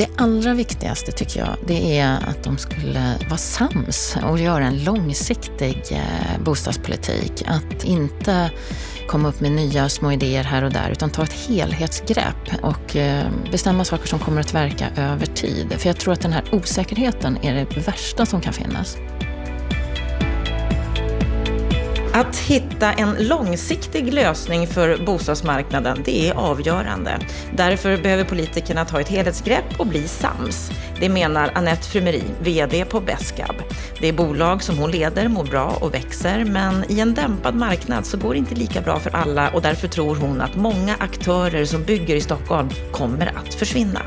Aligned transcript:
Det 0.00 0.08
allra 0.16 0.54
viktigaste 0.54 1.12
tycker 1.12 1.40
jag, 1.40 1.56
det 1.66 1.98
är 1.98 2.16
att 2.28 2.44
de 2.44 2.58
skulle 2.58 3.16
vara 3.28 3.38
sams 3.38 4.16
och 4.30 4.38
göra 4.38 4.64
en 4.64 4.84
långsiktig 4.84 5.82
eh, 5.90 6.42
bostadspolitik. 6.44 7.42
Att 7.46 7.84
inte 7.84 8.50
komma 9.06 9.28
upp 9.28 9.40
med 9.40 9.52
nya 9.52 9.88
små 9.88 10.12
idéer 10.12 10.44
här 10.44 10.64
och 10.64 10.72
där, 10.72 10.90
utan 10.90 11.10
ta 11.10 11.22
ett 11.22 11.32
helhetsgrepp 11.32 12.62
och 12.62 12.96
eh, 12.96 13.26
bestämma 13.50 13.84
saker 13.84 14.08
som 14.08 14.18
kommer 14.18 14.40
att 14.40 14.54
verka 14.54 14.86
över 14.96 15.26
tid. 15.26 15.72
För 15.78 15.88
jag 15.88 15.96
tror 15.96 16.12
att 16.12 16.20
den 16.20 16.32
här 16.32 16.44
osäkerheten 16.52 17.38
är 17.42 17.54
det 17.54 17.76
värsta 17.76 18.26
som 18.26 18.40
kan 18.40 18.52
finnas. 18.52 18.96
Att 22.12 22.36
hitta 22.36 22.92
en 22.92 23.28
långsiktig 23.28 24.14
lösning 24.14 24.66
för 24.66 25.04
bostadsmarknaden, 25.06 26.02
det 26.04 26.28
är 26.28 26.34
avgörande. 26.34 27.18
Därför 27.56 27.96
behöver 27.96 28.24
politikerna 28.24 28.84
ta 28.84 29.00
ett 29.00 29.08
helhetsgrepp 29.08 29.64
och 29.78 29.86
bli 29.86 30.08
sams. 30.08 30.70
Det 31.00 31.08
menar 31.08 31.50
Annette 31.54 31.88
Frumeri, 31.88 32.22
VD 32.42 32.84
på 32.84 33.00
Beskab. 33.00 33.54
Det 34.00 34.12
bolag 34.12 34.62
som 34.62 34.78
hon 34.78 34.90
leder 34.90 35.28
mår 35.28 35.44
bra 35.44 35.78
och 35.80 35.94
växer, 35.94 36.44
men 36.44 36.84
i 36.88 37.00
en 37.00 37.14
dämpad 37.14 37.54
marknad 37.54 38.06
så 38.06 38.18
går 38.18 38.32
det 38.32 38.38
inte 38.38 38.54
lika 38.54 38.80
bra 38.80 38.98
för 38.98 39.16
alla 39.16 39.50
och 39.50 39.62
därför 39.62 39.88
tror 39.88 40.16
hon 40.16 40.40
att 40.40 40.56
många 40.56 40.96
aktörer 40.98 41.64
som 41.64 41.84
bygger 41.84 42.16
i 42.16 42.20
Stockholm 42.20 42.68
kommer 42.92 43.32
att 43.36 43.54
försvinna. 43.54 44.00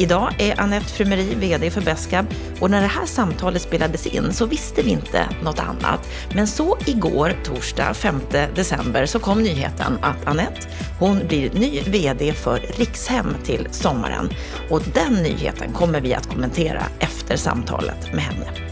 Idag 0.00 0.34
är 0.38 0.60
Anette 0.60 0.86
Frumeri 0.86 1.34
VD 1.34 1.70
för 1.70 1.80
Beskab 1.80 2.26
och 2.60 2.70
när 2.70 2.80
det 2.80 2.86
här 2.86 3.06
samtalet 3.06 3.62
spelades 3.62 4.06
in 4.06 4.32
så 4.32 4.46
visste 4.46 4.82
vi 4.82 4.90
inte 4.90 5.28
något 5.42 5.58
annat. 5.58 6.08
Men 6.34 6.46
så 6.46 6.78
igår, 6.86 7.32
torsdag 7.44 7.94
5 7.94 8.20
december, 8.54 9.06
så 9.06 9.18
kom 9.18 9.42
nyheten 9.42 9.98
att 10.02 10.26
Anette 10.26 10.68
hon 10.98 11.26
blir 11.28 11.52
ny 11.52 11.80
VD 11.80 12.32
för 12.32 12.58
Rikshem 12.58 13.34
till 13.44 13.68
sommaren. 13.70 14.30
Och 14.70 14.82
den 14.94 15.14
nyheten 15.14 15.72
kommer 15.72 16.00
vi 16.00 16.14
att 16.14 16.26
kommentera 16.26 16.82
efter 17.00 17.36
samtalet 17.36 18.12
med 18.12 18.22
henne. 18.22 18.69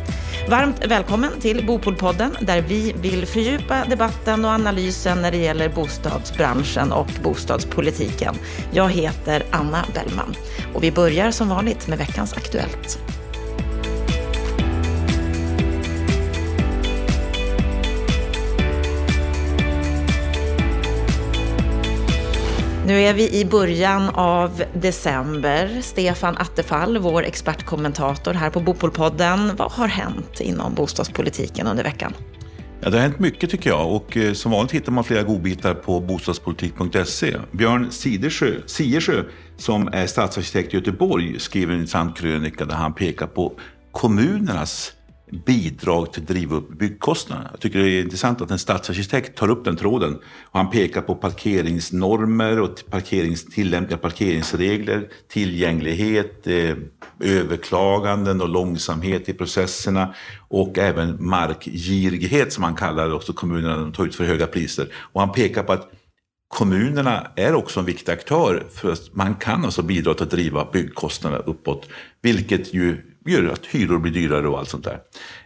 Varmt 0.48 0.86
välkommen 0.86 1.40
till 1.40 1.66
Bopolpodden 1.66 2.36
där 2.40 2.62
vi 2.62 2.92
vill 2.92 3.26
fördjupa 3.26 3.84
debatten 3.84 4.44
och 4.44 4.50
analysen 4.50 5.22
när 5.22 5.30
det 5.30 5.36
gäller 5.36 5.68
bostadsbranschen 5.68 6.92
och 6.92 7.06
bostadspolitiken. 7.22 8.34
Jag 8.72 8.90
heter 8.90 9.42
Anna 9.50 9.84
Bellman 9.94 10.34
och 10.74 10.84
vi 10.84 10.92
börjar 10.92 11.30
som 11.30 11.48
vanligt 11.48 11.88
med 11.88 11.98
veckans 11.98 12.32
Aktuellt. 12.32 12.98
Nu 22.88 23.00
är 23.00 23.14
vi 23.14 23.40
i 23.40 23.44
början 23.44 24.08
av 24.08 24.62
december. 24.74 25.80
Stefan 25.82 26.36
Attefall, 26.36 26.98
vår 26.98 27.22
expertkommentator 27.22 28.34
här 28.34 28.50
på 28.50 28.60
Bopolpodden. 28.60 29.56
Vad 29.56 29.72
har 29.72 29.88
hänt 29.88 30.40
inom 30.40 30.74
bostadspolitiken 30.74 31.66
under 31.66 31.84
veckan? 31.84 32.12
Ja, 32.80 32.90
det 32.90 32.96
har 32.96 33.02
hänt 33.02 33.18
mycket 33.18 33.50
tycker 33.50 33.70
jag 33.70 33.92
och 33.92 34.16
eh, 34.16 34.32
som 34.32 34.52
vanligt 34.52 34.72
hittar 34.72 34.92
man 34.92 35.04
flera 35.04 35.22
godbitar 35.22 35.74
på 35.74 36.00
bostadspolitik.se. 36.00 37.36
Björn 37.52 37.90
Sidersjö, 37.90 38.52
Siersjö, 38.66 39.24
som 39.56 39.88
är 39.88 40.06
stadsarkitekt 40.06 40.74
i 40.74 40.76
Göteborg, 40.76 41.40
skriver 41.40 41.72
en 41.72 41.78
intressant 41.78 42.18
krönika 42.18 42.64
där 42.64 42.74
han 42.74 42.94
pekar 42.94 43.26
på 43.26 43.52
kommunernas 43.92 44.92
bidrag 45.30 46.12
till 46.12 46.22
att 46.22 46.28
driva 46.28 46.56
upp 46.56 46.78
byggkostnaderna. 46.78 47.48
Jag 47.50 47.60
tycker 47.60 47.78
det 47.78 47.90
är 47.90 48.02
intressant 48.02 48.40
att 48.40 48.50
en 48.50 48.58
stadsarkitekt 48.58 49.38
tar 49.38 49.50
upp 49.50 49.64
den 49.64 49.76
tråden. 49.76 50.14
Och 50.44 50.58
han 50.58 50.70
pekar 50.70 51.00
på 51.00 51.14
parkeringsnormer 51.14 52.60
och 52.60 52.82
parkerings, 52.90 53.44
tillämpliga 53.44 53.98
parkeringsregler, 53.98 55.08
tillgänglighet, 55.28 56.46
eh, 56.46 56.76
överklaganden 57.20 58.40
och 58.40 58.48
långsamhet 58.48 59.28
i 59.28 59.32
processerna 59.32 60.14
och 60.48 60.78
även 60.78 61.26
markgirighet 61.28 62.52
som 62.52 62.64
han 62.64 62.74
kallar 62.74 63.08
det, 63.08 63.14
också 63.14 63.32
kommunerna 63.32 63.76
de 63.76 63.92
tar 63.92 64.04
ut 64.04 64.14
för 64.14 64.24
höga 64.24 64.46
priser. 64.46 64.88
Och 64.94 65.20
han 65.20 65.32
pekar 65.32 65.62
på 65.62 65.72
att 65.72 65.90
kommunerna 66.48 67.26
är 67.36 67.54
också 67.54 67.80
en 67.80 67.86
viktig 67.86 68.12
aktör 68.12 68.66
för 68.74 68.92
att 68.92 69.14
man 69.14 69.34
kan 69.34 69.64
alltså 69.64 69.82
bidra 69.82 70.14
till 70.14 70.22
att 70.22 70.30
driva 70.30 70.68
byggkostnaderna 70.72 71.42
uppåt, 71.42 71.88
vilket 72.22 72.74
ju 72.74 73.07
gör 73.30 73.52
att 73.52 73.66
hyror 73.66 73.98
blir 73.98 74.12
dyrare 74.12 74.48
och 74.48 74.58
allt 74.58 74.68
sånt 74.68 74.84
där. 74.84 75.00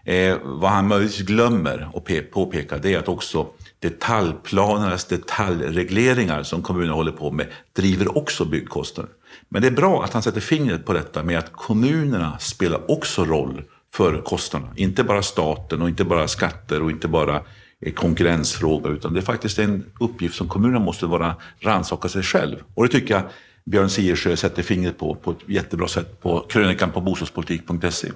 Eh, 0.05 0.39
vad 0.43 0.71
han 0.71 0.89
möjligtvis 0.89 1.27
glömmer 1.27 1.89
att 1.95 2.31
påpeka 2.31 2.79
det 2.79 2.95
är 2.95 2.99
att 2.99 3.09
också 3.09 3.47
detaljplanernas 3.79 5.05
detaljregleringar 5.05 6.43
som 6.43 6.63
kommunerna 6.63 6.95
håller 6.95 7.13
på 7.13 7.31
med 7.31 7.47
driver 7.73 8.19
också 8.19 8.45
byggkostnader. 8.45 9.13
Men 9.49 9.63
det 9.63 9.69
är 9.69 9.73
bra 9.73 10.05
att 10.05 10.13
han 10.13 10.23
sätter 10.23 10.41
fingret 10.41 10.87
på 10.87 10.93
detta 10.93 11.23
med 11.23 11.39
att 11.39 11.53
kommunerna 11.53 12.39
spelar 12.39 12.91
också 12.91 13.25
roll 13.25 13.63
för 13.95 14.23
kostnaderna. 14.23 14.73
Inte 14.77 15.05
bara 15.05 15.23
staten 15.23 15.83
och 15.83 15.89
inte 15.89 16.05
bara 16.05 16.29
skatter 16.29 16.83
och 16.83 16.91
inte 16.91 17.09
bara 17.09 17.35
eh, 17.35 17.41
konkurrensfrågor. 17.41 17.93
konkurrensfråga 17.95 18.91
utan 18.91 19.15
det 19.15 19.21
är 19.21 19.25
faktiskt 19.25 19.59
en 19.59 19.85
uppgift 20.01 20.35
som 20.35 20.49
kommunerna 20.49 20.81
måste 20.81 21.07
vara 21.07 21.35
rannsaka 21.61 22.09
sig 22.09 22.23
själv. 22.23 22.57
Och 22.75 22.83
det 22.83 22.93
tycker 22.93 23.15
jag 23.15 23.23
Björn 23.65 23.91
Siersjö 23.91 24.37
sätter 24.37 24.63
fingret 24.63 24.99
på 24.99 25.15
på 25.15 25.31
ett 25.31 25.39
jättebra 25.47 25.89
sätt 25.89 26.21
på 26.21 26.41
krönikan 26.41 26.91
på 26.91 27.01
bostadspolitik.se. 27.01 28.09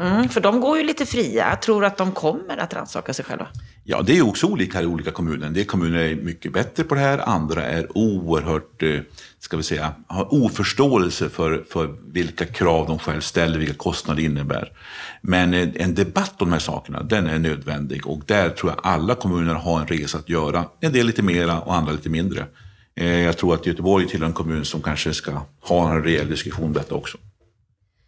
Mm, 0.00 0.28
för 0.28 0.40
de 0.40 0.60
går 0.60 0.78
ju 0.78 0.84
lite 0.84 1.06
fria. 1.06 1.56
Tror 1.56 1.84
att 1.84 1.96
de 1.96 2.12
kommer 2.12 2.56
att 2.56 2.74
rannsaka 2.74 3.14
sig 3.14 3.24
själva. 3.24 3.46
Ja, 3.84 4.02
det 4.02 4.18
är 4.18 4.28
också 4.28 4.46
olika 4.46 4.82
i 4.82 4.86
olika 4.86 5.10
kommuner. 5.10 5.46
En 5.46 5.52
del 5.52 5.64
kommuner 5.64 5.98
är 5.98 6.16
mycket 6.16 6.52
bättre 6.52 6.84
på 6.84 6.94
det 6.94 7.00
här, 7.00 7.28
andra 7.28 7.64
är 7.64 7.98
oerhört, 7.98 8.82
eh, 8.82 9.00
ska 9.38 9.56
vi 9.56 9.62
säga, 9.62 9.92
har 10.06 10.34
oförståelse 10.34 11.28
för, 11.28 11.64
för 11.70 11.96
vilka 12.12 12.46
krav 12.46 12.86
de 12.86 12.98
själv 12.98 13.20
ställer, 13.20 13.58
vilka 13.58 13.74
kostnader 13.74 14.20
det 14.20 14.26
innebär. 14.26 14.72
Men 15.20 15.54
eh, 15.54 15.68
en 15.74 15.94
debatt 15.94 16.42
om 16.42 16.48
de 16.48 16.52
här 16.52 16.60
sakerna, 16.60 17.02
den 17.02 17.26
är 17.26 17.38
nödvändig 17.38 18.06
och 18.06 18.22
där 18.26 18.50
tror 18.50 18.72
jag 18.72 18.80
alla 18.82 19.14
kommuner 19.14 19.54
har 19.54 19.80
en 19.80 19.86
resa 19.86 20.18
att 20.18 20.28
göra. 20.28 20.64
En 20.80 20.92
del 20.92 21.06
lite 21.06 21.22
mera 21.22 21.60
och 21.60 21.74
andra 21.74 21.92
lite 21.92 22.08
mindre. 22.08 22.46
Eh, 23.00 23.20
jag 23.20 23.38
tror 23.38 23.54
att 23.54 23.66
Göteborg 23.66 24.08
tillhör 24.08 24.26
en 24.26 24.32
kommun 24.32 24.64
som 24.64 24.82
kanske 24.82 25.14
ska 25.14 25.40
ha 25.60 25.90
en 25.90 26.02
rejäl 26.02 26.28
diskussion 26.28 26.64
om 26.64 26.72
detta 26.72 26.94
också. 26.94 27.18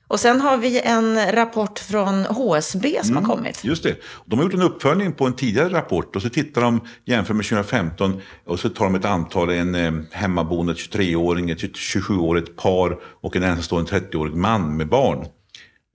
Och 0.08 0.20
sen 0.20 0.40
har 0.40 0.56
vi 0.56 0.80
en 0.80 1.32
rapport 1.32 1.78
från 1.78 2.24
HSB 2.24 2.98
som 3.02 3.10
mm, 3.10 3.24
har 3.24 3.36
kommit. 3.36 3.64
Just 3.64 3.82
det. 3.82 3.96
De 4.24 4.38
har 4.38 4.44
gjort 4.44 4.54
en 4.54 4.62
uppföljning 4.62 5.12
på 5.12 5.26
en 5.26 5.32
tidigare 5.32 5.68
rapport 5.68 6.16
och 6.16 6.22
så 6.22 6.28
tittar 6.28 6.62
de, 6.62 6.80
jämför 7.04 7.34
med 7.34 7.44
2015 7.44 8.20
och 8.46 8.60
så 8.60 8.68
tar 8.68 8.84
de 8.84 8.94
ett 8.94 9.04
antal, 9.04 9.50
en 9.50 9.74
eh, 9.74 9.92
hemmaboende 10.10 10.72
23-åring, 10.72 11.50
ett 11.50 11.58
27-årigt 11.58 12.56
par 12.56 12.98
och 13.20 13.36
en 13.36 13.42
ensamstående 13.42 13.90
30-årig 13.90 14.34
man 14.34 14.76
med 14.76 14.88
barn. 14.88 15.26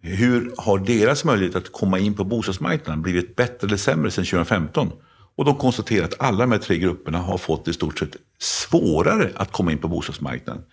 Hur 0.02 0.54
har 0.58 0.78
deras 0.78 1.24
möjlighet 1.24 1.56
att 1.56 1.72
komma 1.72 2.00
in 2.00 2.14
på 2.14 2.24
bostadsmarknaden 2.24 3.02
blivit 3.02 3.36
bättre 3.36 3.68
eller 3.68 3.78
sämre 3.78 4.12
sedan 4.12 4.26
2015? 4.26 4.92
Och 5.38 5.46
de 5.46 5.56
konstaterar 5.56 6.06
att 6.06 6.22
alla 6.22 6.40
de 6.40 6.52
här 6.52 6.60
tre 6.60 6.78
grupperna 6.78 7.18
har 7.18 7.38
fått 7.38 7.68
i 7.68 7.74
stort 7.74 8.00
sett 8.00 8.16
svårare 8.40 9.32
att 9.36 9.52
komma 9.52 9.72
in 9.72 9.78
på 9.78 9.88
bostadsmarknaden. 9.88 10.64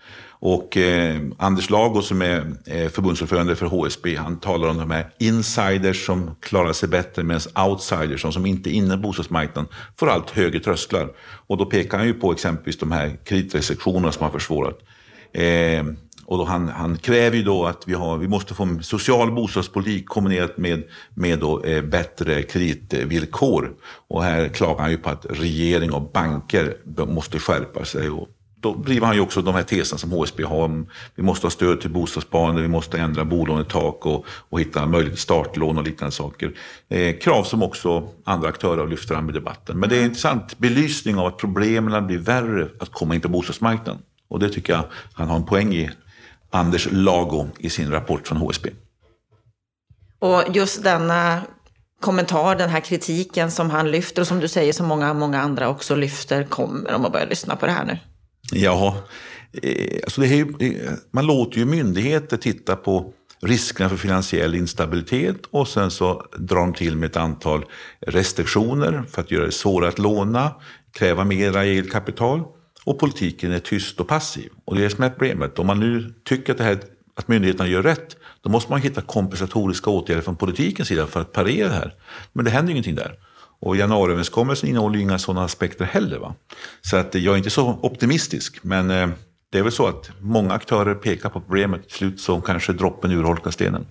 Och 0.44 0.76
eh, 0.76 1.20
Anders 1.38 1.70
Lago 1.70 2.02
som 2.02 2.22
är 2.22 2.56
eh, 2.66 2.88
förbundsordförande 2.88 3.56
för 3.56 3.66
HSB, 3.66 4.16
han 4.16 4.40
talar 4.40 4.68
om 4.68 4.78
de 4.78 4.90
här 4.90 5.10
insiders 5.18 6.06
som 6.06 6.36
klarar 6.40 6.72
sig 6.72 6.88
bättre 6.88 7.22
medan 7.22 7.40
outsiders, 7.68 8.34
som 8.34 8.46
inte 8.46 8.70
är 8.70 8.72
inne 8.72 8.96
på 8.96 9.02
bostadsmarknaden, 9.02 9.70
får 9.96 10.10
allt 10.10 10.30
högre 10.30 10.60
trösklar. 10.60 11.08
Och 11.46 11.56
då 11.56 11.66
pekar 11.66 11.98
han 11.98 12.06
ju 12.06 12.14
på 12.14 12.32
exempelvis 12.32 12.78
de 12.78 12.92
här 12.92 13.16
kreditrestriktionerna 13.24 14.12
som 14.12 14.22
har 14.22 14.30
försvårat. 14.30 14.78
Eh, 15.32 15.84
och 16.32 16.38
då 16.38 16.44
han, 16.44 16.69
han, 16.69 16.97
kräver 16.97 17.37
ju 17.37 17.43
då 17.43 17.66
att 17.66 17.82
vi, 17.87 17.94
har, 17.94 18.16
vi 18.16 18.28
måste 18.28 18.54
få 18.54 18.62
en 18.62 18.82
social 18.82 19.32
bostadspolitik 19.32 20.06
kombinerat 20.06 20.59
med, 20.59 20.82
med 21.15 21.38
då, 21.38 21.65
eh, 21.65 21.82
bättre 21.82 22.43
kreditvillkor. 22.43 23.72
Och 24.09 24.25
här 24.25 24.48
klagar 24.48 24.81
han 24.82 24.91
ju 24.91 24.97
på 24.97 25.10
att 25.10 25.26
regering 25.31 25.93
och 25.93 26.12
banker 26.12 26.76
måste 27.06 27.38
skärpa 27.38 27.84
sig. 27.84 28.10
Och 28.10 28.28
då 28.60 28.75
driver 28.75 29.06
han 29.06 29.16
ju 29.16 29.20
också 29.20 29.43
de 29.43 29.54
här 29.54 29.62
teserna 29.62 29.98
som 29.98 30.10
HSB 30.10 30.43
har 30.43 30.64
om 30.64 30.87
vi 31.14 31.23
måste 31.23 31.46
ha 31.46 31.50
stöd 31.50 31.81
till 31.81 31.90
bostadssparande, 31.90 32.62
vi 32.62 32.69
måste 32.69 32.99
ändra 32.99 33.25
bolånetak 33.25 34.06
och, 34.06 34.26
och 34.28 34.61
hitta 34.61 34.87
möjlighet 34.87 35.14
till 35.14 35.23
startlån 35.23 35.78
och 35.78 35.85
liknande 35.85 36.12
saker. 36.12 36.52
Eh, 36.88 37.17
krav 37.17 37.44
som 37.44 37.62
också 37.62 38.08
andra 38.25 38.49
aktörer 38.49 38.87
lyfter 38.87 39.14
fram 39.14 39.31
i 39.31 39.32
debatten. 39.32 39.78
Men 39.78 39.88
det 39.88 39.96
är 39.96 40.00
en 40.00 40.05
intressant 40.05 40.58
belysning 40.58 41.17
av 41.17 41.26
att 41.26 41.38
problemen 41.38 42.06
blir 42.06 42.19
värre 42.19 42.69
att 42.81 42.93
komma 42.93 43.14
in 43.14 43.20
på 43.20 43.28
bostadsmarknaden. 43.28 44.02
Och 44.28 44.38
det 44.38 44.49
tycker 44.49 44.73
jag 44.73 44.85
han 45.12 45.28
har 45.28 45.37
en 45.37 45.46
poäng 45.46 45.75
i, 45.75 45.90
Anders 46.52 46.88
Lago 46.90 47.49
i 47.58 47.70
sin 47.70 47.90
rapport 47.90 48.28
från 48.28 48.38
HSB. 48.38 48.70
Och 50.19 50.43
just 50.54 50.82
denna 50.82 51.40
kommentar, 52.00 52.56
den 52.56 52.70
här 52.70 52.81
kritiken 52.81 53.50
som 53.50 53.70
han 53.70 53.90
lyfter 53.90 54.22
och 54.22 54.28
som 54.28 54.40
du 54.40 54.49
säger 54.49 54.72
som 54.72 54.87
många, 54.87 55.14
många 55.14 55.40
andra 55.40 55.69
också 55.69 55.94
lyfter, 55.94 56.44
kommer 56.44 56.94
om 56.94 57.02
man 57.02 57.12
börjar 57.12 57.26
lyssna 57.26 57.56
på 57.56 57.66
det 57.66 57.72
här 57.72 57.84
nu? 57.84 57.99
Ja, 58.52 58.96
eh, 59.62 60.00
alltså 60.04 60.20
det 60.20 60.40
är, 60.40 60.46
man 61.10 61.26
låter 61.26 61.58
ju 61.58 61.64
myndigheter 61.64 62.37
titta 62.37 62.76
på 62.76 63.12
riskerna 63.43 63.88
för 63.88 63.96
finansiell 63.96 64.54
instabilitet 64.54 65.37
och 65.50 65.69
sen 65.69 65.90
så 65.90 66.26
drar 66.38 66.60
de 66.60 66.75
till 66.75 66.96
med 66.96 67.10
ett 67.10 67.16
antal 67.16 67.64
restriktioner 68.06 69.04
för 69.10 69.22
att 69.22 69.31
göra 69.31 69.44
det 69.44 69.52
svårare 69.52 69.88
att 69.88 69.99
låna, 69.99 70.54
kräva 70.93 71.25
mer 71.25 71.56
eget 71.56 71.93
kapital 71.93 72.43
och 72.84 72.99
politiken 72.99 73.52
är 73.52 73.58
tyst 73.58 74.00
och 74.00 74.08
passiv. 74.08 74.50
Och 74.64 74.75
det 74.75 74.81
är 74.81 74.84
det 74.84 74.90
som 74.90 75.05
är 75.05 75.11
problemet. 75.11 75.58
Om 75.58 75.67
man 75.67 75.81
nu 75.81 76.14
tycker 76.25 76.52
att 76.52 76.58
det 76.58 76.64
här 76.64 76.79
att 77.14 77.29
myndigheterna 77.29 77.69
gör 77.69 77.82
rätt, 77.82 78.17
då 78.40 78.50
måste 78.50 78.73
man 78.73 78.81
hitta 78.81 79.00
kompensatoriska 79.00 79.90
åtgärder 79.90 80.23
från 80.23 80.37
politikens 80.37 80.88
sida 80.88 81.06
för 81.06 81.20
att 81.20 81.32
parera 81.32 81.69
det 81.69 81.75
här. 81.75 81.94
Men 82.32 82.44
det 82.44 82.50
händer 82.50 82.69
ju 82.69 82.73
ingenting 82.73 82.94
där. 82.94 83.14
Och 83.61 83.76
januariöverenskommelsen 83.76 84.69
innehåller 84.69 84.96
ju 84.96 85.02
inga 85.02 85.19
sådana 85.19 85.44
aspekter 85.44 85.84
heller. 85.84 86.19
Va? 86.19 86.34
Så 86.81 86.96
att 86.96 87.14
eh, 87.14 87.25
jag 87.25 87.32
är 87.32 87.38
inte 87.38 87.50
så 87.50 87.79
optimistisk. 87.82 88.64
Men 88.64 88.90
eh, 88.90 89.08
det 89.50 89.58
är 89.58 89.62
väl 89.62 89.73
så 89.73 89.87
att 89.87 90.11
många 90.20 90.55
aktörer 90.55 90.94
pekar 90.94 91.28
på 91.28 91.40
problemet. 91.40 91.82
Till 91.88 91.96
slut 91.96 92.20
så 92.20 92.40
kanske 92.40 92.73
droppen 92.73 93.11
urholkar 93.11 93.50
stenen. 93.50 93.87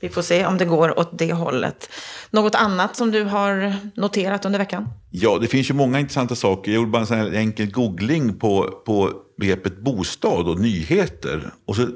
Vi 0.00 0.08
får 0.08 0.22
se 0.22 0.46
om 0.46 0.58
det 0.58 0.64
går 0.64 0.98
åt 0.98 1.18
det 1.18 1.32
hållet. 1.32 1.90
Något 2.30 2.54
annat 2.54 2.96
som 2.96 3.10
du 3.10 3.24
har 3.24 3.76
noterat 3.94 4.44
under 4.44 4.58
veckan? 4.58 4.88
Ja, 5.10 5.38
det 5.38 5.46
finns 5.46 5.70
ju 5.70 5.74
många 5.74 6.00
intressanta 6.00 6.34
saker. 6.34 6.70
Jag 6.70 6.76
gjorde 6.76 6.90
bara 6.90 7.00
en 7.00 7.06
sån 7.06 7.18
här 7.18 7.34
enkel 7.34 7.70
googling 7.70 8.38
på, 8.38 8.82
på 8.86 9.12
begreppet 9.38 9.78
bostad 9.78 10.48
och 10.48 10.60
nyheter. 10.60 11.50
Och 11.66 11.76
så 11.76 11.86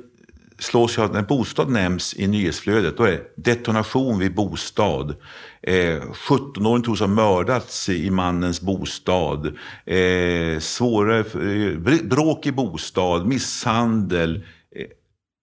slås 0.63 0.97
jag 0.97 1.05
att 1.05 1.13
när 1.13 1.23
bostad 1.23 1.71
nämns 1.71 2.15
i 2.15 2.27
nyhetsflödet, 2.27 2.97
då 2.97 3.05
är 3.05 3.11
det 3.11 3.23
detonation 3.37 4.19
vid 4.19 4.35
bostad. 4.35 5.15
Eh, 5.63 6.01
17-åringen 6.29 6.83
tros 6.83 7.01
ha 7.01 7.07
mördats 7.07 7.89
i 7.89 8.11
mannens 8.11 8.61
bostad. 8.61 9.47
Eh, 9.87 10.59
svårare, 10.61 11.19
eh, 11.19 12.03
bråk 12.03 12.47
i 12.47 12.53
bostad, 12.53 13.27
misshandel. 13.27 14.45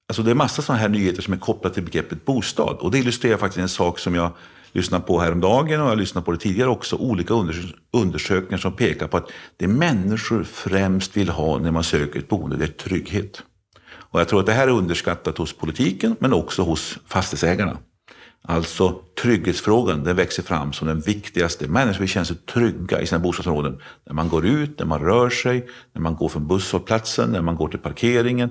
Alltså 0.09 0.23
det 0.23 0.31
är 0.31 0.35
massa 0.35 0.61
sådana 0.61 0.81
här 0.81 0.89
nyheter 0.89 1.21
som 1.21 1.33
är 1.33 1.37
kopplade 1.37 1.73
till 1.73 1.83
begreppet 1.83 2.25
bostad. 2.25 2.77
Och 2.79 2.91
det 2.91 2.99
illustrerar 2.99 3.37
faktiskt 3.37 3.61
en 3.61 3.69
sak 3.69 3.99
som 3.99 4.15
jag 4.15 4.31
lyssnade 4.71 5.03
på 5.03 5.19
häromdagen 5.19 5.81
och 5.81 5.91
jag 5.91 5.97
lyssnade 5.97 6.25
på 6.25 6.31
det 6.31 6.37
tidigare 6.37 6.69
också. 6.69 6.95
Olika 6.95 7.33
undersökningar 7.91 8.57
som 8.57 8.73
pekar 8.73 9.07
på 9.07 9.17
att 9.17 9.31
det 9.57 9.67
människor 9.67 10.43
främst 10.43 11.17
vill 11.17 11.29
ha 11.29 11.57
när 11.57 11.71
man 11.71 11.83
söker 11.83 12.19
ett 12.19 12.27
boende, 12.27 12.55
det 12.55 12.63
är 12.63 12.67
trygghet. 12.67 13.43
Och 13.89 14.19
jag 14.19 14.27
tror 14.27 14.39
att 14.39 14.45
det 14.45 14.53
här 14.53 14.67
är 14.67 14.71
underskattat 14.71 15.37
hos 15.37 15.53
politiken 15.53 16.15
men 16.19 16.33
också 16.33 16.61
hos 16.61 16.97
fastighetsägarna. 17.07 17.77
Alltså 18.41 19.01
trygghetsfrågan, 19.21 20.03
den 20.03 20.15
växer 20.15 20.43
fram 20.43 20.73
som 20.73 20.87
den 20.87 20.99
viktigaste. 20.99 21.67
Människor 21.67 21.99
vill 21.99 22.09
känna 22.09 22.25
sig 22.25 22.35
trygga 22.35 23.01
i 23.01 23.07
sina 23.07 23.19
bostadsområden. 23.19 23.81
När 24.05 24.13
man 24.13 24.29
går 24.29 24.45
ut, 24.45 24.79
när 24.79 24.85
man 24.85 24.99
rör 24.99 25.29
sig, 25.29 25.67
när 25.93 26.01
man 26.01 26.15
går 26.15 26.29
från 26.29 26.47
busshållplatsen, 26.47 27.29
när 27.29 27.41
man 27.41 27.55
går 27.55 27.67
till 27.67 27.79
parkeringen. 27.79 28.49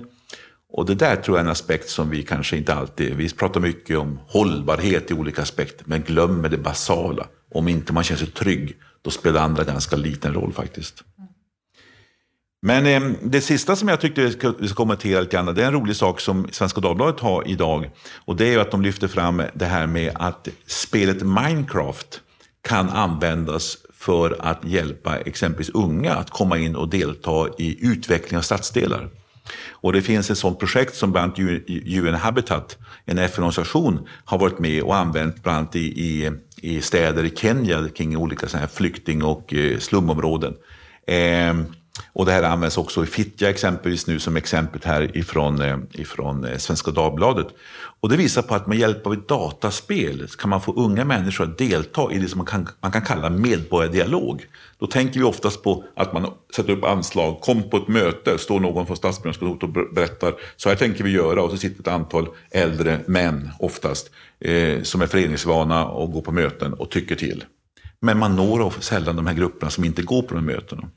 Och 0.69 0.85
det 0.85 0.95
där 0.95 1.15
tror 1.15 1.37
jag 1.37 1.43
är 1.43 1.45
en 1.45 1.51
aspekt 1.51 1.89
som 1.89 2.09
vi 2.09 2.23
kanske 2.23 2.57
inte 2.57 2.73
alltid, 2.73 3.15
vi 3.15 3.29
pratar 3.29 3.59
mycket 3.59 3.97
om 3.97 4.19
hållbarhet 4.27 5.11
i 5.11 5.13
olika 5.13 5.41
aspekter, 5.41 5.85
men 5.87 6.01
glömmer 6.01 6.49
det 6.49 6.57
basala. 6.57 7.27
Om 7.51 7.67
inte 7.67 7.93
man 7.93 8.03
känner 8.03 8.19
sig 8.19 8.31
trygg, 8.31 8.77
då 9.01 9.11
spelar 9.11 9.41
andra 9.41 9.63
ganska 9.63 9.95
liten 9.95 10.33
roll 10.33 10.53
faktiskt. 10.53 11.03
Men 12.61 12.85
eh, 12.85 13.17
det 13.21 13.41
sista 13.41 13.75
som 13.75 13.87
jag 13.87 14.01
tyckte 14.01 14.21
vi 14.21 14.31
ska, 14.31 14.53
vi 14.59 14.67
ska 14.67 14.75
kommentera 14.75 15.21
lite 15.21 15.35
grann, 15.35 15.55
det 15.55 15.63
är 15.63 15.67
en 15.67 15.73
rolig 15.73 15.95
sak 15.95 16.19
som 16.19 16.47
Svenska 16.51 16.81
Dagbladet 16.81 17.19
har 17.19 17.47
idag. 17.47 17.89
Och 18.15 18.35
det 18.35 18.53
är 18.53 18.59
att 18.59 18.71
de 18.71 18.81
lyfter 18.81 19.07
fram 19.07 19.41
det 19.53 19.65
här 19.65 19.87
med 19.87 20.11
att 20.15 20.47
spelet 20.65 21.21
Minecraft 21.21 22.21
kan 22.61 22.89
användas 22.89 23.77
för 23.93 24.37
att 24.39 24.65
hjälpa 24.65 25.17
exempelvis 25.17 25.69
unga 25.69 26.13
att 26.13 26.29
komma 26.29 26.57
in 26.57 26.75
och 26.75 26.89
delta 26.89 27.49
i 27.57 27.85
utveckling 27.85 28.37
av 28.37 28.41
stadsdelar. 28.41 29.09
Och 29.71 29.93
det 29.93 30.01
finns 30.01 30.31
ett 30.31 30.37
sådant 30.37 30.59
projekt 30.59 30.95
som 30.95 31.11
bland 31.11 31.39
annat 31.39 31.69
UN 31.69 32.13
Habitat, 32.13 32.77
en 33.05 33.17
FN-organisation, 33.17 34.07
har 34.25 34.37
varit 34.37 34.59
med 34.59 34.83
och 34.83 34.95
använt 34.95 35.43
bland 35.43 35.57
annat 35.57 35.75
i, 35.75 35.79
i, 35.79 36.31
i 36.61 36.81
städer 36.81 37.23
i 37.23 37.35
Kenya 37.35 37.89
kring 37.95 38.17
olika 38.17 38.47
så 38.47 38.57
här 38.57 38.67
flykting 38.67 39.23
och 39.23 39.53
eh, 39.53 39.79
slumområden. 39.79 40.53
Eh, 41.07 41.53
och 42.13 42.25
det 42.25 42.31
här 42.31 42.43
används 42.43 42.77
också 42.77 43.03
i 43.03 43.07
Fittja 43.07 43.49
exempelvis 43.49 44.07
nu 44.07 44.19
som 44.19 44.37
exempel 44.37 44.81
här 44.85 45.17
ifrån, 45.17 45.61
eh, 45.61 45.77
ifrån 45.91 46.45
eh, 46.45 46.57
Svenska 46.57 46.91
Dagbladet. 46.91 47.47
Och 47.99 48.09
det 48.09 48.17
visar 48.17 48.41
på 48.41 48.55
att 48.55 48.67
med 48.67 48.77
hjälp 48.77 49.07
av 49.07 49.13
ett 49.13 49.27
dataspel 49.27 50.27
kan 50.27 50.49
man 50.49 50.61
få 50.61 50.73
unga 50.73 51.05
människor 51.05 51.43
att 51.43 51.57
delta 51.57 52.11
i 52.11 52.19
det 52.19 52.27
som 52.27 52.37
man 52.37 52.47
kan, 52.47 52.67
man 52.81 52.91
kan 52.91 53.01
kalla 53.01 53.29
medborgardialog. 53.29 54.45
Då 54.79 54.87
tänker 54.87 55.19
vi 55.19 55.25
oftast 55.25 55.63
på 55.63 55.83
att 55.95 56.13
man 56.13 56.33
sätter 56.55 56.73
upp 56.73 56.83
anslag, 56.83 57.41
kom 57.41 57.69
på 57.69 57.77
ett 57.77 57.87
möte, 57.87 58.37
står 58.37 58.59
någon 58.59 58.85
från 58.85 58.97
Stadsbyggnadskontoret 58.97 59.63
och 59.63 59.93
berättar, 59.93 60.33
så 60.55 60.69
här 60.69 60.75
tänker 60.75 61.03
vi 61.03 61.11
göra 61.11 61.43
och 61.43 61.51
så 61.51 61.57
sitter 61.57 61.81
ett 61.81 61.87
antal 61.87 62.27
äldre 62.51 62.99
män 63.07 63.49
oftast, 63.59 64.09
eh, 64.39 64.81
som 64.81 65.01
är 65.01 65.07
föreningsvana 65.07 65.85
och 65.85 66.11
går 66.11 66.21
på 66.21 66.31
möten 66.31 66.73
och 66.73 66.89
tycker 66.89 67.15
till. 67.15 67.45
Men 67.99 68.17
man 68.17 68.35
når 68.35 68.73
sällan 68.79 69.15
de 69.15 69.27
här 69.27 69.33
grupperna 69.33 69.69
som 69.69 69.83
inte 69.83 70.01
går 70.01 70.21
på 70.21 70.35
de 70.35 70.45
mötena. 70.45 70.89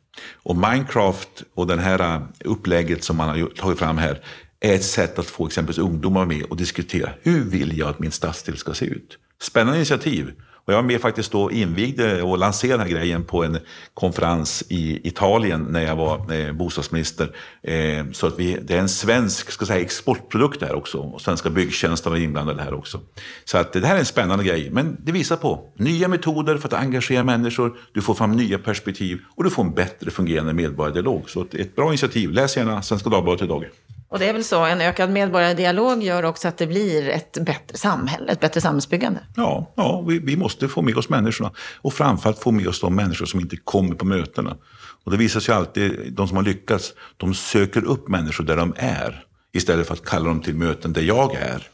Och 0.42 0.56
Minecraft 0.56 1.42
och 1.54 1.66
det 1.66 1.80
här 1.80 2.00
eh, 2.00 2.22
upplägget 2.44 3.04
som 3.04 3.16
man 3.16 3.28
har 3.28 3.46
tagit 3.46 3.78
fram 3.78 3.98
här 3.98 4.20
är 4.60 4.74
ett 4.74 4.84
sätt 4.84 5.18
att 5.18 5.26
få 5.26 5.46
exempelvis 5.46 5.78
ungdomar 5.78 6.26
med 6.26 6.42
och 6.42 6.56
diskutera 6.56 7.10
hur 7.22 7.44
vill 7.44 7.78
jag 7.78 7.88
att 7.88 7.98
min 7.98 8.10
stadsdel 8.10 8.56
ska 8.56 8.74
se 8.74 8.84
ut. 8.84 9.18
Spännande 9.42 9.76
initiativ. 9.76 10.32
Och 10.70 10.75
jag 10.75 10.82
var 10.82 10.87
med 10.87 11.00
faktiskt 11.00 11.32
då 11.32 11.50
invigde 11.50 12.22
och 12.22 12.38
lanserade 12.38 12.78
den 12.78 12.87
här 12.87 12.96
grejen 12.96 13.25
på 13.25 13.44
en 13.44 13.58
konferens 13.94 14.64
i 14.69 15.08
Italien 15.08 15.67
när 15.70 15.81
jag 15.81 15.96
var 15.96 16.32
eh, 16.34 16.52
bostadsminister. 16.52 17.37
Eh, 17.62 18.05
så 18.12 18.26
att 18.26 18.38
vi, 18.38 18.58
det 18.62 18.75
är 18.75 18.78
en 18.78 18.88
svensk 18.88 19.50
ska 19.50 19.67
säga, 19.67 19.81
exportprodukt 19.81 20.62
här 20.62 20.75
också. 20.75 20.99
Och 20.99 21.20
svenska 21.20 21.50
byggtjänster 21.50 22.11
var 22.11 22.17
inblandade 22.17 22.62
här 22.62 22.75
också. 22.75 23.00
Så 23.44 23.58
att 23.58 23.72
det 23.72 23.87
här 23.87 23.94
är 23.94 23.99
en 23.99 24.05
spännande 24.05 24.44
grej. 24.44 24.70
Men 24.70 24.96
det 25.05 25.12
visar 25.12 25.37
på 25.37 25.72
nya 25.76 26.08
metoder 26.08 26.56
för 26.56 26.69
att 26.69 26.75
engagera 26.75 27.25
människor. 27.25 27.78
Du 27.93 28.02
får 28.02 28.14
fram 28.14 28.32
nya 28.32 28.58
perspektiv 28.58 29.20
och 29.37 29.44
du 29.44 29.50
får 29.50 29.64
en 29.64 29.75
bättre 29.75 30.11
fungerande 30.11 30.52
medborgardialog. 30.52 31.31
Så 31.31 31.46
ett 31.52 31.76
bra 31.76 31.88
initiativ. 31.88 32.31
Läs 32.31 32.56
gärna 32.56 32.82
Svenska 32.82 33.11
Dagbladet 33.11 33.43
idag. 33.43 33.64
Och 34.10 34.18
det 34.18 34.28
är 34.28 34.32
väl 34.32 34.44
så, 34.44 34.64
en 34.64 34.80
ökad 34.80 35.10
medborgardialog 35.10 36.02
gör 36.02 36.24
också 36.24 36.48
att 36.48 36.58
det 36.58 36.66
blir 36.66 37.08
ett 37.08 37.38
bättre 37.40 37.76
samhälle, 37.76 38.32
ett 38.32 38.40
bättre 38.40 38.60
samhällsbyggande. 38.60 39.20
Ja, 39.36 39.72
ja 39.76 40.04
vi, 40.08 40.18
vi 40.18 40.36
måste 40.36 40.68
få 40.68 40.82
med 40.82 40.96
oss 40.96 41.08
människorna. 41.08 41.50
Och 41.80 41.94
framförallt 41.94 42.38
få 42.38 42.50
med 42.50 42.68
oss 42.68 42.80
de 42.80 42.94
människor 42.94 43.26
som 43.26 43.40
inte 43.40 43.56
kommer 43.56 43.94
på 43.94 44.04
mötena. 44.04 44.56
Och 45.04 45.10
det 45.10 45.16
visar 45.16 45.40
sig 45.40 45.54
alltid, 45.54 46.12
de 46.12 46.28
som 46.28 46.36
har 46.36 46.44
lyckats, 46.44 46.92
de 47.16 47.34
söker 47.34 47.84
upp 47.84 48.08
människor 48.08 48.44
där 48.44 48.56
de 48.56 48.74
är. 48.76 49.24
Istället 49.52 49.86
för 49.86 49.94
att 49.94 50.04
kalla 50.04 50.28
dem 50.28 50.40
till 50.40 50.54
möten 50.54 50.92
där 50.92 51.02
jag 51.02 51.34
är. 51.34 51.68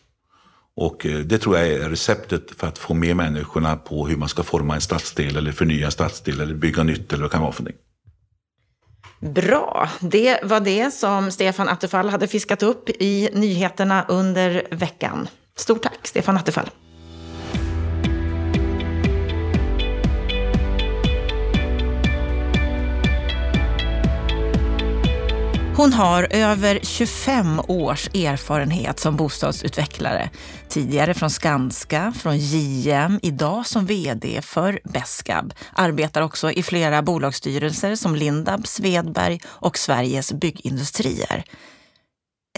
Och 0.77 1.07
eh, 1.07 1.19
det 1.19 1.39
tror 1.39 1.59
jag 1.59 1.69
är 1.69 1.91
receptet 1.91 2.51
för 2.57 2.67
att 2.67 2.79
få 2.79 2.95
med 2.95 3.17
människorna 3.17 3.77
på 3.77 4.07
hur 4.07 4.17
man 4.17 4.29
ska 4.29 4.43
forma 4.43 4.75
en 4.75 4.81
stadsdel 4.81 5.37
eller 5.37 5.53
förnya 5.53 5.87
en 5.87 5.93
stadsdel 5.93 6.41
eller 6.41 6.55
bygga 6.55 6.83
nytt 6.83 7.13
eller 7.13 7.23
vad 7.23 7.31
det 7.31 7.33
kan 7.33 7.43
vara 7.43 7.53
för 7.53 7.63
någonting. 7.63 7.86
Bra, 9.21 9.89
det 10.01 10.39
var 10.43 10.61
det 10.61 10.91
som 10.95 11.31
Stefan 11.31 11.69
Attefall 11.69 12.09
hade 12.09 12.29
fiskat 12.29 12.63
upp 12.63 12.89
i 12.89 13.29
nyheterna 13.33 14.05
under 14.09 14.67
veckan. 14.71 15.29
Stort 15.57 15.83
tack, 15.83 16.07
Stefan 16.07 16.37
Attefall. 16.37 16.71
Hon 25.77 25.93
har 25.93 26.29
över 26.31 26.81
25 26.83 27.61
års 27.69 28.09
erfarenhet 28.09 29.01
som 29.01 29.17
bostadsutvecklare. 29.17 30.31
Tidigare 30.69 31.15
från 31.15 31.31
Skanska, 31.31 32.13
från 32.17 32.39
JM, 32.39 33.21
idag 33.23 33.67
som 33.67 33.87
VD 33.87 34.43
för 34.43 34.81
Beskab. 34.85 35.55
Arbetar 35.73 36.23
också 36.23 36.51
i 36.51 36.63
flera 36.63 37.03
bolagsstyrelser 37.03 37.95
som 37.95 38.17
Lindab, 38.17 38.67
Svedberg 38.67 39.41
och 39.47 39.79
Sveriges 39.79 40.33
Byggindustrier. 40.33 41.45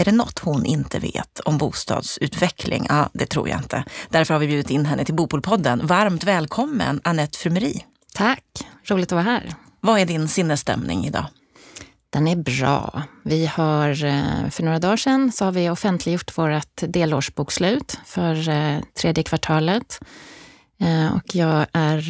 Är 0.01 0.05
det 0.05 0.13
något 0.13 0.39
hon 0.39 0.67
inte 0.67 0.99
vet 0.99 1.41
om 1.41 1.59
bostadsutveckling? 1.59 2.87
Ja, 2.89 3.11
det 3.13 3.27
tror 3.27 3.49
jag 3.49 3.59
inte. 3.59 3.85
Därför 4.09 4.35
har 4.35 4.39
vi 4.41 4.47
bjudit 4.47 4.71
in 4.71 4.87
henne 4.87 5.05
till 5.05 5.15
Bopolpodden. 5.15 5.87
Varmt 5.87 6.25
välkommen 6.25 7.01
Annette 7.05 7.39
Frumeri. 7.39 7.85
Tack, 8.15 8.45
roligt 8.85 9.13
att 9.13 9.13
vara 9.13 9.23
här. 9.23 9.55
Vad 9.81 10.01
är 10.01 10.07
din 10.07 10.29
sinnesstämning 10.29 11.07
idag? 11.07 11.25
Den 12.11 12.29
är 12.29 12.37
bra. 12.37 13.03
Vi 13.23 13.47
har, 13.47 14.05
eh, 14.05 14.51
för 14.51 14.63
några 14.63 14.79
dagar 14.79 14.97
sedan 14.97 15.33
så 15.33 15.45
har 15.45 15.53
vi 15.53 15.71
offentliggjort 15.71 16.39
vårt 16.39 16.83
delårsbokslut 16.89 17.99
för 18.05 18.49
eh, 18.49 18.81
tredje 19.01 19.25
kvartalet. 19.25 20.01
Eh, 20.81 21.15
och 21.15 21.35
jag 21.35 21.67
är 21.73 22.03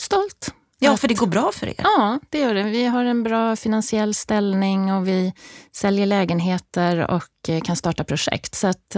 stolt. 0.00 0.54
Ja, 0.78 0.96
för 0.96 1.08
det 1.08 1.14
går 1.14 1.26
bra 1.26 1.52
för 1.54 1.66
er. 1.66 1.74
Ja, 1.78 2.20
det 2.30 2.38
gör 2.38 2.54
det. 2.54 2.62
Vi 2.62 2.86
har 2.86 3.04
en 3.04 3.22
bra 3.22 3.56
finansiell 3.56 4.14
ställning 4.14 4.92
och 4.92 5.08
vi 5.08 5.32
säljer 5.72 6.06
lägenheter 6.06 7.10
och 7.10 7.64
kan 7.64 7.76
starta 7.76 8.04
projekt. 8.04 8.54
Så 8.54 8.66
att 8.66 8.96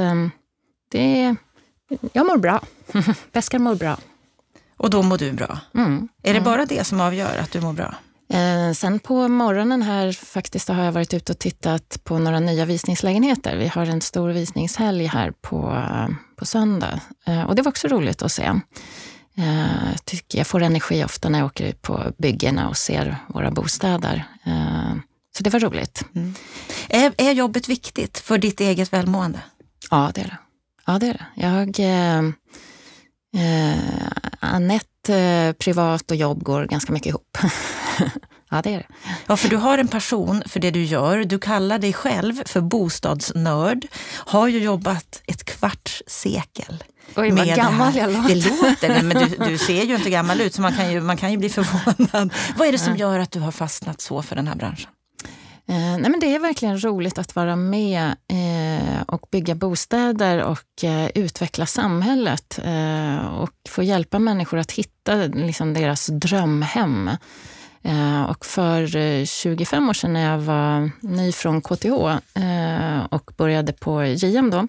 det, 0.90 1.37
jag 2.12 2.26
mår 2.26 2.37
bra. 2.37 2.61
Beskar 3.32 3.59
mår 3.59 3.75
bra. 3.75 3.97
Och 4.76 4.90
då 4.90 5.02
mår 5.02 5.18
du 5.18 5.32
bra? 5.32 5.59
Mm. 5.75 6.09
Är 6.23 6.32
det 6.32 6.38
mm. 6.38 6.44
bara 6.44 6.66
det 6.66 6.85
som 6.85 7.00
avgör 7.00 7.38
att 7.38 7.50
du 7.50 7.61
mår 7.61 7.73
bra? 7.73 7.94
Eh, 8.32 8.72
sen 8.72 8.98
på 8.98 9.28
morgonen 9.28 9.82
här 9.82 10.12
faktiskt 10.12 10.68
har 10.68 10.84
jag 10.84 10.92
varit 10.92 11.14
ute 11.14 11.32
och 11.32 11.38
tittat 11.38 12.00
på 12.04 12.18
några 12.18 12.40
nya 12.40 12.64
visningslägenheter. 12.64 13.56
Vi 13.56 13.68
har 13.68 13.86
en 13.86 14.00
stor 14.00 14.30
visningshelg 14.30 15.06
här 15.06 15.30
på, 15.30 15.84
på 16.36 16.46
söndag 16.46 17.00
eh, 17.26 17.42
och 17.42 17.54
det 17.54 17.62
var 17.62 17.70
också 17.70 17.88
roligt 17.88 18.22
att 18.22 18.32
se. 18.32 18.42
Eh, 19.34 19.90
jag 19.90 20.04
tycker 20.04 20.38
jag 20.38 20.46
får 20.46 20.62
energi 20.62 21.04
ofta 21.04 21.28
när 21.28 21.38
jag 21.38 21.46
åker 21.46 21.64
ut 21.64 21.82
på 21.82 22.12
byggena 22.18 22.68
och 22.68 22.76
ser 22.76 23.16
våra 23.26 23.50
bostäder. 23.50 24.24
Eh, 24.44 24.94
så 25.36 25.42
det 25.42 25.50
var 25.50 25.60
roligt. 25.60 26.04
Mm. 26.14 26.34
Är, 26.88 27.12
är 27.16 27.32
jobbet 27.32 27.68
viktigt 27.68 28.18
för 28.18 28.38
ditt 28.38 28.60
eget 28.60 28.92
välmående? 28.92 29.40
Ja, 29.90 30.10
det 30.14 30.20
är 30.20 30.24
det. 30.24 30.38
Ja, 30.86 30.98
det 30.98 31.06
är 31.06 31.12
det. 31.12 31.26
Jag, 31.34 31.80
eh, 31.80 32.18
eh, 33.36 34.54
Anette, 35.09 35.49
eh, 35.49 35.52
privat 35.52 36.11
och 36.11 36.16
jobb 36.16 36.42
går 36.42 36.64
ganska 36.64 36.92
mycket 36.92 37.06
ihop. 37.06 37.38
ja, 38.50 38.62
det 38.62 38.75
är 38.75 38.78
det. 38.78 38.87
Ja, 39.26 39.37
för 39.37 39.49
du 39.49 39.56
har 39.56 39.78
en 39.78 39.88
passion 39.88 40.42
för 40.47 40.61
det 40.61 40.71
du 40.71 40.85
gör. 40.85 41.25
Du 41.25 41.38
kallar 41.38 41.78
dig 41.78 41.92
själv 41.92 42.42
för 42.47 42.61
bostadsnörd. 42.61 43.87
Har 44.14 44.49
ju 44.49 44.59
jobbat 44.59 45.23
ett 45.26 45.44
kvarts 45.44 46.02
sekel. 46.06 46.85
Oj, 47.16 47.30
vad 47.30 47.47
gammal 47.47 47.97
jag 47.97 48.12
låter. 48.12 48.28
Det 48.28 48.35
låter, 48.35 48.88
nej, 48.88 49.02
men 49.02 49.28
du, 49.28 49.37
du, 49.50 49.59
ser 49.59 49.82
ju 49.82 49.94
inte 49.94 50.11
gammal 50.11 50.40
ut 50.40 50.54
så 50.54 50.62
man 50.62 50.73
kan 50.73 50.92
ju, 50.92 51.00
man 51.00 51.16
kan 51.16 51.30
ju 51.30 51.37
bli 51.37 51.49
förvånad. 51.49 52.32
Vad 52.56 52.68
är 52.68 52.73
det 52.73 52.78
som 52.78 52.97
gör 52.97 53.18
att 53.18 53.30
du 53.30 53.40
har 53.40 53.52
fastnat 53.52 54.00
så 54.00 54.23
för 54.23 54.37
den 54.37 54.49
här 54.49 54.54
branschen? 54.54 54.90
Eh, 55.73 55.99
nej 55.99 56.11
men 56.11 56.21
det 56.21 56.35
är 56.35 56.38
verkligen 56.38 56.85
roligt 56.85 57.19
att 57.19 57.37
vara 57.37 57.57
med 57.57 58.05
eh, 58.29 59.02
och 59.07 59.26
bygga 59.31 59.55
bostäder 59.55 60.43
och 60.43 60.85
eh, 60.85 61.11
utveckla 61.14 61.67
samhället 61.67 62.61
eh, 62.64 63.26
och 63.26 63.50
få 63.69 63.83
hjälpa 63.83 64.19
människor 64.19 64.59
att 64.59 64.73
hitta 64.73 65.14
liksom, 65.17 65.75
deras 65.75 66.07
drömhem. 66.07 67.11
Eh, 67.83 68.23
och 68.23 68.47
för 68.47 68.97
eh, 68.97 69.25
25 69.25 69.88
år 69.88 69.93
sedan 69.93 70.12
när 70.12 70.31
jag 70.31 70.38
var 70.38 70.91
ny 71.00 71.33
från 71.33 71.61
KTH 71.61 71.87
eh, 72.35 73.05
och 73.11 73.33
började 73.37 73.73
på 73.73 74.05
JM 74.05 74.50
då, 74.50 74.69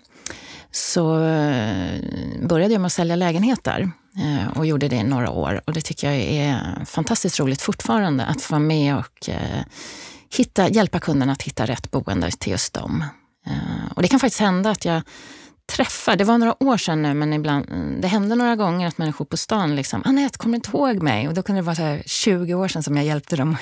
så 0.72 1.24
eh, 1.24 2.00
började 2.42 2.74
jag 2.74 2.82
med 2.82 2.86
att 2.86 2.94
sälja 2.94 3.16
lägenheter 3.16 3.92
och 4.56 4.66
gjorde 4.66 4.88
det 4.88 4.96
i 4.96 5.04
några 5.04 5.30
år. 5.30 5.62
Och 5.66 5.74
det 5.74 5.82
tycker 5.82 6.12
jag 6.12 6.20
är 6.22 6.86
fantastiskt 6.86 7.40
roligt 7.40 7.62
fortfarande, 7.62 8.26
att 8.26 8.42
få 8.42 8.54
vara 8.54 8.60
med 8.60 8.98
och 8.98 9.30
hitta, 10.38 10.70
hjälpa 10.70 11.00
kunderna 11.00 11.32
att 11.32 11.42
hitta 11.42 11.66
rätt 11.66 11.92
boende 11.92 12.32
till 12.32 12.52
just 12.52 12.74
dem. 12.74 13.06
Eh, 13.48 13.92
och 13.96 14.02
det 14.02 14.08
kan 14.08 14.20
faktiskt 14.20 14.40
hända 14.40 14.70
att 14.70 14.86
jag 14.86 15.02
träffar, 15.66 16.16
det 16.16 16.24
var 16.24 16.38
några 16.38 16.63
år 16.63 16.78
sedan 16.78 17.02
nu, 17.02 17.13
men 17.13 17.34
ibland, 17.34 17.66
det 18.02 18.08
hände 18.08 18.36
några 18.36 18.56
gånger 18.56 18.88
att 18.88 18.98
människor 18.98 19.25
på 19.25 19.38
stan 19.38 19.75
liksom, 19.75 20.02
Anette, 20.06 20.38
kommer 20.38 20.54
du 20.54 20.56
inte 20.56 20.70
ihåg 20.70 21.02
mig? 21.02 21.28
Och 21.28 21.34
då 21.34 21.44
kunde 21.44 21.62
det 21.62 21.66
vara 21.66 21.75
så 21.75 22.00
20 22.06 22.54
år 22.54 22.68
sedan 22.68 22.84
som 22.84 22.98
jag 22.98 23.06
hjälpte 23.06 23.36
dem 23.36 23.58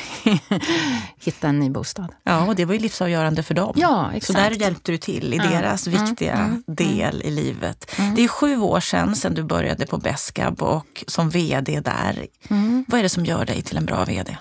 hitta 1.20 1.48
en 1.48 1.60
ny 1.60 1.70
bostad. 1.70 2.08
Ja, 2.24 2.46
och 2.46 2.56
det 2.56 2.66
var 2.66 2.74
ju 2.74 2.80
livsavgörande 2.80 3.44
för 3.44 3.54
dem. 3.54 3.74
Ja, 3.76 4.12
exakt. 4.14 4.26
Så 4.26 4.34
där 4.34 4.52
hjälpte 4.52 4.92
du 4.92 4.98
till 4.98 5.34
i 5.34 5.38
ja. 5.38 5.44
deras 5.44 5.88
mm, 5.88 6.06
viktiga 6.06 6.34
mm, 6.34 6.50
mm, 6.50 6.64
del 6.68 7.22
i 7.22 7.32
livet. 7.32 7.92
Mm. 7.98 8.16
Det 8.16 8.24
är 8.24 8.28
sju 8.28 8.58
år 8.58 8.80
sedan, 8.80 9.16
sedan 9.16 9.34
du 9.34 9.44
började 9.44 9.86
på 9.86 9.98
Beskab 9.98 10.62
och 10.62 11.04
som 11.08 11.30
VD 11.30 11.80
där. 11.80 12.28
Mm. 12.50 12.86
Vad 12.88 13.00
är 13.00 13.04
det 13.04 13.10
som 13.10 13.26
gör 13.26 13.46
dig 13.46 13.62
till 13.62 13.78
en 13.78 13.86
bra 13.86 14.06
VD? 14.06 14.38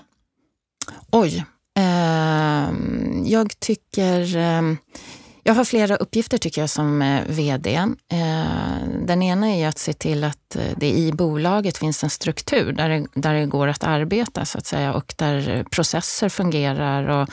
Oj, 1.11 1.45
Ehm, 1.79 3.23
jag 3.25 3.59
tycker... 3.59 4.37
Ehm, 4.37 4.77
jag 5.43 5.53
har 5.53 5.65
flera 5.65 5.95
uppgifter 5.95 6.37
tycker 6.37 6.61
jag 6.61 6.69
som 6.69 7.01
eh, 7.01 7.23
VD. 7.27 7.75
Ehm, 8.09 9.05
den 9.05 9.21
ena 9.21 9.49
är 9.49 9.67
att 9.67 9.77
se 9.77 9.93
till 9.93 10.23
att 10.23 10.55
eh, 10.55 10.61
det 10.77 10.91
i 10.91 11.11
bolaget 11.11 11.77
finns 11.77 12.03
en 12.03 12.09
struktur 12.09 12.71
där 12.71 12.89
det, 12.89 13.07
där 13.13 13.33
det 13.33 13.45
går 13.45 13.67
att 13.67 13.83
arbeta 13.83 14.45
så 14.45 14.57
att 14.57 14.65
säga 14.65 14.93
och 14.93 15.13
där 15.17 15.63
processer 15.63 16.29
fungerar 16.29 17.07
och 17.07 17.29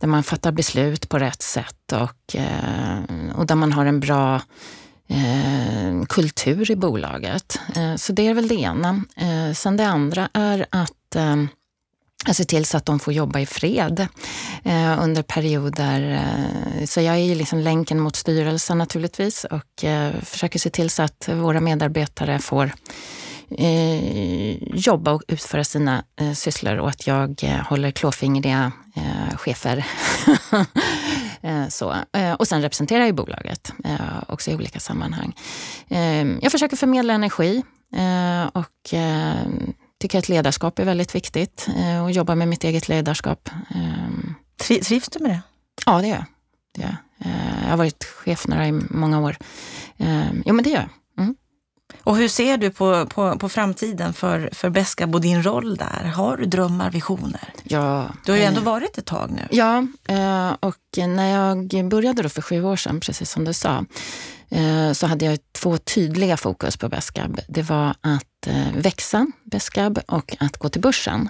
där 0.00 0.08
man 0.08 0.22
fattar 0.22 0.52
beslut 0.52 1.08
på 1.08 1.18
rätt 1.18 1.42
sätt 1.42 1.92
och, 1.92 2.36
och 3.34 3.46
där 3.46 3.54
man 3.54 3.72
har 3.72 3.86
en 3.86 4.00
bra 4.00 4.40
kultur 6.08 6.70
i 6.70 6.76
bolaget. 6.76 7.60
Så 7.96 8.12
det 8.12 8.26
är 8.26 8.34
väl 8.34 8.48
det 8.48 8.54
ena. 8.54 9.04
Sen 9.54 9.76
det 9.76 9.86
andra 9.86 10.28
är 10.32 10.66
att 10.70 11.16
jag 12.26 12.36
ser 12.36 12.44
till 12.44 12.64
så 12.64 12.76
att 12.76 12.86
de 12.86 12.98
får 12.98 13.12
jobba 13.12 13.40
i 13.40 13.46
fred 13.46 14.06
eh, 14.64 15.02
under 15.02 15.22
perioder. 15.22 16.10
Eh, 16.10 16.84
så 16.86 17.00
jag 17.00 17.14
är 17.14 17.24
ju 17.24 17.34
liksom 17.34 17.58
länken 17.58 18.00
mot 18.00 18.16
styrelsen 18.16 18.78
naturligtvis 18.78 19.44
och 19.44 19.84
eh, 19.84 20.12
försöker 20.22 20.58
se 20.58 20.70
till 20.70 20.90
så 20.90 21.02
att 21.02 21.28
våra 21.28 21.60
medarbetare 21.60 22.38
får 22.38 22.72
eh, 23.50 24.62
jobba 24.62 25.12
och 25.12 25.22
utföra 25.28 25.64
sina 25.64 26.04
eh, 26.20 26.32
sysslor 26.32 26.76
och 26.76 26.88
att 26.88 27.06
jag 27.06 27.44
eh, 27.44 27.60
håller 27.60 27.90
klåfingriga 27.90 28.72
eh, 28.96 29.36
chefer. 29.36 29.86
Eh, 31.42 31.68
så. 31.68 31.94
Eh, 32.12 32.32
och 32.32 32.48
sen 32.48 32.62
representerar 32.62 33.04
jag 33.04 33.14
bolaget 33.14 33.72
eh, 33.84 34.22
också 34.28 34.50
i 34.50 34.54
olika 34.54 34.80
sammanhang. 34.80 35.34
jag 36.40 36.52
försöker 36.52 36.76
förmedla 36.76 37.12
energi 37.12 37.62
och 38.52 38.94
tycker 39.98 40.18
att 40.18 40.28
ledarskap 40.28 40.78
är 40.78 40.84
väldigt 40.84 41.14
viktigt 41.14 41.68
eh, 41.76 42.04
och 42.04 42.10
jobbar 42.10 42.34
med 42.34 42.48
mitt 42.48 42.64
eget 42.64 42.88
ledarskap. 42.88 43.50
Ehm. 43.74 44.34
Trivs 44.60 45.08
du 45.08 45.18
med 45.22 45.30
det? 45.30 45.40
Ja, 45.86 46.00
det 46.00 46.08
gör 46.08 46.16
jag. 46.16 46.24
Det 46.74 46.80
gör 46.80 46.88
jag. 46.88 47.30
Eh, 47.30 47.62
jag 47.62 47.70
har 47.70 47.76
varit 47.76 48.04
chef 48.04 48.46
några 48.46 48.66
i 48.66 48.72
många 48.72 49.20
år. 49.20 49.36
Ehm, 49.96 50.42
jo, 50.46 50.54
men 50.54 50.64
det 50.64 50.70
gör 50.70 50.80
jag. 50.80 51.24
Mm. 51.24 51.34
Och 52.04 52.16
hur 52.16 52.28
ser 52.28 52.56
du 52.56 52.70
på, 52.70 53.06
på, 53.06 53.38
på 53.38 53.48
framtiden 53.48 54.12
för, 54.12 54.50
för 54.52 55.14
och 55.14 55.20
din 55.20 55.42
roll 55.42 55.76
där? 55.76 56.04
Har 56.04 56.36
du 56.36 56.44
drömmar, 56.44 56.90
visioner? 56.90 57.52
Ja. 57.64 58.08
Du 58.24 58.32
har 58.32 58.38
ju 58.38 58.44
ändå 58.44 58.60
eh, 58.60 58.64
varit 58.64 58.98
ett 58.98 59.06
tag 59.06 59.30
nu. 59.30 59.48
Ja, 59.50 59.86
och 60.60 61.08
när 61.08 61.28
jag 61.28 61.88
började 61.88 62.22
då 62.22 62.28
för 62.28 62.42
sju 62.42 62.64
år 62.64 62.76
sedan, 62.76 63.00
precis 63.00 63.30
som 63.30 63.44
du 63.44 63.52
sa, 63.52 63.84
så 64.92 65.06
hade 65.06 65.24
jag 65.24 65.38
två 65.52 65.78
tydliga 65.78 66.36
fokus 66.36 66.76
på 66.76 66.88
Beskab. 66.88 67.40
Det 67.48 67.62
var 67.62 67.94
att 68.00 68.27
eh, 68.46 68.72
växa 68.74 69.26
Beskab 69.44 69.98
och 70.06 70.36
att 70.40 70.56
gå 70.56 70.68
till 70.68 70.80
börsen. 70.80 71.28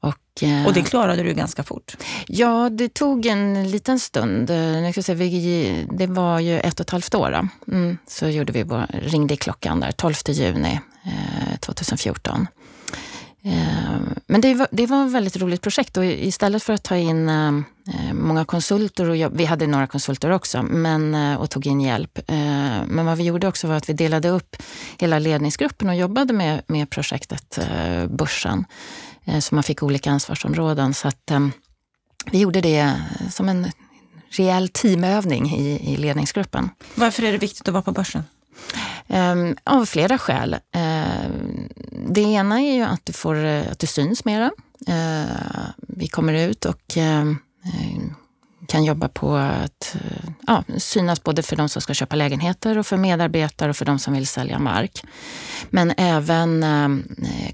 Och, 0.00 0.42
eh, 0.42 0.66
och 0.66 0.72
det 0.72 0.82
klarade 0.82 1.22
du 1.22 1.34
ganska 1.34 1.62
fort? 1.62 1.96
Ja, 2.26 2.68
det 2.70 2.94
tog 2.94 3.26
en 3.26 3.70
liten 3.70 4.00
stund. 4.00 4.46
Det 4.46 6.06
var 6.06 6.40
ju 6.40 6.60
ett 6.60 6.80
och 6.80 6.86
ett 6.86 6.90
halvt 6.90 7.14
år. 7.14 7.48
Mm, 7.68 7.98
så 8.06 8.28
gjorde 8.28 8.52
vi 8.52 8.62
vår, 8.62 8.86
ringde 8.92 9.36
klockan 9.36 9.80
där, 9.80 9.92
12 9.92 10.14
juni 10.26 10.80
2014. 11.60 12.46
Eh, 13.44 14.00
men 14.26 14.40
det 14.40 14.54
var, 14.54 14.68
det 14.70 14.86
var 14.86 15.06
ett 15.06 15.12
väldigt 15.12 15.36
roligt 15.36 15.62
projekt 15.62 15.96
och 15.96 16.04
istället 16.04 16.62
för 16.62 16.72
att 16.72 16.82
ta 16.82 16.96
in 16.96 17.28
eh, 17.28 17.52
många 18.12 18.44
konsulter, 18.44 19.08
och 19.08 19.40
vi 19.40 19.44
hade 19.44 19.66
några 19.66 19.86
konsulter 19.86 20.30
också, 20.30 20.62
men, 20.62 21.14
eh, 21.14 21.36
och 21.36 21.50
tog 21.50 21.66
in 21.66 21.80
hjälp. 21.80 22.18
Men 22.86 23.06
vad 23.06 23.18
vi 23.18 23.24
gjorde 23.24 23.48
också 23.48 23.66
var 23.66 23.74
att 23.74 23.88
vi 23.88 23.92
delade 23.92 24.28
upp 24.28 24.56
hela 24.98 25.18
ledningsgruppen 25.18 25.88
och 25.88 25.96
jobbade 25.96 26.32
med, 26.32 26.62
med 26.66 26.90
projektet 26.90 27.58
Börsen. 28.08 28.64
Så 29.40 29.54
man 29.54 29.64
fick 29.64 29.82
olika 29.82 30.10
ansvarsområden. 30.10 30.94
Så 30.94 31.08
att 31.08 31.30
vi 32.30 32.38
gjorde 32.38 32.60
det 32.60 32.94
som 33.30 33.48
en 33.48 33.70
rejäl 34.28 34.68
teamövning 34.68 35.50
i, 35.50 35.92
i 35.92 35.96
ledningsgruppen. 35.96 36.70
Varför 36.94 37.22
är 37.22 37.32
det 37.32 37.38
viktigt 37.38 37.68
att 37.68 37.72
vara 37.72 37.82
på 37.82 37.92
börsen? 37.92 38.22
Um, 39.06 39.56
av 39.64 39.86
flera 39.86 40.18
skäl. 40.18 40.54
Uh, 40.76 41.30
det 42.08 42.20
ena 42.20 42.60
är 42.60 42.74
ju 42.74 42.82
att 42.82 43.06
du, 43.06 43.12
får, 43.12 43.44
eh, 43.44 43.70
att 43.70 43.78
du 43.78 43.86
syns 43.86 44.24
mera. 44.24 44.50
Uh, 44.88 45.26
vi 45.76 46.08
kommer 46.08 46.34
ut 46.34 46.64
och 46.64 46.96
Eh, 47.64 48.02
kan 48.68 48.84
jobba 48.84 49.08
på 49.08 49.36
att 49.36 49.96
eh, 50.00 50.30
ja, 50.46 50.64
synas 50.78 51.22
både 51.22 51.42
för 51.42 51.56
de 51.56 51.68
som 51.68 51.82
ska 51.82 51.94
köpa 51.94 52.16
lägenheter 52.16 52.78
och 52.78 52.86
för 52.86 52.96
medarbetare 52.96 53.70
och 53.70 53.76
för 53.76 53.84
de 53.84 53.98
som 53.98 54.14
vill 54.14 54.26
sälja 54.26 54.58
mark. 54.58 55.04
Men 55.70 55.92
även 55.96 56.62
eh, 56.62 56.88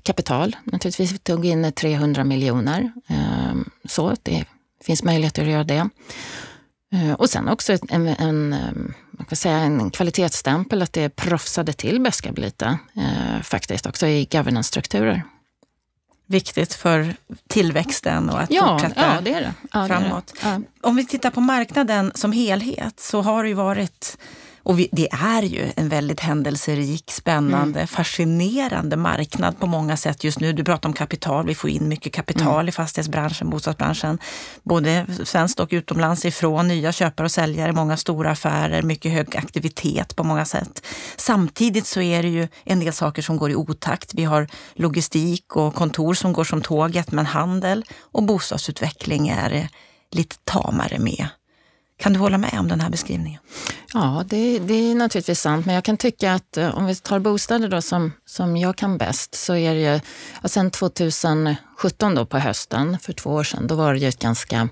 kapital. 0.02 0.56
Naturligtvis 0.64 1.12
vi 1.12 1.18
tog 1.18 1.46
in 1.46 1.72
300 1.72 2.24
miljoner. 2.24 2.92
Så 3.84 4.14
det 4.22 4.44
finns 4.84 5.02
möjligheter 5.02 5.42
att 5.42 5.48
göra 5.48 5.64
det. 5.64 5.88
Och 7.16 7.30
sen 7.30 7.48
också 7.48 7.76
en, 7.88 8.06
en 8.08 8.54
man 9.20 9.26
kan 9.26 9.36
säga 9.36 9.56
en 9.56 9.90
kvalitetsstämpel 9.90 10.82
att 10.82 10.92
det 10.92 11.16
proffsade 11.16 11.72
till 11.72 12.00
Beskab 12.00 12.38
lite 12.38 12.78
eh, 12.96 13.42
faktiskt 13.42 13.86
också 13.86 14.06
i 14.06 14.24
governance-strukturer. 14.24 15.22
Viktigt 16.30 16.74
för 16.74 17.14
tillväxten 17.48 18.30
och 18.30 18.40
att 18.40 18.50
ja, 18.50 18.78
fortsätta 18.78 19.14
ja, 19.14 19.20
det 19.20 19.40
det. 19.40 19.54
Ja, 19.72 19.86
framåt. 19.86 20.34
Det. 20.42 20.62
Om 20.80 20.96
vi 20.96 21.06
tittar 21.06 21.30
på 21.30 21.40
marknaden 21.40 22.12
som 22.14 22.32
helhet 22.32 23.00
så 23.00 23.22
har 23.22 23.42
det 23.42 23.48
ju 23.48 23.54
varit 23.54 24.16
och 24.62 24.78
vi, 24.78 24.88
det 24.92 25.08
är 25.12 25.42
ju 25.42 25.72
en 25.76 25.88
väldigt 25.88 26.20
händelserik, 26.20 27.10
spännande, 27.10 27.78
mm. 27.78 27.86
fascinerande 27.86 28.96
marknad 28.96 29.58
på 29.58 29.66
många 29.66 29.96
sätt 29.96 30.24
just 30.24 30.40
nu. 30.40 30.52
Du 30.52 30.64
pratar 30.64 30.88
om 30.88 30.92
kapital, 30.92 31.46
vi 31.46 31.54
får 31.54 31.70
in 31.70 31.88
mycket 31.88 32.12
kapital 32.12 32.54
mm. 32.54 32.68
i 32.68 32.72
fastighetsbranschen, 32.72 33.50
bostadsbranschen. 33.50 34.18
Både 34.62 35.06
svenskt 35.24 35.60
och 35.60 35.68
utomlands 35.72 36.24
ifrån, 36.24 36.68
nya 36.68 36.92
köpare 36.92 37.24
och 37.24 37.30
säljare, 37.30 37.72
många 37.72 37.96
stora 37.96 38.30
affärer, 38.30 38.82
mycket 38.82 39.12
hög 39.12 39.36
aktivitet 39.36 40.16
på 40.16 40.24
många 40.24 40.44
sätt. 40.44 40.86
Samtidigt 41.30 41.86
så 41.86 42.00
är 42.00 42.22
det 42.22 42.28
ju 42.28 42.48
en 42.64 42.80
del 42.80 42.92
saker 42.92 43.22
som 43.22 43.36
går 43.36 43.50
i 43.50 43.54
otakt. 43.54 44.14
Vi 44.14 44.24
har 44.24 44.48
logistik 44.74 45.56
och 45.56 45.74
kontor 45.74 46.14
som 46.14 46.32
går 46.32 46.44
som 46.44 46.62
tåget, 46.62 47.12
men 47.12 47.26
handel 47.26 47.84
och 48.00 48.22
bostadsutveckling 48.22 49.28
är 49.28 49.68
lite 50.10 50.36
tamare 50.44 50.98
med. 50.98 51.28
Kan 51.98 52.12
du 52.12 52.18
hålla 52.18 52.38
med 52.38 52.56
om 52.58 52.68
den 52.68 52.80
här 52.80 52.90
beskrivningen? 52.90 53.40
Ja, 53.92 54.24
det, 54.26 54.58
det, 54.58 54.74
är 54.74 54.94
naturligtvis 54.94 55.40
sant. 55.40 55.66
Men 55.66 55.74
jag 55.74 55.84
kan 55.84 55.96
tycka 55.96 56.34
att 56.34 56.56
eh, 56.56 56.78
om 56.78 56.86
vi 56.86 56.94
tar 56.94 57.18
bostäder 57.18 57.68
då 57.68 57.82
som, 57.82 58.12
som 58.26 58.56
jag 58.56 58.76
kan 58.76 58.98
bäst 58.98 59.34
så 59.34 59.54
är 59.54 59.74
det 59.74 59.80
ju, 59.80 60.00
sen 60.48 60.70
2017 60.70 62.14
då 62.14 62.26
på 62.26 62.38
hösten, 62.38 62.98
för 63.02 63.12
två 63.12 63.30
år 63.30 63.44
sedan, 63.44 63.66
då 63.66 63.74
var 63.74 63.92
det 63.92 63.98
ju 63.98 64.08
ett 64.08 64.18
ganska, 64.18 64.68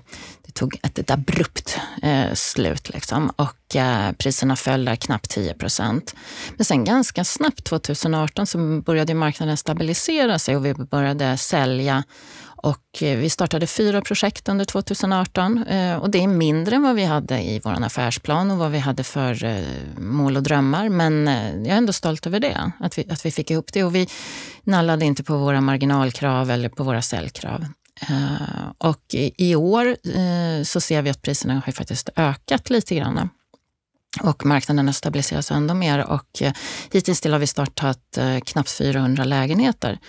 tog 0.59 0.79
ett 0.83 1.11
abrupt 1.11 1.77
eh, 2.01 2.33
slut 2.33 2.89
liksom. 2.89 3.29
och 3.35 3.75
eh, 3.75 4.11
priserna 4.11 4.55
föll 4.55 4.85
där 4.85 4.95
knappt 4.95 5.29
10 5.29 5.53
procent. 5.53 6.15
Men 6.57 6.65
sen 6.65 6.83
ganska 6.83 7.23
snabbt 7.23 7.63
2018 7.63 8.47
så 8.47 8.57
började 8.85 9.13
marknaden 9.13 9.57
stabilisera 9.57 10.39
sig 10.39 10.55
och 10.55 10.65
vi 10.65 10.73
började 10.73 11.37
sälja 11.37 12.03
och 12.61 13.03
eh, 13.03 13.17
vi 13.17 13.29
startade 13.29 13.67
fyra 13.67 14.01
projekt 14.01 14.49
under 14.49 14.65
2018 14.65 15.63
eh, 15.63 15.97
och 15.97 16.09
det 16.09 16.23
är 16.23 16.27
mindre 16.27 16.75
än 16.75 16.83
vad 16.83 16.95
vi 16.95 17.03
hade 17.03 17.41
i 17.41 17.61
vår 17.63 17.83
affärsplan 17.83 18.51
och 18.51 18.57
vad 18.57 18.71
vi 18.71 18.79
hade 18.79 19.03
för 19.03 19.43
eh, 19.43 19.63
mål 19.97 20.37
och 20.37 20.43
drömmar. 20.43 20.89
Men 20.89 21.27
jag 21.65 21.67
är 21.67 21.77
ändå 21.77 21.93
stolt 21.93 22.27
över 22.27 22.39
det, 22.39 22.71
att 22.79 22.97
vi, 22.97 23.11
att 23.11 23.25
vi 23.25 23.31
fick 23.31 23.51
ihop 23.51 23.73
det. 23.73 23.83
Och 23.83 23.95
vi 23.95 24.07
nallade 24.63 25.05
inte 25.05 25.23
på 25.23 25.37
våra 25.37 25.61
marginalkrav 25.61 26.51
eller 26.51 26.69
på 26.69 26.83
våra 26.83 27.01
säljkrav. 27.01 27.65
Eh, 27.99 28.71
och 28.77 29.15
i 29.37 29.55
år 29.55 29.87
eh, 29.87 30.63
så 30.63 30.81
ser 30.81 31.01
vi 31.01 31.09
att 31.09 31.21
priserna 31.21 31.61
har 31.65 31.71
faktiskt 31.71 32.09
ökat 32.15 32.69
lite 32.69 32.95
grann. 32.95 33.29
Och 34.21 34.45
marknaden 34.45 34.85
har 34.85 34.93
stabiliserats 34.93 35.51
ändå 35.51 35.73
mer 35.73 36.05
och 36.05 36.41
eh, 36.41 36.53
hittills 36.91 37.23
har 37.23 37.39
vi 37.39 37.47
startat 37.47 38.17
knappt 38.45 38.69
400 38.69 39.23
lägenheter. 39.23 39.99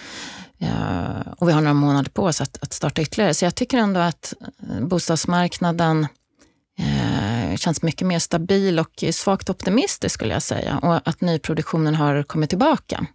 Och 1.37 1.49
vi 1.49 1.53
har 1.53 1.61
några 1.61 1.75
månader 1.75 2.11
på 2.11 2.23
oss 2.23 2.41
att, 2.41 2.63
att 2.63 2.73
starta 2.73 3.03
ytterligare. 3.03 3.35
Så 3.35 3.45
jag 3.45 3.55
tycker 3.55 3.79
ändå 3.79 4.01
att 4.01 4.35
bostadsmarknaden 4.81 6.07
känns 7.57 7.83
mycket 7.83 8.07
mer 8.07 8.19
stabil 8.19 8.79
och 8.79 9.05
svagt 9.13 9.51
optimistisk 9.51 10.15
skulle 10.15 10.33
jag 10.33 10.43
säga. 10.43 10.79
Och 10.79 11.09
att 11.09 11.21
nyproduktionen 11.21 11.95
har 11.95 12.23
kommit 12.23 12.51
tillbaka. 12.51 13.07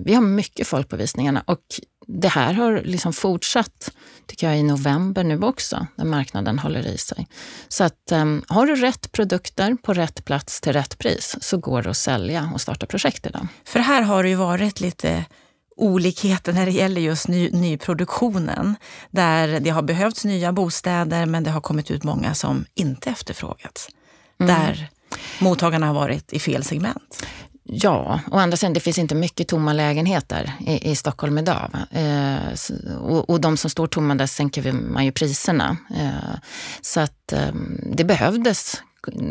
Vi 0.00 0.14
har 0.14 0.20
mycket 0.20 0.66
folk 0.66 0.88
på 0.88 0.96
visningarna 0.96 1.42
och 1.46 1.80
det 2.08 2.28
här 2.28 2.52
har 2.52 2.82
liksom 2.84 3.12
fortsatt, 3.12 3.90
tycker 4.26 4.46
jag, 4.46 4.58
i 4.58 4.62
november 4.62 5.24
nu 5.24 5.42
också, 5.42 5.86
när 5.94 6.04
marknaden 6.04 6.58
håller 6.58 6.86
i 6.86 6.98
sig. 6.98 7.28
Så 7.68 7.84
att 7.84 8.12
um, 8.12 8.44
har 8.48 8.66
du 8.66 8.76
rätt 8.76 9.12
produkter 9.12 9.76
på 9.82 9.92
rätt 9.92 10.24
plats 10.24 10.60
till 10.60 10.72
rätt 10.72 10.98
pris 10.98 11.36
så 11.40 11.58
går 11.58 11.82
det 11.82 11.90
att 11.90 11.96
sälja 11.96 12.50
och 12.54 12.60
starta 12.60 12.86
projekt 12.86 13.26
idag. 13.26 13.48
För 13.64 13.78
här 13.78 14.02
har 14.02 14.22
det 14.22 14.28
ju 14.28 14.34
varit 14.34 14.80
lite 14.80 15.24
olikheter 15.76 16.52
när 16.52 16.66
det 16.66 16.72
gäller 16.72 17.00
just 17.00 17.28
ny, 17.28 17.50
nyproduktionen. 17.50 18.76
Där 19.10 19.60
det 19.60 19.70
har 19.70 19.82
behövts 19.82 20.24
nya 20.24 20.52
bostäder 20.52 21.26
men 21.26 21.44
det 21.44 21.50
har 21.50 21.60
kommit 21.60 21.90
ut 21.90 22.04
många 22.04 22.34
som 22.34 22.64
inte 22.74 23.10
efterfrågats. 23.10 23.88
Mm. 24.40 24.54
Där 24.54 24.90
mottagarna 25.38 25.86
har 25.86 25.94
varit 25.94 26.32
i 26.32 26.38
fel 26.38 26.64
segment. 26.64 27.26
Ja, 27.70 28.20
å 28.30 28.36
andra 28.38 28.56
sidan, 28.56 28.72
det 28.72 28.80
finns 28.80 28.98
inte 28.98 29.14
mycket 29.14 29.48
tomma 29.48 29.72
lägenheter 29.72 30.52
i, 30.60 30.90
i 30.90 30.96
Stockholm 30.96 31.38
idag. 31.38 31.70
Eh, 31.90 32.96
och, 32.98 33.30
och, 33.30 33.40
de 33.40 33.56
som 33.56 33.70
står 33.70 33.86
tomma, 33.86 34.14
där 34.14 34.26
sänker 34.26 34.72
man 34.72 35.04
ju 35.04 35.12
priserna. 35.12 35.76
Eh, 35.96 36.38
så 36.80 37.00
att 37.00 37.32
eh, 37.32 37.52
det 37.96 38.04
behövdes 38.04 38.82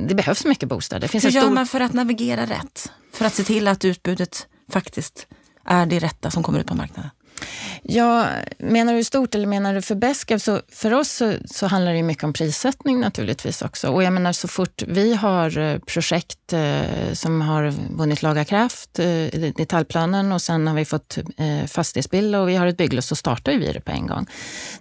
det 0.07 0.15
behövs 0.15 0.45
mycket 0.45 0.69
bostäder. 0.69 1.09
Hur 1.13 1.19
gör 1.19 1.41
stor... 1.41 1.51
man 1.51 1.67
för 1.67 1.79
att 1.79 1.93
navigera 1.93 2.45
rätt? 2.45 2.91
För 3.13 3.25
att 3.25 3.33
se 3.33 3.43
till 3.43 3.67
att 3.67 3.85
utbudet 3.85 4.47
faktiskt 4.71 5.27
är 5.65 5.85
det 5.85 5.99
rätta 5.99 6.31
som 6.31 6.43
kommer 6.43 6.59
ut 6.59 6.67
på 6.67 6.75
marknaden? 6.75 7.11
Ja, 7.83 8.27
menar 8.57 8.93
du 8.93 9.03
stort 9.03 9.35
eller 9.35 9.47
menar 9.47 9.73
du 9.73 9.81
för 9.81 9.95
Beskow? 9.95 10.37
Så 10.37 10.61
för 10.71 10.93
oss 10.93 11.11
så, 11.11 11.33
så, 11.45 11.67
handlar 11.67 11.93
det 11.93 12.03
mycket 12.03 12.23
om 12.23 12.33
prissättning 12.33 12.99
naturligtvis 12.99 13.61
också. 13.61 13.89
Och 13.89 14.03
jag 14.03 14.13
menar 14.13 14.33
så 14.33 14.47
fort 14.47 14.83
vi 14.87 15.15
har 15.15 15.57
eh, 15.57 15.79
projekt 15.79 16.53
eh, 16.53 17.13
som 17.13 17.41
har 17.41 17.73
vunnit 17.97 18.21
laga 18.21 18.45
kraft, 18.45 18.99
eh, 18.99 19.51
detaljplanen 19.55 20.31
och 20.31 20.41
sen 20.41 20.67
har 20.67 20.75
vi 20.75 20.85
fått 20.85 21.17
eh, 21.17 21.67
fastighetsbild 21.67 22.35
och 22.35 22.49
vi 22.49 22.55
har 22.55 22.67
ett 22.67 22.77
bygglov 22.77 23.01
så 23.01 23.15
startar 23.15 23.51
vi 23.51 23.73
det 23.73 23.81
på 23.81 23.91
en 23.91 24.07
gång. 24.07 24.27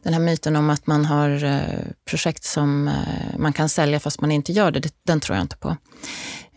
Den 0.02 0.12
här 0.12 0.20
myten 0.20 0.56
om 0.56 0.70
att 0.70 0.86
man 0.86 1.04
har 1.04 1.44
eh, 1.44 1.60
projekt 2.04 2.44
som 2.44 2.88
eh, 2.88 3.38
man 3.38 3.52
kan 3.52 3.68
sälja 3.68 4.00
fast 4.00 4.20
man 4.20 4.32
inte 4.32 4.52
gör 4.52 4.70
det, 4.70 4.92
den 5.04 5.20
tror 5.20 5.36
jag 5.36 5.44
inte 5.44 5.56
på. 5.56 5.76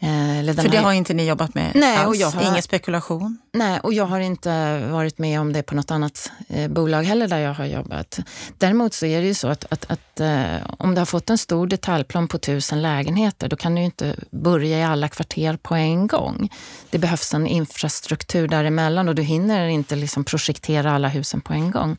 Eh, 0.01 0.55
För 0.55 0.69
det 0.69 0.77
har 0.77 0.93
inte 0.93 1.13
ni 1.13 1.27
jobbat 1.27 1.55
med 1.55 1.71
nej, 1.75 1.97
alls? 1.97 2.07
Och 2.07 2.15
jag 2.15 2.31
har, 2.31 2.51
Ingen 2.51 2.61
spekulation? 2.61 3.37
Nej, 3.53 3.79
och 3.79 3.93
jag 3.93 4.05
har 4.05 4.19
inte 4.19 4.79
varit 4.79 5.17
med 5.17 5.41
om 5.41 5.53
det 5.53 5.63
på 5.63 5.75
något 5.75 5.91
annat 5.91 6.31
eh, 6.47 6.67
bolag 6.67 7.03
heller 7.03 7.27
där 7.27 7.37
jag 7.37 7.53
har 7.53 7.65
jobbat. 7.65 8.19
Däremot 8.57 8.93
så 8.93 9.05
är 9.05 9.21
det 9.21 9.27
ju 9.27 9.33
så 9.33 9.47
att, 9.47 9.65
att, 9.69 9.91
att 9.91 10.19
eh, 10.19 10.55
om 10.77 10.95
du 10.95 11.01
har 11.01 11.05
fått 11.05 11.29
en 11.29 11.37
stor 11.37 11.67
detaljplan 11.67 12.27
på 12.27 12.37
tusen 12.37 12.81
lägenheter, 12.81 13.47
då 13.49 13.55
kan 13.55 13.75
du 13.75 13.81
ju 13.81 13.85
inte 13.85 14.15
börja 14.31 14.79
i 14.79 14.83
alla 14.83 15.07
kvarter 15.07 15.57
på 15.57 15.75
en 15.75 16.07
gång. 16.07 16.49
Det 16.89 16.97
behövs 16.97 17.33
en 17.33 17.47
infrastruktur 17.47 18.47
däremellan 18.47 19.09
och 19.09 19.15
du 19.15 19.21
hinner 19.21 19.67
inte 19.67 19.95
liksom 19.95 20.23
projektera 20.23 20.91
alla 20.91 21.07
husen 21.07 21.41
på 21.41 21.53
en 21.53 21.71
gång. 21.71 21.97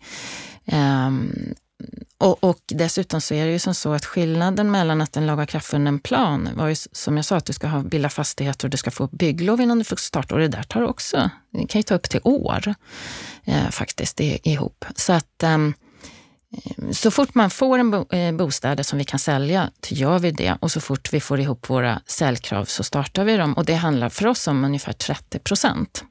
Um, 0.73 1.55
och, 2.19 2.45
och, 2.45 2.59
dessutom 2.67 3.21
så 3.21 3.35
är 3.35 3.47
det 3.47 3.53
ju 3.53 3.59
som 3.59 3.75
så 3.75 3.93
att 3.93 4.05
skillnaden 4.05 4.71
mellan 4.71 5.01
att 5.01 5.17
en 5.17 5.27
lagakraftvunnen 5.27 5.99
plan 5.99 6.49
var 6.55 6.69
ju 6.69 6.75
som 6.93 7.17
jag 7.17 7.25
sa 7.25 7.37
att 7.37 7.45
du 7.45 7.53
ska 7.53 7.67
ha, 7.67 7.83
bilda 7.83 8.09
fastigheter 8.09 8.67
och 8.67 8.71
du 8.71 8.77
ska 8.77 8.91
få 8.91 9.07
bygglov 9.13 9.61
innan 9.61 9.79
du 9.79 9.85
får 9.85 9.97
starta. 9.97 10.35
Och 10.35 10.41
det 10.41 10.49
där 10.49 10.63
tar 10.63 10.83
också, 10.83 11.31
det 11.51 11.67
kan 11.67 11.79
ju 11.79 11.83
ta 11.83 11.95
upp 11.95 12.11
till 12.11 12.21
år 12.25 12.75
eh, 13.45 13.71
faktiskt 13.71 14.21
ihop. 14.21 14.85
Så 14.97 15.13
att 15.13 15.43
ehm, 15.43 15.75
eh, 16.53 16.91
så 16.93 17.11
fort 17.11 17.35
man 17.35 17.51
får 17.51 17.79
en 17.79 17.91
bo, 17.91 18.13
eh, 18.13 18.33
bostäder 18.33 18.83
som 18.83 18.99
vi 18.99 19.05
kan 19.05 19.19
sälja, 19.19 19.71
så 19.89 19.95
gör 19.95 20.19
vi 20.19 20.31
det. 20.31 20.57
Och 20.61 20.73
så 20.73 20.81
fort 20.81 21.13
vi 21.13 21.21
får 21.21 21.41
ihop 21.41 21.71
våra 21.71 22.01
säljkrav 22.07 22.65
så 22.65 22.83
startar 22.83 23.25
vi 23.25 23.37
dem. 23.37 23.55
Och 23.55 23.65
det 23.65 23.75
handlar 23.75 24.09
för 24.09 24.27
oss 24.27 24.47
om 24.47 24.65
ungefär 24.65 24.93
30 24.93 25.39
procent. 25.39 26.05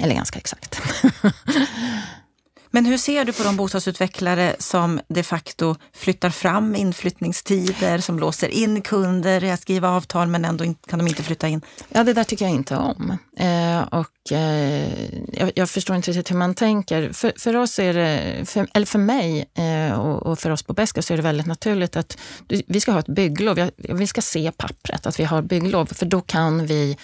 Eller 0.00 0.14
ganska 0.14 0.38
exakt. 0.38 0.80
Men 2.74 2.86
hur 2.86 2.96
ser 2.96 3.24
du 3.24 3.32
på 3.32 3.42
de 3.42 3.56
bostadsutvecklare 3.56 4.56
som 4.58 5.00
de 5.08 5.22
facto 5.22 5.76
flyttar 5.94 6.30
fram 6.30 6.76
inflyttningstider, 6.76 7.98
som 7.98 8.18
låser 8.18 8.48
in 8.48 8.82
kunder 8.82 9.44
i 9.44 9.50
att 9.50 9.60
skriva 9.60 9.88
avtal 9.88 10.28
men 10.28 10.44
ändå 10.44 10.64
kan 10.86 10.98
de 10.98 11.08
inte 11.08 11.22
flytta 11.22 11.48
in? 11.48 11.60
Ja, 11.88 12.04
det 12.04 12.12
där 12.12 12.24
tycker 12.24 12.44
jag 12.44 12.54
inte 12.54 12.76
om. 12.76 13.18
Eh, 13.36 13.82
och 13.82 14.32
eh, 14.32 15.08
jag, 15.32 15.52
jag, 15.54 15.70
förstår 15.70 15.96
inte 15.96 16.10
riktigt 16.10 16.30
hur 16.30 16.36
man 16.36 16.54
tänker. 16.54 17.12
För, 17.12 17.32
för 17.38 17.56
oss 17.56 17.78
är 17.78 17.94
det, 17.94 18.44
för, 18.44 18.68
eller 18.74 18.86
för 18.86 18.98
mig 18.98 19.44
eh, 19.54 20.00
och, 20.00 20.26
och, 20.26 20.38
för 20.38 20.50
oss 20.50 20.62
på 20.62 20.72
Beska 20.72 21.02
så 21.02 21.12
är 21.12 21.16
det 21.16 21.22
väldigt 21.22 21.46
naturligt 21.46 21.96
att 21.96 22.18
vi 22.66 22.80
ska 22.80 22.92
ha 22.92 23.00
ett 23.00 23.06
bygglov. 23.06 23.70
Vi 23.76 24.06
ska 24.06 24.20
se 24.20 24.52
pappret, 24.56 25.06
att 25.06 25.20
vi 25.20 25.24
har 25.24 25.42
bygglov, 25.42 25.86
för 25.86 26.06
då 26.06 26.20
kan 26.20 26.66
vi 26.66 26.96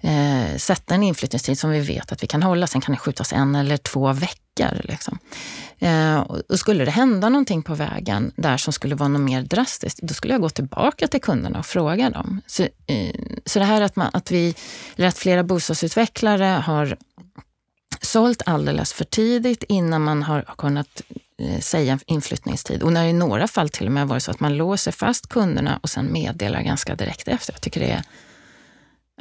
eh, 0.00 0.56
sätta 0.56 0.94
en 0.94 1.02
inflyttningstid 1.02 1.58
som 1.58 1.70
vi 1.70 1.80
vet 1.80 2.12
att 2.12 2.22
vi 2.22 2.26
kan 2.26 2.42
hålla. 2.42 2.66
Sen 2.66 2.80
kan 2.80 2.94
det 2.94 2.98
skjutas 2.98 3.32
en 3.32 3.54
eller 3.54 3.76
två 3.76 4.12
veckor. 4.12 4.80
Liksom. 4.84 5.18
Eh, 5.78 6.18
och 6.18 6.58
skulle 6.58 6.84
det 6.84 6.90
hända 6.90 7.28
någonting 7.28 7.62
på 7.62 7.74
vägen 7.74 8.32
där 8.36 8.56
som 8.56 8.72
skulle 8.72 8.94
vara 8.94 9.08
något 9.08 9.22
mer 9.22 9.42
drastiskt, 9.42 9.98
då 10.02 10.14
skulle 10.14 10.34
jag 10.34 10.40
gå 10.40 10.50
tillbaka 10.50 11.06
till 11.08 11.20
kunderna 11.20 11.58
och 11.58 11.66
fråga 11.66 12.10
dem. 12.10 12.40
Så, 12.46 12.62
eh, 12.62 13.14
så 13.46 13.58
det 13.58 13.64
här 13.64 13.80
att, 13.80 13.96
man, 13.96 14.10
att, 14.12 14.30
vi, 14.30 14.54
eller 14.96 15.08
att 15.08 15.18
flera 15.18 15.42
bostadsutvecklare 15.42 16.44
har 16.44 16.96
sålt 18.00 18.42
alldeles 18.46 18.92
för 18.92 19.04
tidigt 19.04 19.64
innan 19.68 20.02
man 20.02 20.22
har 20.22 20.42
kunnat 20.58 21.02
eh, 21.38 21.60
säga 21.60 21.98
inflyttningstid. 22.06 22.82
Och 22.82 22.92
när 22.92 23.06
i 23.06 23.12
några 23.12 23.48
fall 23.48 23.68
till 23.68 23.86
och 23.86 23.92
med 23.92 24.08
varit 24.08 24.22
så 24.22 24.30
att 24.30 24.40
man 24.40 24.56
låser 24.56 24.92
fast 24.92 25.28
kunderna 25.28 25.80
och 25.82 25.90
sen 25.90 26.12
meddelar 26.12 26.62
ganska 26.62 26.94
direkt 26.94 27.28
efter. 27.28 27.52
Jag 27.52 27.60
tycker 27.60 27.80
det 27.80 27.90
är 27.90 28.02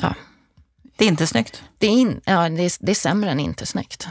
ja, 0.02 0.16
det 1.00 1.06
är 1.06 1.10
inte 1.10 1.28
snyggt. 1.28 1.64
Det 1.78 1.88
är, 1.88 1.92
in, 1.92 2.22
ja, 2.26 2.50
det 2.50 2.64
är, 2.64 2.86
det 2.86 2.92
är 2.92 2.96
sämre 2.96 3.32
än 3.32 3.40
inte 3.40 3.66
snyggt. 3.66 4.08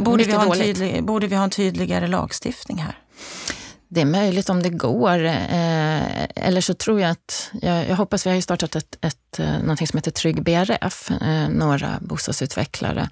borde, 0.00 0.24
vi 0.24 0.32
ha 0.32 0.54
en 0.54 0.60
tydlig, 0.60 1.04
borde 1.04 1.26
vi 1.26 1.36
ha 1.36 1.44
en 1.44 1.50
tydligare 1.50 2.06
lagstiftning 2.06 2.78
här? 2.78 2.98
Det 3.88 4.00
är 4.00 4.04
möjligt 4.04 4.48
om 4.48 4.62
det 4.62 4.70
går. 4.70 5.24
Eh, 5.24 6.24
eller 6.34 6.60
så 6.60 6.74
tror 6.74 7.00
jag 7.00 7.10
att, 7.10 7.50
jag, 7.62 7.88
jag 7.88 7.96
hoppas, 7.96 8.26
vi 8.26 8.30
har 8.30 8.34
ju 8.34 8.42
startat 8.42 8.76
ett, 8.76 8.98
ett, 9.00 9.38
eh, 9.38 9.58
någonting 9.60 9.86
som 9.86 9.96
heter 9.96 10.10
Trygg 10.10 10.42
BRF, 10.42 11.10
eh, 11.10 11.48
några 11.48 11.98
bostadsutvecklare. 12.00 13.08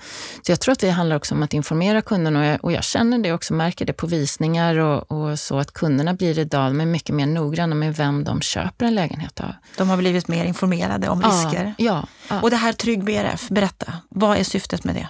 Så 0.47 0.53
jag 0.53 0.61
tror 0.61 0.73
att 0.73 0.79
det 0.79 0.91
handlar 0.91 1.17
också 1.17 1.35
om 1.35 1.43
att 1.43 1.53
informera 1.53 2.03
kunderna 2.03 2.41
och 2.41 2.47
jag, 2.47 2.65
och 2.65 2.73
jag 2.73 2.85
känner 2.85 3.19
det 3.19 3.33
också, 3.33 3.55
märker 3.55 3.85
det 3.85 3.93
på 3.93 4.07
visningar 4.07 4.79
och, 4.79 5.13
och, 5.13 5.39
så 5.39 5.59
att 5.59 5.73
kunderna 5.73 6.15
blir 6.15 6.39
idag 6.39 6.75
med 6.75 6.89
mycket 6.89 7.15
mer 7.15 7.27
noggranna 7.27 7.75
med 7.75 7.97
vem 7.97 8.25
de 8.25 8.41
köper 8.41 8.87
en 8.87 8.95
lägenhet 8.95 9.41
av. 9.41 9.53
De 9.79 9.89
har 9.89 9.97
blivit 9.97 10.29
mer 10.29 10.45
informerade 10.45 11.09
om 11.09 11.23
risker. 11.23 11.75
Ja, 11.79 11.85
ja. 11.95 12.07
Och 12.29 12.51
det 12.51 12.57
här 12.57 12.73
Trygg 12.73 13.05
BRF, 13.05 13.49
berätta, 13.49 13.93
vad 14.09 14.39
är 14.39 14.45
syftet 14.45 14.85
med 14.85 14.95
det? 14.95 15.09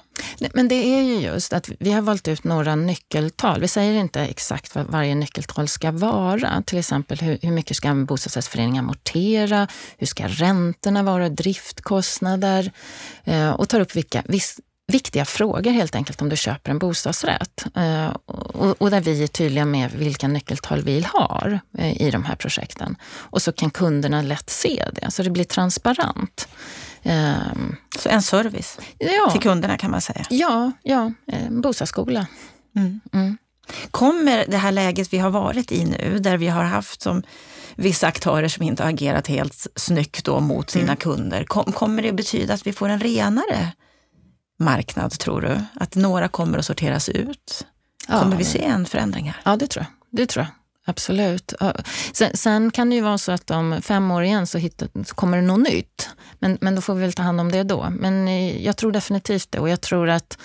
Men 0.54 0.68
det 0.68 0.74
är 0.74 1.02
ju 1.02 1.20
just 1.20 1.52
att 1.52 1.70
vi 1.78 1.92
har 1.92 2.02
valt 2.02 2.28
ut 2.28 2.44
några 2.44 2.76
nyckeltal. 2.76 3.60
Vi 3.60 3.68
säger 3.68 4.00
inte 4.00 4.20
exakt 4.20 4.74
vad 4.74 4.86
varje 4.86 5.14
nyckeltal 5.14 5.68
ska 5.68 5.90
vara. 5.90 6.62
Till 6.66 6.78
exempel 6.78 7.18
hur, 7.18 7.38
hur 7.42 7.50
mycket 7.50 7.76
ska 7.76 7.88
en 7.88 8.04
bostadsrättsförening 8.04 8.78
amortera? 8.78 9.68
Hur 9.98 10.06
ska 10.06 10.28
räntorna 10.28 11.02
vara? 11.02 11.28
Driftkostnader? 11.28 12.72
Eh, 13.24 13.50
och 13.50 13.68
tar 13.68 13.80
upp 13.80 13.96
vilka 13.96 14.22
viss, 14.24 14.60
viktiga 14.86 15.24
frågor 15.24 15.70
helt 15.70 15.94
enkelt 15.94 16.22
om 16.22 16.28
du 16.28 16.36
köper 16.36 16.70
en 16.70 16.78
bostadsrätt. 16.78 17.64
Eh, 17.76 18.08
och, 18.78 18.90
där 18.90 19.00
vi 19.00 19.22
är 19.22 19.26
tydliga 19.26 19.64
med 19.64 19.92
vilka 19.92 20.28
nyckeltal 20.28 20.82
vi 20.82 21.06
har 21.12 21.60
eh, 21.78 22.02
i 22.02 22.10
de 22.10 22.24
här 22.24 22.36
projekten. 22.36 22.96
Och 23.04 23.42
så 23.42 23.52
kan 23.52 23.70
kunderna 23.70 24.22
lätt 24.22 24.50
se 24.50 24.84
det, 24.92 25.10
så 25.10 25.22
det 25.22 25.30
blir 25.30 25.44
transparent. 25.44 26.48
Um, 27.04 27.76
så 27.98 28.08
en 28.08 28.22
service 28.22 28.78
ja, 28.98 29.30
till 29.30 29.40
kunderna 29.40 29.78
kan 29.78 29.90
man 29.90 30.00
säga? 30.00 30.24
Ja, 30.30 30.72
ja 30.82 31.12
en 31.26 31.60
bostadsskola. 31.60 32.26
Mm. 32.76 33.00
Mm. 33.12 33.38
Kommer 33.90 34.44
det 34.48 34.56
här 34.56 34.72
läget 34.72 35.12
vi 35.12 35.18
har 35.18 35.30
varit 35.30 35.72
i 35.72 35.84
nu, 35.84 36.18
där 36.18 36.36
vi 36.36 36.48
har 36.48 36.64
haft 36.64 37.02
som 37.02 37.22
vissa 37.76 38.06
aktörer 38.06 38.48
som 38.48 38.62
inte 38.62 38.82
har 38.82 38.90
agerat 38.90 39.26
helt 39.26 39.66
snyggt 39.76 40.24
då 40.24 40.40
mot 40.40 40.70
sina 40.70 40.84
mm. 40.84 40.96
kunder, 40.96 41.44
kom, 41.44 41.72
kommer 41.72 42.02
det 42.02 42.12
betyda 42.12 42.54
att 42.54 42.66
vi 42.66 42.72
får 42.72 42.88
en 42.88 43.00
renare 43.00 43.72
marknad, 44.58 45.18
tror 45.18 45.40
du? 45.40 45.60
Att 45.74 45.94
några 45.94 46.28
kommer 46.28 46.58
att 46.58 46.66
sorteras 46.66 47.08
ut? 47.08 47.66
Kommer 48.06 48.32
ja, 48.32 48.38
vi 48.38 48.44
se 48.44 48.64
en 48.64 48.86
förändring 48.86 49.24
här? 49.24 49.36
Ja, 49.44 49.56
det 49.56 49.66
tror 49.66 49.84
jag. 49.84 50.18
Det 50.20 50.26
tror 50.26 50.44
jag. 50.44 50.63
Absolut. 50.86 51.52
Sen, 52.12 52.30
sen, 52.34 52.70
kan 52.70 52.90
det 52.90 52.96
ju 52.96 53.02
vara 53.02 53.18
så 53.18 53.32
att 53.32 53.50
om 53.50 53.82
fem 53.82 54.10
år 54.10 54.22
igen 54.22 54.46
så, 54.46 54.58
hittar, 54.58 54.88
så 55.04 55.14
kommer 55.14 55.36
det 55.36 55.42
något 55.42 55.68
nytt. 55.68 56.08
Men, 56.38 56.58
men 56.60 56.74
då 56.74 56.80
får 56.80 56.94
vi 56.94 57.00
väl 57.00 57.12
ta 57.12 57.22
hand 57.22 57.40
om 57.40 57.52
det 57.52 57.62
då. 57.62 57.86
Men 57.90 58.28
eh, 58.28 58.64
jag 58.64 58.76
tror 58.76 58.92
definitivt 58.92 59.50
det 59.50 59.58
och 59.58 59.68
jag 59.68 59.80
tror 59.80 60.08
att 60.08 60.38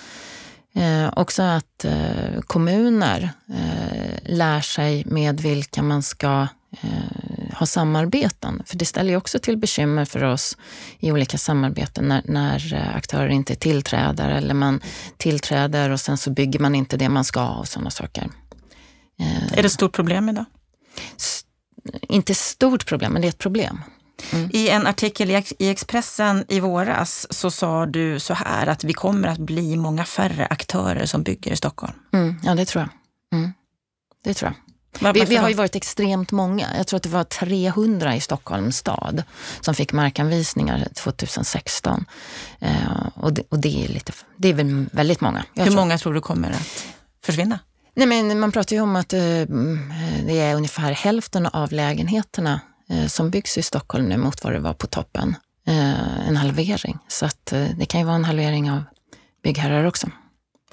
eh, 0.76 1.10
också 1.16 1.44
att 1.44 1.86
eh, 1.86 2.42
kommuner 2.48 3.30
eh, 3.50 4.34
lär 4.36 4.62
sig 4.62 5.04
med 5.06 5.42
vilka 5.42 5.84
man 5.84 6.04
ska 6.04 6.48
eh, 6.82 7.58
ha 7.58 7.66
samarbeten. 7.66 8.64
För 8.66 8.78
det 8.78 8.86
ställer 8.86 9.10
ju 9.10 9.18
också 9.18 9.40
till 9.40 9.58
bekymmer 9.58 10.06
för 10.06 10.24
oss 10.24 10.58
i 11.00 11.12
olika 11.12 11.38
samarbeten 11.38 12.08
när, 12.08 12.22
när 12.26 12.74
eh, 12.74 12.96
aktörer 12.96 13.30
inte 13.30 13.56
tillträder 13.56 14.30
eller 14.30 14.54
man 14.54 14.82
tillträder 15.18 15.90
och 15.90 16.00
sen 16.00 16.18
så 16.18 16.30
bygger 16.30 16.60
man 16.60 16.76
inte 16.76 16.98
det 16.98 17.10
man 17.10 17.24
ska 17.24 17.50
och 17.50 17.68
sådana 17.68 17.90
saker. 17.90 18.28
Eh, 19.20 19.54
är 19.54 19.56
det 19.56 19.66
ett 19.66 19.72
stort 19.72 19.94
problem 19.94 20.30
idag? 20.30 20.46
Inte 22.02 22.36
stort 22.36 22.86
problem, 22.86 23.14
men 23.14 23.22
det 23.22 23.28
är 23.28 23.30
ett 23.30 23.38
problem. 23.38 23.82
Mm. 24.32 24.50
I 24.54 24.70
en 24.70 24.88
artikel 24.88 25.44
i 25.60 25.70
Expressen 25.70 26.46
i 26.48 26.60
våras 26.60 27.28
så 27.30 27.52
sa 27.52 27.86
du 27.86 28.20
så 28.20 28.34
här 28.34 28.68
att 28.68 28.84
vi 28.84 28.94
kommer 28.94 29.28
att 29.28 29.38
bli 29.38 29.78
många 29.78 30.06
färre 30.06 30.46
aktörer 30.46 31.06
som 31.06 31.24
bygger 31.24 31.52
i 31.52 31.56
Stockholm. 31.56 31.94
Mm, 32.14 32.36
ja, 32.44 32.56
det 32.56 32.66
tror 32.66 32.82
jag. 32.82 33.40
Mm. 33.40 33.54
Det 34.24 34.34
tror 34.34 34.54
jag. 35.00 35.14
vi, 35.14 35.26
vi, 35.26 35.36
har 35.36 35.50
ju 35.50 35.56
varit 35.56 35.76
extremt 35.76 36.32
många. 36.32 36.68
Jag 36.78 36.88
tror 36.88 36.98
att 36.98 37.04
det 37.04 37.10
var 37.10 37.24
300 37.24 38.16
i 38.16 38.22
Stockholms 38.22 38.78
stad 38.78 39.24
som 39.62 39.76
fick 39.76 39.94
markanvisningar 39.94 40.88
2016. 40.96 42.06
Eh, 42.60 42.72
och, 43.14 43.34
det, 43.34 43.44
och 43.50 43.60
det, 43.60 43.86
är 43.86 43.88
lite, 43.88 44.14
det 44.38 44.48
är 44.48 44.54
väl 44.54 44.86
väldigt 44.92 45.22
många. 45.22 45.46
Jag 45.54 45.64
Hur 45.64 45.72
tror. 45.72 45.82
många 45.82 45.98
tror 45.98 46.14
du 46.14 46.22
kommer 46.22 46.52
att 46.52 46.86
försvinna? 47.24 47.60
Nej, 48.00 48.24
men 48.24 48.40
man 48.40 48.52
pratar 48.52 48.76
ju 48.76 48.82
om 48.82 48.96
att 48.96 49.14
eh, 49.14 49.20
det 50.26 50.40
är 50.40 50.56
ungefär 50.56 50.92
hälften 50.92 51.46
av 51.46 51.72
lägenheterna 51.72 52.60
eh, 52.90 53.08
som 53.08 53.30
byggs 53.30 53.58
i 53.58 53.62
Stockholm 53.62 54.06
nu 54.06 54.18
mot 54.18 54.44
vad 54.44 54.54
det 54.54 54.60
var 54.60 54.74
på 54.74 54.88
toppen. 54.88 55.36
Eh, 55.68 56.28
en 56.28 56.38
halvering. 56.38 56.98
Så 57.08 57.26
att 57.26 57.46
det 57.78 57.86
kan 57.86 58.00
ju 58.00 58.06
vara 58.06 58.16
en 58.16 58.26
halvering 58.26 58.72
av 58.72 58.84
byggherrar 59.44 59.86
också. 59.86 60.08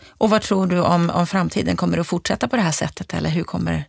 Och 0.09 0.31
vad 0.31 0.43
tror 0.43 0.67
du 0.67 0.81
om, 0.81 1.11
om 1.11 1.27
framtiden? 1.27 1.77
Kommer 1.77 1.97
det 1.97 2.01
att 2.01 2.07
fortsätta 2.07 2.49
på 2.49 2.57
det 2.57 2.63
här 2.63 2.73
sättet 2.73 3.15
eller 3.15 3.31
hur 3.31 3.45
kommer, 3.45 3.85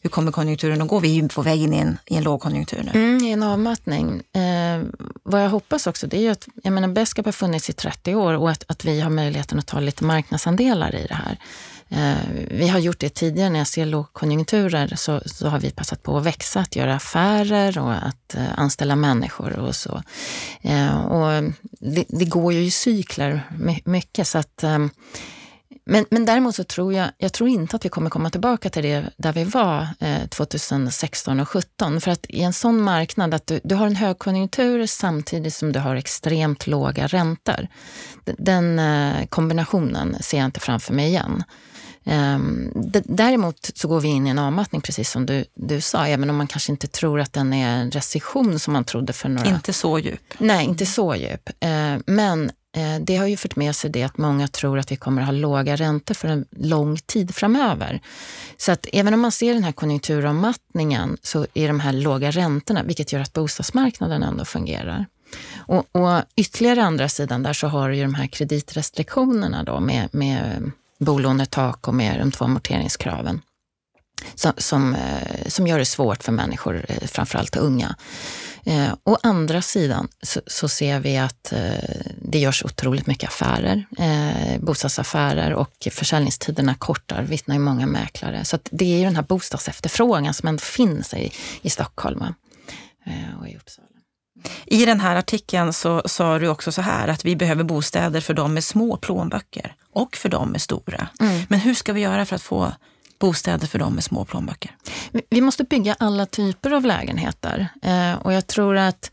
hur 0.00 0.10
kommer 0.10 0.32
konjunkturen 0.32 0.82
att 0.82 0.88
gå? 0.88 0.98
Vi 0.98 1.18
är 1.18 1.22
ju 1.22 1.28
på 1.28 1.42
väg 1.42 1.62
in 1.62 1.74
i 1.74 1.78
en, 1.78 1.98
i 2.06 2.16
en 2.16 2.22
lågkonjunktur 2.22 2.82
nu. 2.82 2.90
Mm, 3.00 3.24
I 3.24 3.32
en 3.32 3.42
avmattning. 3.42 4.22
Eh, 4.32 4.82
vad 5.22 5.44
jag 5.44 5.50
hoppas 5.50 5.86
också 5.86 6.06
det 6.06 6.16
är 6.16 6.20
ju 6.20 6.28
att, 6.28 6.48
jag 6.62 6.72
menar 6.72 6.88
Beskap 6.88 7.24
har 7.24 7.32
funnits 7.32 7.70
i 7.70 7.72
30 7.72 8.14
år 8.14 8.34
och 8.34 8.50
att, 8.50 8.64
att 8.68 8.84
vi 8.84 9.00
har 9.00 9.10
möjligheten 9.10 9.58
att 9.58 9.66
ta 9.66 9.80
lite 9.80 10.04
marknadsandelar 10.04 10.94
i 10.94 11.06
det 11.06 11.14
här. 11.14 11.38
Eh, 11.94 12.16
vi 12.50 12.68
har 12.68 12.78
gjort 12.78 12.98
det 12.98 13.14
tidigare, 13.14 13.50
när 13.50 13.58
jag 13.58 13.66
ser 13.66 13.86
lågkonjunkturer 13.86 14.92
så, 14.96 15.20
så 15.26 15.48
har 15.48 15.60
vi 15.60 15.70
passat 15.70 16.02
på 16.02 16.18
att 16.18 16.26
växa, 16.26 16.60
att 16.60 16.76
göra 16.76 16.94
affärer 16.94 17.78
och 17.78 17.92
att 17.92 18.34
eh, 18.34 18.58
anställa 18.58 18.96
människor 18.96 19.58
och 19.58 19.76
så. 19.76 20.02
Eh, 20.62 21.04
och 21.04 21.52
det, 21.80 22.04
det, 22.08 22.24
går 22.24 22.52
ju 22.52 22.60
i 22.60 22.70
cykler 22.70 23.42
mycket 23.84 24.26
så 24.26 24.38
att 24.38 24.62
ehm, 24.62 24.90
men, 25.84 26.04
men 26.10 26.24
däremot 26.24 26.54
så 26.54 26.64
tror 26.64 26.94
jag, 26.94 27.08
jag 27.18 27.32
tror 27.32 27.48
inte 27.48 27.76
att 27.76 27.84
vi 27.84 27.88
kommer 27.88 28.10
komma 28.10 28.30
tillbaka 28.30 28.70
till 28.70 28.82
det 28.82 29.10
där 29.16 29.32
vi 29.32 29.44
var 29.44 29.88
2016 30.28 31.40
och 31.40 31.48
2017. 31.48 32.00
För 32.00 32.10
att 32.10 32.26
i 32.28 32.42
en 32.42 32.52
sån 32.52 32.82
marknad, 32.82 33.34
att 33.34 33.46
du, 33.46 33.60
du 33.64 33.74
har 33.74 33.86
en 33.86 33.96
högkonjunktur 33.96 34.86
samtidigt 34.86 35.54
som 35.54 35.72
du 35.72 35.80
har 35.80 35.96
extremt 35.96 36.66
låga 36.66 37.06
räntor. 37.06 37.68
Den 38.24 38.80
kombinationen 39.28 40.16
ser 40.20 40.38
jag 40.38 40.44
inte 40.44 40.60
framför 40.60 40.94
mig 40.94 41.06
igen. 41.06 41.44
Um, 42.04 42.70
däremot 43.04 43.70
så 43.74 43.88
går 43.88 44.00
vi 44.00 44.08
in 44.08 44.26
i 44.26 44.30
en 44.30 44.38
avmattning, 44.38 44.80
precis 44.80 45.10
som 45.10 45.26
du, 45.26 45.44
du 45.54 45.80
sa, 45.80 46.06
även 46.06 46.30
om 46.30 46.36
man 46.36 46.46
kanske 46.46 46.72
inte 46.72 46.86
tror 46.86 47.20
att 47.20 47.32
den 47.32 47.52
är 47.52 47.80
en 47.80 47.90
recession 47.90 48.58
som 48.58 48.72
man 48.72 48.84
trodde 48.84 49.12
för 49.12 49.28
några... 49.28 49.50
Inte 49.50 49.72
så 49.72 49.98
djup. 49.98 50.34
Nej, 50.38 50.64
inte 50.64 50.86
så 50.86 51.16
djup. 51.16 51.50
Uh, 51.64 52.02
men 52.06 52.50
uh, 52.76 53.00
det 53.00 53.16
har 53.16 53.26
ju 53.26 53.36
fört 53.36 53.56
med 53.56 53.76
sig 53.76 53.90
det 53.90 54.02
att 54.02 54.18
många 54.18 54.48
tror 54.48 54.78
att 54.78 54.92
vi 54.92 54.96
kommer 54.96 55.22
att 55.22 55.28
ha 55.28 55.32
låga 55.32 55.76
räntor 55.76 56.14
för 56.14 56.28
en 56.28 56.44
lång 56.50 56.96
tid 56.96 57.34
framöver. 57.34 58.00
Så 58.56 58.72
att 58.72 58.86
även 58.92 59.14
om 59.14 59.20
man 59.20 59.32
ser 59.32 59.54
den 59.54 59.64
här 59.64 59.72
konjunkturavmattningen 59.72 61.16
så 61.22 61.46
är 61.54 61.68
de 61.68 61.80
här 61.80 61.92
låga 61.92 62.30
räntorna, 62.30 62.82
vilket 62.82 63.12
gör 63.12 63.20
att 63.20 63.32
bostadsmarknaden 63.32 64.22
ändå 64.22 64.44
fungerar. 64.44 65.06
Och, 65.56 65.96
och 65.96 66.22
ytterligare 66.36 66.82
andra 66.82 67.08
sidan 67.08 67.42
där 67.42 67.52
så 67.52 67.66
har 67.66 67.88
du 67.88 67.96
ju 67.96 68.02
de 68.02 68.14
här 68.14 68.26
kreditrestriktionerna 68.26 69.62
då 69.62 69.80
med, 69.80 70.08
med 70.12 70.72
bolånetak 71.04 71.88
och 71.88 71.94
med 71.94 72.18
de 72.18 72.32
två 72.32 72.44
amorteringskraven. 72.44 73.40
Som, 74.34 74.52
som, 74.56 74.94
eh, 74.94 75.48
som 75.48 75.66
gör 75.66 75.78
det 75.78 75.84
svårt 75.84 76.22
för 76.22 76.32
människor, 76.32 76.84
eh, 76.88 77.06
framförallt 77.06 77.56
unga. 77.56 77.96
Eh, 78.64 78.94
å 79.04 79.18
andra 79.22 79.62
sidan 79.62 80.08
så, 80.22 80.40
så, 80.46 80.68
ser 80.68 81.00
vi 81.00 81.18
att 81.18 81.52
eh, 81.52 81.60
det 82.16 82.38
görs 82.38 82.64
otroligt 82.64 83.06
mycket 83.06 83.28
affärer, 83.28 83.84
eh, 83.98 84.60
bostadsaffärer 84.60 85.52
och 85.52 85.88
försäljningstiderna 85.90 86.74
kortar, 86.74 87.22
vittnar 87.22 87.54
ju 87.54 87.58
många 87.58 87.86
mäklare. 87.86 88.44
Så 88.44 88.58
det 88.70 88.94
är 88.94 88.98
ju 88.98 89.04
den 89.04 89.16
här 89.16 89.22
bostadsefterfrågan 89.22 90.34
som 90.34 90.48
ändå 90.48 90.60
finns 90.60 91.14
i, 91.14 91.32
i 91.62 91.70
Stockholm 91.70 92.22
eh, 93.06 93.40
och 93.40 93.48
i 93.48 93.56
Uppsala. 93.56 93.91
I 94.66 94.84
den 94.86 95.00
här 95.00 95.16
artikeln 95.16 95.72
så 95.72 96.02
sa 96.04 96.38
du 96.38 96.48
också 96.48 96.72
så 96.72 96.82
här 96.82 97.08
att 97.08 97.24
vi 97.24 97.36
behöver 97.36 97.64
bostäder 97.64 98.20
för 98.20 98.34
de 98.34 98.54
med 98.54 98.64
små 98.64 98.96
plånböcker 98.96 99.74
och 99.92 100.16
för 100.16 100.28
de 100.28 100.48
med 100.48 100.62
stora. 100.62 101.08
Mm. 101.20 101.42
Men 101.48 101.60
hur 101.60 101.74
ska 101.74 101.92
vi 101.92 102.00
göra 102.00 102.26
för 102.26 102.36
att 102.36 102.42
få 102.42 102.72
bostäder 103.18 103.66
för 103.66 103.78
de 103.78 103.94
med 103.94 104.04
små 104.04 104.24
plånböcker? 104.24 104.76
Vi 105.30 105.40
måste 105.40 105.64
bygga 105.64 105.96
alla 105.98 106.26
typer 106.26 106.70
av 106.70 106.84
lägenheter 106.84 107.68
eh, 107.82 108.14
och 108.14 108.32
jag 108.32 108.46
tror 108.46 108.76
att 108.76 109.10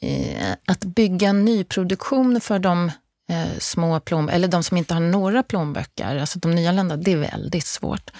eh, 0.00 0.52
att 0.66 0.84
bygga 0.84 1.32
nyproduktion 1.32 2.40
för 2.40 2.58
de 2.58 2.90
eh, 3.28 3.58
små 3.58 4.00
plån, 4.00 4.28
eller 4.28 4.48
de 4.48 4.62
som 4.62 4.76
inte 4.76 4.94
har 4.94 5.00
några 5.00 5.42
plånböcker, 5.42 6.16
alltså 6.16 6.38
de 6.38 6.50
nyanlända, 6.50 6.96
det 6.96 7.12
är 7.12 7.16
väldigt 7.16 7.66
svårt. 7.66 8.10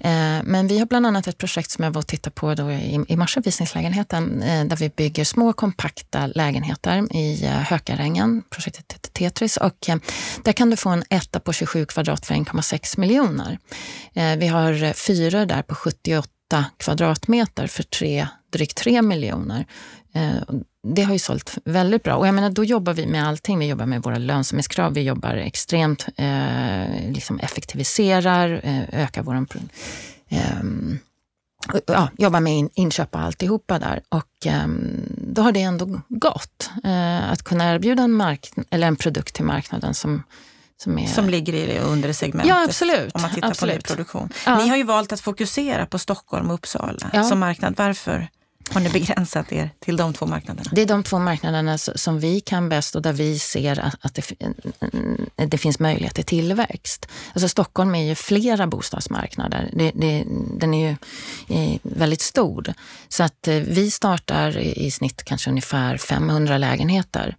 Eh, 0.00 0.10
men 0.44 0.66
vi 0.66 0.78
har 0.78 0.86
bland 0.86 1.06
annat 1.06 1.26
ett 1.26 1.38
projekt 1.38 1.70
som 1.70 1.84
jag 1.84 1.90
var 1.90 2.00
och 2.00 2.06
tittade 2.06 2.34
på 2.34 2.54
då 2.54 2.70
i, 2.70 3.04
i 3.08 3.16
Marsavisningslägenheten, 3.16 4.42
eh, 4.42 4.64
där 4.64 4.76
vi 4.76 4.88
bygger 4.88 5.24
små 5.24 5.52
kompakta 5.52 6.26
lägenheter 6.26 7.16
i 7.16 7.44
eh, 7.44 7.50
Hökarängen, 7.50 8.42
projektet 8.50 8.92
heter 8.92 9.10
Tetris, 9.10 9.56
och 9.56 9.88
eh, 9.88 9.96
där 10.44 10.52
kan 10.52 10.70
du 10.70 10.76
få 10.76 10.90
en 10.90 11.04
etta 11.10 11.40
på 11.40 11.52
27 11.52 11.86
kvadrat 11.86 12.26
för 12.26 12.34
1,6 12.34 13.00
miljoner. 13.00 13.58
Eh, 14.14 14.36
vi 14.36 14.46
har 14.46 14.92
fyra 14.92 15.46
där 15.46 15.62
på 15.62 15.74
78 15.74 16.28
kvadratmeter 16.76 17.66
för 17.66 17.82
tre, 17.82 18.28
drygt 18.52 18.76
3 18.76 19.02
miljoner. 19.02 19.66
Eh, 20.14 20.56
det 20.86 21.02
har 21.02 21.12
ju 21.12 21.18
sålt 21.18 21.58
väldigt 21.64 22.02
bra. 22.02 22.14
Och 22.14 22.26
jag 22.26 22.34
menar, 22.34 22.50
då 22.50 22.64
jobbar 22.64 22.94
vi 22.94 23.06
med 23.06 23.28
allting. 23.28 23.58
Vi 23.58 23.66
jobbar 23.66 23.86
med 23.86 24.02
våra 24.02 24.18
lönsamhetskrav, 24.18 24.94
vi 24.94 25.02
jobbar 25.02 25.34
extremt, 25.34 26.06
eh, 26.16 27.12
liksom 27.12 27.38
effektiviserar, 27.38 28.60
eh, 28.62 29.02
ökar 29.02 29.22
vår... 29.22 29.46
Eh, 30.28 30.38
ja, 31.86 32.08
jobbar 32.18 32.40
med 32.40 32.52
in, 32.52 32.70
inköp 32.74 33.14
och 33.14 33.20
alltihopa 33.20 33.78
där. 33.78 34.02
Och 34.08 34.46
eh, 34.46 34.66
då 35.08 35.42
har 35.42 35.52
det 35.52 35.62
ändå 35.62 36.00
gått 36.08 36.70
eh, 36.84 37.30
att 37.30 37.42
kunna 37.42 37.74
erbjuda 37.74 38.02
en, 38.02 38.12
mark 38.12 38.50
eller 38.70 38.86
en 38.86 38.96
produkt 38.96 39.34
till 39.34 39.44
marknaden 39.44 39.94
som 39.94 40.22
som, 40.76 40.98
är... 40.98 41.06
som 41.06 41.28
ligger 41.28 41.54
i 41.54 41.66
det 41.66 41.80
undre 41.80 42.14
segmentet. 42.14 42.48
Ja, 42.48 42.64
absolut. 42.64 43.14
Om 43.14 43.22
man 43.22 43.34
tittar 43.34 43.48
absolut. 43.48 43.74
på 43.74 43.78
nyproduktion. 43.78 44.28
Ja. 44.46 44.58
Ni 44.58 44.68
har 44.68 44.76
ju 44.76 44.82
valt 44.82 45.12
att 45.12 45.20
fokusera 45.20 45.86
på 45.86 45.98
Stockholm 45.98 46.50
och 46.50 46.54
Uppsala 46.54 47.10
ja. 47.12 47.24
som 47.24 47.38
marknad. 47.38 47.74
Varför? 47.76 48.28
Har 48.70 48.80
ni 48.80 48.90
begränsat 48.90 49.52
er 49.52 49.70
till 49.80 49.96
de 49.96 50.14
två 50.14 50.26
marknaderna? 50.26 50.70
Det 50.72 50.82
är 50.82 50.86
de 50.86 51.02
två 51.02 51.18
marknaderna 51.18 51.78
som 51.78 52.20
vi 52.20 52.40
kan 52.40 52.68
bäst 52.68 52.94
och 52.94 53.02
där 53.02 53.12
vi 53.12 53.38
ser 53.38 53.92
att 54.00 54.14
det, 54.14 54.34
det 55.46 55.58
finns 55.58 55.78
möjlighet 55.78 56.14
till 56.14 56.24
tillväxt. 56.24 57.08
Alltså 57.32 57.48
Stockholm 57.48 57.94
är 57.94 58.02
ju 58.02 58.14
flera 58.14 58.66
bostadsmarknader. 58.66 59.70
Det, 59.72 59.92
det, 59.94 60.24
den 60.58 60.74
är 60.74 60.88
ju 60.88 60.96
väldigt 61.82 62.20
stor. 62.20 62.74
Så 63.08 63.22
att 63.22 63.48
eh, 63.48 63.54
vi 63.54 63.90
startar 63.90 64.58
i 64.58 64.90
snitt 64.90 65.22
kanske 65.24 65.50
ungefär 65.50 65.96
500 65.96 66.58
lägenheter 66.58 67.36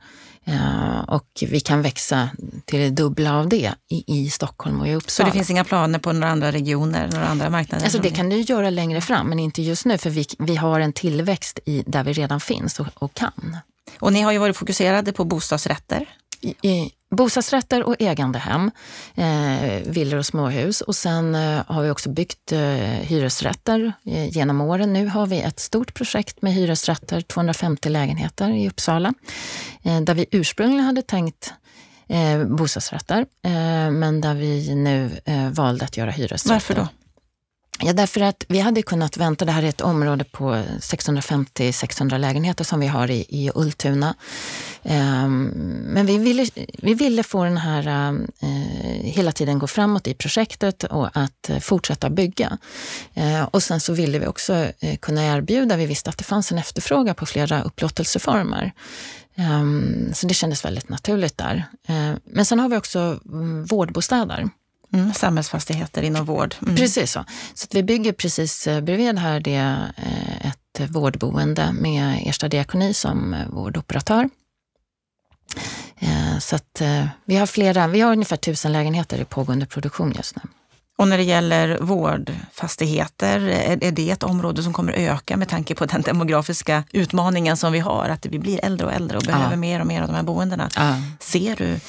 Eh, 0.47 0.99
och 1.07 1.27
vi 1.41 1.59
kan 1.59 1.81
växa 1.81 2.29
till 2.65 2.79
det 2.79 2.89
dubbla 2.89 3.37
av 3.37 3.49
det 3.49 3.73
i, 3.89 4.03
i 4.07 4.29
Stockholm 4.29 4.81
och 4.81 4.87
i 4.87 4.95
Uppsala. 4.95 5.29
Så 5.29 5.31
det 5.31 5.37
finns 5.37 5.49
inga 5.49 5.63
planer 5.63 5.99
på 5.99 6.13
några 6.13 6.31
andra 6.31 6.51
regioner, 6.51 7.09
några 7.11 7.27
andra 7.27 7.49
marknader? 7.49 7.85
Alltså 7.85 8.01
det 8.01 8.09
kan 8.09 8.29
du 8.29 8.39
göra 8.41 8.69
längre 8.69 9.01
fram, 9.01 9.27
men 9.27 9.39
inte 9.39 9.61
just 9.61 9.85
nu 9.85 9.97
för 9.97 10.09
vi, 10.09 10.25
vi 10.39 10.55
har 10.55 10.79
en 10.79 10.93
tillväxt 10.93 11.59
i, 11.65 11.83
där 11.87 12.03
vi 12.03 12.13
redan 12.13 12.39
finns 12.39 12.79
och, 12.79 12.87
och 12.95 13.13
kan. 13.13 13.57
Och 13.99 14.13
ni 14.13 14.21
har 14.21 14.31
ju 14.31 14.37
varit 14.37 14.57
fokuserade 14.57 15.13
på 15.13 15.23
bostadsrätter? 15.23 16.05
I, 16.41 16.91
bostadsrätter 17.15 17.83
och 17.83 17.95
ägandehem, 17.99 18.71
eh, 19.15 19.81
villor 19.85 20.17
och 20.17 20.25
småhus. 20.25 20.81
Och 20.81 20.95
sen 20.95 21.35
eh, 21.35 21.61
har 21.67 21.83
vi 21.83 21.89
också 21.89 22.09
byggt 22.09 22.51
eh, 22.51 22.59
hyresrätter 23.01 23.93
eh, 24.05 24.27
genom 24.29 24.61
åren. 24.61 24.93
Nu 24.93 25.07
har 25.07 25.25
vi 25.25 25.41
ett 25.41 25.59
stort 25.59 25.93
projekt 25.93 26.41
med 26.41 26.53
hyresrätter, 26.53 27.21
250 27.21 27.89
lägenheter 27.89 28.49
i 28.49 28.69
Uppsala, 28.69 29.13
eh, 29.83 30.01
där 30.01 30.13
vi 30.13 30.25
ursprungligen 30.31 30.85
hade 30.85 31.01
tänkt 31.01 31.53
eh, 32.07 32.43
bostadsrätter, 32.43 33.25
eh, 33.41 33.91
men 33.91 34.21
där 34.21 34.33
vi 34.33 34.75
nu 34.75 35.11
eh, 35.25 35.49
valde 35.49 35.85
att 35.85 35.97
göra 35.97 36.11
hyresrätter. 36.11 36.53
Varför 36.55 36.75
då? 36.75 36.87
Ja, 37.79 37.93
därför 37.93 38.21
att 38.21 38.45
vi 38.47 38.59
hade 38.59 38.81
kunnat 38.81 39.17
vänta, 39.17 39.45
det 39.45 39.51
här 39.51 39.63
är 39.63 39.67
ett 39.67 39.81
område 39.81 40.23
på 40.23 40.53
650-600 40.79 42.17
lägenheter 42.17 42.63
som 42.63 42.79
vi 42.79 42.87
har 42.87 43.11
i, 43.11 43.25
i 43.29 43.51
Ultuna. 43.55 44.15
Um, 44.83 45.43
men 45.85 46.05
vi 46.05 46.17
ville, 46.17 46.45
vi 46.77 46.93
ville 46.93 47.23
få 47.23 47.43
den 47.43 47.57
här, 47.57 48.11
uh, 48.13 48.19
hela 49.03 49.31
tiden 49.31 49.59
gå 49.59 49.67
framåt 49.67 50.07
i 50.07 50.13
projektet 50.13 50.83
och 50.83 51.09
att 51.13 51.49
uh, 51.49 51.59
fortsätta 51.59 52.09
bygga. 52.09 52.57
Uh, 53.17 53.43
och 53.43 53.63
sen 53.63 53.79
så 53.79 53.93
ville 53.93 54.19
vi 54.19 54.27
också 54.27 54.53
uh, 54.53 54.95
kunna 55.01 55.25
erbjuda, 55.25 55.77
vi 55.77 55.85
visste 55.85 56.09
att 56.09 56.17
det 56.17 56.23
fanns 56.23 56.51
en 56.51 56.57
efterfrågan 56.57 57.15
på 57.15 57.25
flera 57.25 57.61
upplåtelseformer. 57.61 58.71
Um, 59.37 60.11
så 60.13 60.27
det 60.27 60.33
kändes 60.33 60.65
väldigt 60.65 60.89
naturligt 60.89 61.37
där. 61.37 61.65
men 62.23 62.45
sen 62.45 62.59
har 62.59 62.69
vi 62.69 62.77
också 62.77 63.19
um, 63.25 63.65
vårdbostäder. 63.65 64.49
Mm, 64.95 65.13
samhällsfastigheter 65.13 66.01
inom 66.01 66.25
vård. 66.25 66.55
Mm. 66.61 66.75
Precis 66.75 67.11
så. 67.11 67.25
Så 67.53 67.67
vi 67.71 67.83
bygger 67.83 68.13
precis 68.13 68.67
eh, 68.67 68.81
bredvid 68.81 69.17
här 69.17 69.39
det 69.39 69.55
eh, 69.97 70.47
ett 70.47 70.89
vårdboende 70.89 71.71
med 71.73 72.23
Ersta 72.25 72.47
diakoni 72.47 72.93
som 72.93 73.33
eh, 73.33 73.47
vårdoperatör. 73.47 74.29
Så 76.39 76.55
att 76.55 76.81
vi 77.25 77.35
har 77.35 77.45
flera, 77.45 77.87
vi 77.87 78.01
har 78.01 78.11
ungefär 78.11 78.37
tusen 78.37 78.71
lägenheter 78.71 79.21
i 79.21 79.25
pågående 79.25 79.65
produktion 79.65 80.13
just 80.15 80.35
nu. 80.35 80.41
Och 80.97 81.07
när 81.07 81.17
det 81.17 81.23
gäller 81.23 81.77
vårdfastigheter, 81.81 83.39
är 83.49 83.91
det 83.91 84.11
ett 84.11 84.23
område 84.23 84.63
som 84.63 84.73
kommer 84.73 84.93
öka 84.93 85.37
med 85.37 85.49
tanke 85.49 85.75
på 85.75 85.85
den 85.85 86.01
demografiska 86.01 86.83
utmaningen 86.91 87.57
som 87.57 87.73
vi 87.73 87.79
har? 87.79 88.09
Att 88.09 88.25
vi 88.25 88.39
blir 88.39 88.65
äldre 88.65 88.87
och 88.87 88.93
äldre 88.93 89.17
och 89.17 89.23
behöver 89.23 89.51
ja. 89.51 89.57
mer 89.57 89.79
och 89.79 89.87
mer 89.87 90.01
av 90.01 90.07
de 90.07 90.15
här 90.15 90.23
boendena. 90.23 90.69
Ja. 90.75 90.95
Ser 91.19 91.55
du 91.55 91.79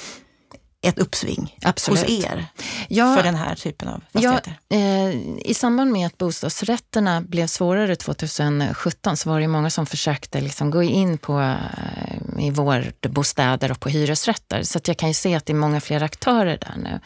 ett 0.82 0.98
uppsving 0.98 1.58
Absolut. 1.62 2.00
hos 2.00 2.24
er 2.24 2.46
ja, 2.88 3.16
för 3.16 3.22
den 3.22 3.34
här 3.34 3.54
typen 3.54 3.88
av 3.88 4.02
fastigheter? 4.12 4.58
Ja, 4.68 4.76
eh, 4.76 5.14
I 5.38 5.54
samband 5.54 5.92
med 5.92 6.06
att 6.06 6.18
bostadsrätterna 6.18 7.20
blev 7.20 7.46
svårare 7.46 7.96
2017 7.96 9.16
så 9.16 9.30
var 9.30 9.40
det 9.40 9.48
många 9.48 9.70
som 9.70 9.86
försökte 9.86 10.40
liksom 10.40 10.70
gå 10.70 10.82
in 10.82 11.18
på 11.18 11.40
eh, 11.40 12.46
i 12.46 12.50
vårdbostäder 12.50 13.70
och 13.70 13.80
på 13.80 13.88
hyresrätter. 13.88 14.62
Så 14.62 14.80
jag 14.84 14.96
kan 14.96 15.08
ju 15.08 15.14
se 15.14 15.34
att 15.34 15.46
det 15.46 15.52
är 15.52 15.54
många 15.54 15.80
fler 15.80 16.02
aktörer 16.02 16.58
där 16.60 16.74
nu. 16.76 17.00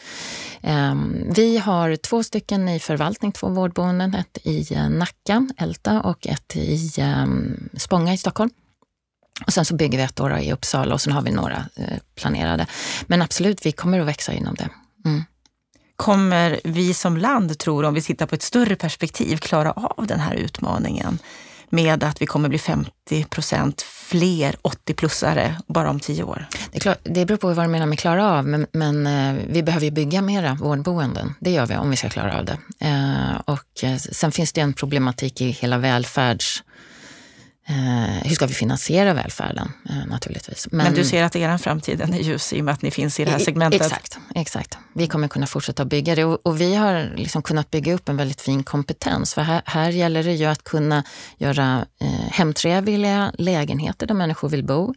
Eh, 0.70 0.94
vi 1.35 1.59
har 1.59 1.96
två 1.96 2.22
stycken 2.22 2.68
i 2.68 2.80
förvaltning, 2.80 3.33
två 3.33 3.48
vårdboenden. 3.48 4.14
Ett 4.14 4.38
i 4.42 4.74
eh, 4.74 4.90
Nacka, 4.90 5.48
Älta 5.56 6.00
och 6.00 6.26
ett 6.26 6.56
i 6.56 6.90
eh, 6.98 7.26
Spånga 7.78 8.12
i 8.12 8.18
Stockholm. 8.18 8.50
Och 9.46 9.53
sen 9.53 9.64
så 9.64 9.74
bygger 9.74 9.98
vi 9.98 10.05
ett 10.05 10.16
då 10.16 10.38
i 10.38 10.53
Uppsala 10.53 10.94
och 10.94 11.00
sen 11.00 11.12
har 11.12 11.22
vi 11.22 11.31
några 11.31 11.64
eh, 11.76 11.98
planerade. 12.14 12.66
Men 13.07 13.22
absolut, 13.22 13.66
vi 13.66 13.72
kommer 13.72 14.00
att 14.00 14.07
växa 14.07 14.33
inom 14.33 14.55
det. 14.55 14.68
Mm. 15.05 15.24
Kommer 15.96 16.61
vi 16.64 16.94
som 16.94 17.16
land, 17.16 17.59
tror 17.59 17.85
om 17.85 17.94
vi 17.94 18.03
tittar 18.03 18.26
på 18.26 18.35
ett 18.35 18.42
större 18.42 18.76
perspektiv, 18.76 19.37
klara 19.37 19.72
av 19.72 20.07
den 20.07 20.20
här 20.20 20.35
utmaningen? 20.35 21.18
med 21.70 22.05
att 22.05 22.22
vi 22.22 22.26
kommer 22.26 22.48
bli 22.48 22.59
50 22.59 23.24
procent 23.24 23.83
fler 23.83 24.57
80-plussare 24.62 25.55
bara 25.66 25.90
om 25.90 26.00
tio 26.00 26.22
år? 26.22 26.46
Det, 26.70 26.79
är 26.79 26.81
klart, 26.81 26.98
det 27.03 27.26
beror 27.26 27.38
på 27.38 27.53
vad 27.53 27.64
du 27.64 27.68
menar 27.68 27.87
med 27.87 27.98
klara 27.98 28.31
av, 28.31 28.46
men, 28.46 28.66
men 28.72 29.07
eh, 29.07 29.44
vi 29.48 29.62
behöver 29.62 29.85
ju 29.85 29.90
bygga 29.90 30.22
mera 30.22 30.55
vårdboenden. 30.61 31.35
Det 31.40 31.50
gör 31.50 31.66
vi 31.66 31.76
om 31.76 31.90
vi 31.90 31.96
ska 31.96 32.09
klara 32.09 32.38
av 32.38 32.44
det. 32.44 32.59
Eh, 32.81 33.40
och 33.44 33.85
eh, 33.85 33.96
sen 33.96 34.33
finns 34.33 34.53
det 34.53 34.61
en 34.61 34.72
problematik 34.72 35.40
i 35.40 35.50
hela 35.50 35.79
välfärds 35.79 36.62
Eh, 37.70 38.28
hur 38.28 38.35
ska 38.35 38.46
vi 38.46 38.54
finansiera 38.54 39.14
välfärden 39.14 39.72
eh, 39.88 40.06
naturligtvis. 40.06 40.68
Men, 40.70 40.85
Men, 40.85 40.94
du 40.94 41.04
ser 41.04 41.24
att 41.24 41.37
er 41.37 41.59
framtid 41.59 42.00
är 42.00 42.06
ljus 42.06 42.52
i 42.52 42.61
och 42.61 42.64
med 42.64 42.74
att 42.74 42.83
ni 42.83 42.90
finns 42.90 43.20
i 43.20 43.24
det 43.24 43.30
här 43.30 43.38
segmentet? 43.38 43.80
Exakt, 43.80 44.18
exakt. 44.35 44.78
Vi 44.92 45.06
kommer 45.06 45.28
kunna 45.28 45.46
fortsätta 45.46 45.85
bygga 45.85 46.14
det 46.14 46.24
och, 46.24 46.46
och 46.46 46.61
vi 46.61 46.74
har 46.74 47.12
liksom 47.16 47.42
kunnat 47.42 47.70
bygga 47.70 47.94
upp 47.94 48.09
en 48.09 48.16
väldigt 48.16 48.40
fin 48.40 48.62
kompetens. 48.62 49.35
För 49.35 49.42
här, 49.42 49.62
här 49.64 49.90
gäller 49.90 50.24
det 50.24 50.33
ju 50.33 50.44
att 50.44 50.64
kunna 50.64 51.04
göra 51.38 51.87
eh, 52.00 52.09
hemtrevliga 52.09 53.33
lägenheter 53.38 54.06
där 54.06 54.14
människor 54.14 54.48
vill 54.48 54.64
bo 54.64 54.94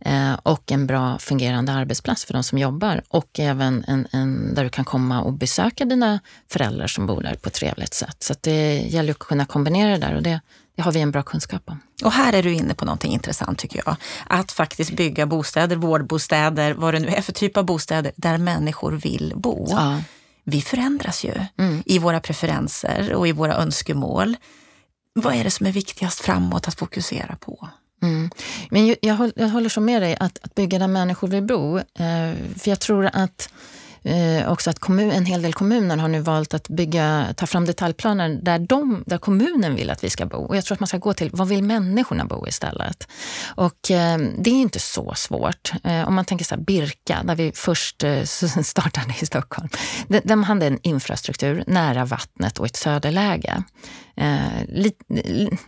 eh, 0.00 0.32
och 0.42 0.72
en 0.72 0.86
bra 0.86 1.18
fungerande 1.18 1.72
arbetsplats 1.72 2.24
för 2.24 2.32
de 2.32 2.42
som 2.42 2.58
jobbar 2.58 3.02
och 3.08 3.40
även 3.40 3.84
en, 3.86 4.06
en, 4.12 4.54
där 4.54 4.64
du 4.64 4.70
kan 4.70 4.84
komma 4.84 5.20
och 5.20 5.32
besöka 5.32 5.84
dina 5.84 6.20
föräldrar 6.50 6.86
som 6.86 7.06
bor 7.06 7.22
där 7.22 7.34
på 7.34 7.48
ett 7.48 7.54
trevligt 7.54 7.94
sätt. 7.94 8.16
Så 8.22 8.34
det 8.40 8.78
gäller 8.78 9.10
att 9.10 9.18
kunna 9.18 9.46
kombinera 9.46 9.90
det 9.90 9.98
där 9.98 10.14
och 10.14 10.22
det 10.22 10.40
det 10.76 10.82
har 10.82 10.92
vi 10.92 11.00
en 11.00 11.10
bra 11.10 11.22
kunskap 11.22 11.62
om. 11.64 11.80
Och 12.04 12.12
här 12.12 12.32
är 12.32 12.42
du 12.42 12.52
inne 12.52 12.74
på 12.74 12.84
någonting 12.84 13.12
intressant 13.12 13.58
tycker 13.58 13.82
jag. 13.86 13.96
Att 14.26 14.52
faktiskt 14.52 14.96
bygga 14.96 15.26
bostäder, 15.26 15.76
vårdbostäder, 15.76 16.74
vad 16.74 16.94
det 16.94 17.00
nu 17.00 17.08
är 17.08 17.22
för 17.22 17.32
typ 17.32 17.56
av 17.56 17.64
bostäder, 17.64 18.12
där 18.16 18.38
människor 18.38 18.92
vill 18.92 19.32
bo. 19.36 19.66
Ja. 19.70 20.00
Vi 20.44 20.60
förändras 20.60 21.24
ju 21.24 21.32
mm. 21.58 21.82
i 21.86 21.98
våra 21.98 22.20
preferenser 22.20 23.12
och 23.12 23.28
i 23.28 23.32
våra 23.32 23.54
önskemål. 23.54 24.36
Vad 25.14 25.34
är 25.34 25.44
det 25.44 25.50
som 25.50 25.66
är 25.66 25.72
viktigast 25.72 26.20
framåt 26.20 26.68
att 26.68 26.78
fokusera 26.78 27.36
på? 27.36 27.68
Mm. 28.02 28.30
Men 28.70 28.86
jag, 28.86 28.96
jag, 29.00 29.48
håller 29.48 29.68
så 29.68 29.80
med 29.80 30.02
dig, 30.02 30.16
att, 30.20 30.38
att 30.42 30.54
bygga 30.54 30.78
där 30.78 30.88
människor 30.88 31.28
vill 31.28 31.42
bo. 31.42 31.78
Eh, 31.78 32.34
för 32.58 32.70
jag 32.70 32.80
tror 32.80 33.10
att 33.12 33.48
Eh, 34.06 34.52
också 34.52 34.70
att 34.70 34.78
kommun, 34.78 35.10
en 35.10 35.26
hel 35.26 35.42
del 35.42 35.52
kommuner 35.52 35.96
har 35.96 36.08
nu 36.08 36.20
valt 36.20 36.54
att 36.54 36.68
bygga, 36.68 37.34
ta 37.36 37.46
fram 37.46 37.66
detaljplaner 37.66 38.28
där, 38.42 38.58
de, 38.58 39.04
där 39.06 39.18
kommunen 39.18 39.74
vill 39.74 39.90
att 39.90 40.04
vi 40.04 40.10
ska 40.10 40.26
bo. 40.26 40.36
Och 40.36 40.56
jag 40.56 40.64
tror 40.64 40.74
att 40.74 40.80
man 40.80 40.86
ska 40.86 40.98
gå 40.98 41.14
till, 41.14 41.30
vad 41.32 41.48
vill 41.48 41.62
människorna 41.62 42.24
bo 42.24 42.46
istället? 42.46 43.08
Och 43.54 43.90
eh, 43.90 44.18
det 44.38 44.50
är 44.50 44.54
inte 44.54 44.78
så 44.78 45.14
svårt. 45.16 45.72
Eh, 45.84 46.08
om 46.08 46.14
man 46.14 46.24
tänker 46.24 46.44
så 46.44 46.54
här, 46.54 46.62
Birka, 46.62 47.22
där 47.24 47.34
vi 47.34 47.52
först 47.54 48.04
eh, 48.04 48.22
startade 48.64 49.14
i 49.20 49.26
Stockholm. 49.26 49.68
De, 50.08 50.20
de 50.24 50.42
hade 50.42 50.66
en 50.66 50.78
infrastruktur 50.82 51.64
nära 51.66 52.04
vattnet 52.04 52.58
och 52.58 52.66
ett 52.66 52.76
söderläge. 52.76 53.62
Eh, 54.16 54.86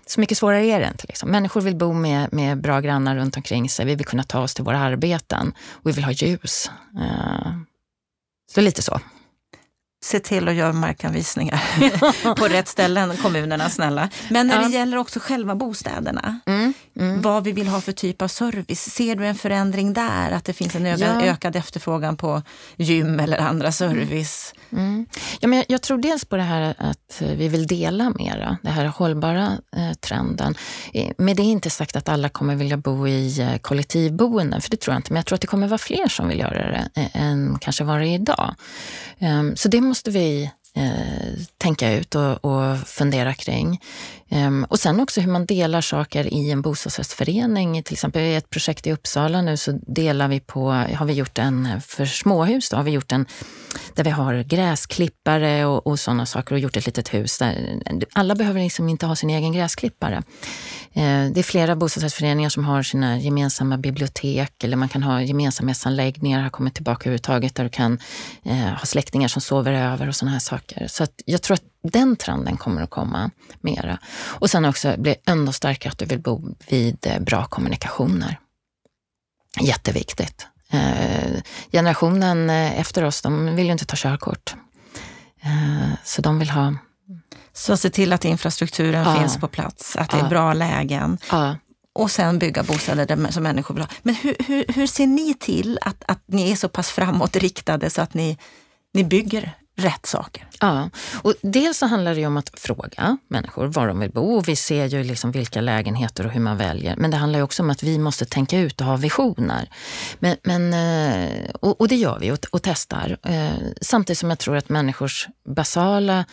så 0.07 0.21
mycket 0.21 0.39
svårare 0.39 0.67
är 0.67 0.81
det 0.81 0.89
inte. 0.89 1.07
Liksom. 1.09 1.31
Människor 1.31 1.61
vill 1.61 1.77
bo 1.77 1.93
med, 1.93 2.33
med 2.33 2.61
bra 2.61 2.81
grannar 2.81 3.17
runt 3.17 3.37
omkring 3.37 3.69
sig. 3.69 3.87
Vi 3.87 3.95
vill 3.95 4.07
kunna 4.07 4.23
ta 4.23 4.41
oss 4.41 4.55
till 4.55 4.65
våra 4.65 4.79
arbeten 4.79 5.53
och 5.71 5.91
vi 5.91 5.93
vill 5.93 6.05
ha 6.05 6.13
ljus. 6.13 6.71
Eh, 7.01 7.53
så 8.51 8.61
lite 8.61 8.83
så. 8.83 9.01
Se 10.01 10.21
till 10.21 10.49
att 10.49 10.55
göra 10.55 10.73
markanvisningar 10.73 12.35
på 12.35 12.49
rätt 12.49 12.69
ställen, 12.69 13.17
kommunerna 13.17 13.71
snälla. 13.71 14.09
Men 14.31 14.47
när 14.47 14.63
det 14.63 14.69
gäller 14.69 14.97
också 14.97 15.21
själva 15.21 15.55
bostäderna, 15.55 16.41
mm, 16.47 16.73
mm. 16.97 17.23
vad 17.23 17.45
vi 17.45 17.53
vill 17.53 17.69
ha 17.69 17.81
för 17.81 17.93
typ 17.93 18.23
av 18.23 18.29
service. 18.29 18.91
Ser 18.95 19.17
du 19.17 19.27
en 19.27 19.35
förändring 19.35 19.93
där? 19.93 20.31
Att 20.31 20.45
det 20.45 20.53
finns 20.53 20.75
en 20.75 20.87
ja. 20.87 21.23
ökad 21.23 21.57
efterfrågan 21.57 22.17
på 22.17 22.43
gym 22.77 23.21
eller 23.21 23.39
andra 23.39 23.73
service? 23.73 24.55
Mm. 24.73 25.07
Ja, 25.41 25.49
men 25.49 25.57
jag, 25.57 25.67
jag, 25.69 25.83
tror 25.83 25.99
dels 25.99 26.25
på 26.25 26.37
det 26.37 26.43
här 26.43 26.75
att 26.79 27.23
vi 27.37 27.49
vill 27.49 27.67
dela 27.67 28.11
mera, 28.11 28.59
den 28.63 28.73
här 28.73 28.87
hållbara 28.87 29.59
eh, 29.77 29.93
trenden. 29.93 30.55
Eh, 30.93 31.13
med 31.19 31.37
det 31.37 31.43
är 31.43 31.45
inte 31.45 31.71
sagt 31.71 31.97
att 31.97 32.09
alla 32.09 32.29
kommer 32.29 32.57
vilja 32.57 32.77
bo 32.77 33.09
i 33.09 33.41
eh, 33.41 33.59
kollektivboenden, 33.59 34.61
för 34.61 34.71
det 34.71 34.77
tror 34.77 34.95
jag 34.95 34.99
inte. 34.99 35.13
Men 35.13 35.17
jag 35.17 35.27
tror 35.27 35.35
att 35.35 35.41
det 35.41 35.47
kommer 35.47 35.69
vara 35.69 35.79
fler 35.79 36.09
som 36.09 36.29
vill 36.29 36.39
göra 36.39 36.71
det 36.71 36.91
eh, 36.95 37.23
än 37.23 37.59
kanske 37.61 37.85
vad 37.85 38.01
det 38.01 38.09
är 38.09 38.15
idag. 38.15 38.55
Um, 39.21 39.57
så 39.57 39.69
det 39.69 39.81
måste 39.89 40.11
vi 40.11 40.51
eh, 40.75 41.33
tänka 41.59 41.93
ut 41.93 42.15
och, 42.15 42.45
och 42.45 42.79
fundera 42.79 43.35
kring. 43.35 43.81
Um, 44.31 44.65
och 44.65 44.81
sen 44.81 45.01
också 45.01 45.21
hur 45.21 45.33
man 45.33 45.47
delar 45.47 45.81
saker 45.81 46.35
i 46.35 46.51
en 46.51 46.63
bostadsrättsförening. 46.63 47.83
Till 47.83 47.93
exempel 47.93 48.23
i 48.23 48.35
ett 48.35 48.51
projekt 48.51 48.87
i 48.87 48.93
Uppsala 48.93 49.43
nu 49.43 49.57
så 49.57 49.73
delar 49.87 50.29
vi 50.29 50.41
på, 50.41 50.71
har 50.71 51.07
vi 51.07 51.13
gjort 51.13 51.39
en, 51.39 51.81
för 51.81 52.07
småhus 52.07 52.71
då, 52.71 52.77
har 52.77 52.85
vi 52.85 52.91
gjort 52.91 53.13
en 53.13 53.27
där 53.95 54.05
vi 54.05 54.11
har 54.11 54.43
gräsklippare 54.43 55.65
och, 55.65 55.87
och 55.87 56.01
sådana 56.01 56.27
saker 56.27 56.55
och 56.55 56.59
gjort 56.59 56.77
ett 56.77 56.87
litet 56.87 57.15
hus. 57.15 57.39
Där, 57.39 57.83
alla 58.13 58.35
behöver 58.35 58.61
liksom 58.61 58.89
inte 58.89 59.07
ha 59.07 59.17
sin 59.17 59.31
egen 59.31 59.53
gräsklippare. 59.53 60.23
Eh, 60.93 61.25
det 61.33 61.39
är 61.39 61.43
flera 61.43 61.77
bostadsrättsföreningar 61.77 62.49
som 62.49 62.65
har 62.65 62.83
sina 62.83 63.19
gemensamma 63.19 63.79
bibliotek 63.79 64.65
eller 64.65 64.77
man 64.77 64.89
kan 64.89 65.03
ha 65.03 65.23
gemensamhetsanläggningar, 65.23 66.43
har 66.43 66.51
kommit 66.51 66.75
tillbaka 66.75 67.03
överhuvudtaget, 67.03 67.55
där 67.55 67.65
du 67.65 67.71
kan 67.71 67.99
eh, 68.45 68.57
ha 68.57 68.87
släktingar 68.87 69.29
som 69.29 69.43
sover 69.43 69.73
över 69.73 70.09
och 70.09 70.17
sådana 70.17 70.33
här 70.33 70.41
saker. 70.41 70.58
Så 70.89 71.07
jag 71.25 71.43
tror 71.43 71.55
att 71.55 71.65
den 71.83 72.17
trenden 72.17 72.57
kommer 72.57 72.83
att 72.83 72.91
komma 72.91 73.31
mera. 73.61 73.99
Och 74.15 74.51
sen 74.51 74.65
också 74.65 74.95
bli 74.99 75.17
ännu 75.27 75.53
starkare 75.53 75.93
att 75.93 75.99
du 75.99 76.05
vill 76.05 76.21
bo 76.21 76.55
vid 76.69 77.07
eh, 77.07 77.21
bra 77.21 77.45
kommunikationer. 77.47 78.39
Jätteviktigt. 79.61 80.47
Eh, 80.73 81.43
generationen 81.73 82.51
eh, 82.51 82.81
efter 82.81 83.05
oss, 83.05 83.23
de 83.23 83.57
vill 83.57 83.67
ju 83.67 83.73
inte 83.73 83.85
ta 83.85 83.97
körkort. 83.97 84.55
Så 86.05 86.23
de 86.23 86.39
vill 86.39 86.51
ha... 86.51 86.75
Så 87.53 87.77
se 87.77 87.91
till 87.91 88.13
att 88.13 88.25
infrastrukturen 88.25 89.05
ja. 89.05 89.15
finns 89.15 89.37
på 89.37 89.49
plats, 89.49 89.97
att 89.97 90.11
det 90.11 90.17
är 90.17 90.29
bra 90.29 90.53
lägen. 90.53 91.19
Ja. 91.31 91.57
och 91.95 92.11
sen 92.11 92.39
bygga 92.39 92.63
bostäder 92.63 93.07
där, 93.07 93.31
som 93.31 93.43
människor 93.43 93.75
vill 93.75 93.83
ha. 93.83 93.91
Men 94.03 94.15
hur, 94.15 94.37
hur, 94.47 94.65
hur 94.69 94.87
ser 94.87 95.07
ni 95.07 95.35
till 95.35 95.79
att, 95.83 96.05
att 96.07 96.23
ni 96.27 96.51
är 96.51 96.57
så 96.57 96.69
pass 96.69 96.91
framåtriktade 96.91 97.91
så 97.91 98.03
att 98.03 98.15
ni, 98.15 98.39
ni 98.95 99.05
bygger 99.05 99.55
rätt 99.79 100.07
saker? 100.07 100.47
Ja, 100.61 100.91
och 101.23 101.35
dels 101.43 101.79
så 101.79 101.87
handlar 101.87 102.15
det 102.15 102.27
om 102.27 102.37
att 102.37 102.51
fråga 102.55 103.19
människor 103.29 103.67
var 103.67 103.89
de 103.89 104.01
vill 104.01 104.11
bo 104.11 104.37
och 104.37 104.49
vi 104.49 104.57
ser 104.57 104.87
ju 104.87 105.05
liksom 105.05 105.33
vilka 105.33 105.61
lägenheter 105.61 106.27
och 106.27 106.33
hur 106.33 106.41
man 106.41 106.57
väljer. 106.57 106.97
Men 106.97 107.11
det 107.11 107.17
handlar 107.17 107.41
också 107.41 107.63
om 107.63 107.71
att 107.71 107.83
vi 107.83 107.99
måste 107.99 108.25
tänka 108.25 108.59
ut 108.59 108.81
och 108.81 108.87
ha 108.87 108.97
visioner. 108.97 109.71
Men, 110.19 110.37
men 110.43 110.75
eh, 110.75 111.51
och, 111.61 111.81
och, 111.81 111.89
det 111.89 111.97
gör 111.97 112.19
vi 112.19 112.31
och, 112.31 112.47
och 112.51 112.63
testar. 112.63 113.19
Eh, 113.23 113.51
samtidigt 113.81 114.19
som 114.19 114.31
jag 114.31 114.39
tror 114.39 114.57
att 114.57 114.69
människors 114.69 115.29
basala 115.45 116.25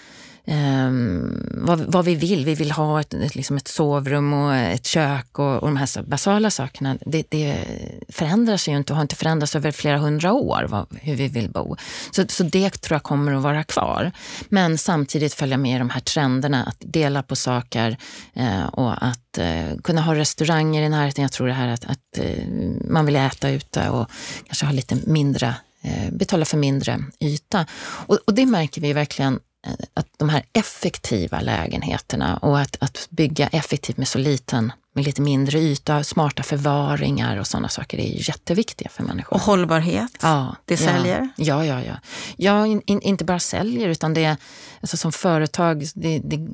um, 0.47 1.49
vad, 1.51 1.79
vad, 1.79 2.05
vi 2.05 2.15
vill. 2.15 2.45
Vi 2.45 2.55
vill 2.55 2.71
ha 2.71 3.01
ett, 3.01 3.13
ett, 3.13 3.35
liksom 3.35 3.57
ett 3.57 3.67
sovrum 3.67 4.33
och 4.33 4.55
ett 4.55 4.85
kök 4.85 5.39
och, 5.39 5.63
och 5.63 5.67
de 5.67 5.77
här 5.77 6.03
basala 6.03 6.51
sakerna. 6.51 6.97
Det, 7.05 7.25
det 7.29 7.57
förändras 8.09 8.67
ju 8.67 8.77
inte 8.77 8.93
och 8.93 8.97
har 8.97 9.01
inte 9.01 9.15
förändrats 9.15 9.55
över 9.55 9.71
flera 9.71 9.97
hundra 9.97 10.33
år 10.33 10.65
vad, 10.69 10.87
hur 11.01 11.15
vi 11.15 11.27
vill 11.27 11.49
bo. 11.49 11.75
Så, 12.11 12.25
så 12.27 12.43
det 12.43 12.69
tror 12.69 12.95
jag 12.95 13.03
kommer 13.03 13.33
att 13.33 13.43
vara 13.43 13.63
kvar. 13.63 14.11
Men 14.49 14.77
samtidigt 14.77 15.33
följa 15.33 15.57
med 15.57 15.75
i 15.75 15.79
de 15.79 15.89
här 15.89 16.01
trenderna, 16.01 16.63
att 16.63 16.77
dela 16.79 17.23
på 17.23 17.35
saker 17.35 17.97
eh, 18.33 18.65
och 18.65 19.03
att 19.05 19.37
eh, 19.37 19.77
kunna 19.83 20.01
ha 20.01 20.15
restauranger 20.15 20.83
i 20.83 20.89
närheten. 20.89 21.21
Jag 21.21 21.31
tror 21.31 21.47
det 21.47 21.53
här 21.53 21.67
att, 21.67 21.85
att 21.85 22.17
eh, 22.17 22.47
man 22.89 23.05
vill 23.05 23.15
äta 23.15 23.49
ute 23.49 23.89
och 23.89 24.09
kanske 24.45 24.65
ha 24.65 24.73
lite 24.73 24.97
mindre 25.05 25.55
eh, 25.81 26.11
betala 26.11 26.45
för 26.45 26.57
mindre 26.57 27.03
yta. 27.19 27.65
Och, 27.81 28.19
och, 28.27 28.33
det 28.33 28.45
märker 28.45 28.81
vi 28.81 28.93
verkligen 28.93 29.39
att 29.93 30.07
de 30.17 30.29
här 30.29 30.43
effektiva 30.53 31.41
lägenheterna 31.41 32.37
och 32.37 32.59
att, 32.59 32.77
att 32.79 33.07
bygga 33.09 33.47
effektivt 33.47 33.97
med 33.97 34.07
så 34.07 34.17
liten 34.17 34.71
med 34.95 35.05
lite 35.05 35.21
mindre 35.21 35.59
yta, 35.59 36.03
smarta 36.03 36.43
förvaringar 36.43 37.37
och 37.37 37.47
sådana 37.47 37.69
saker 37.69 37.97
är 37.97 38.29
jätteviktiga 38.29 38.89
för 38.89 39.03
människor. 39.03 39.33
Och 39.35 39.41
hållbarhet, 39.41 40.11
ja, 40.21 40.55
det 40.65 40.77
säljer? 40.77 41.29
Ja, 41.35 41.65
ja, 41.65 41.83
ja. 41.83 41.93
Ja, 42.37 42.65
in, 42.65 42.81
inte 42.85 43.25
bara 43.25 43.39
säljer 43.39 43.89
utan 43.89 44.13
det 44.13 44.23
är 44.23 44.37
alltså 44.81 44.97
som 44.97 45.11
företag, 45.11 45.87
det, 45.95 46.19
det 46.19 46.47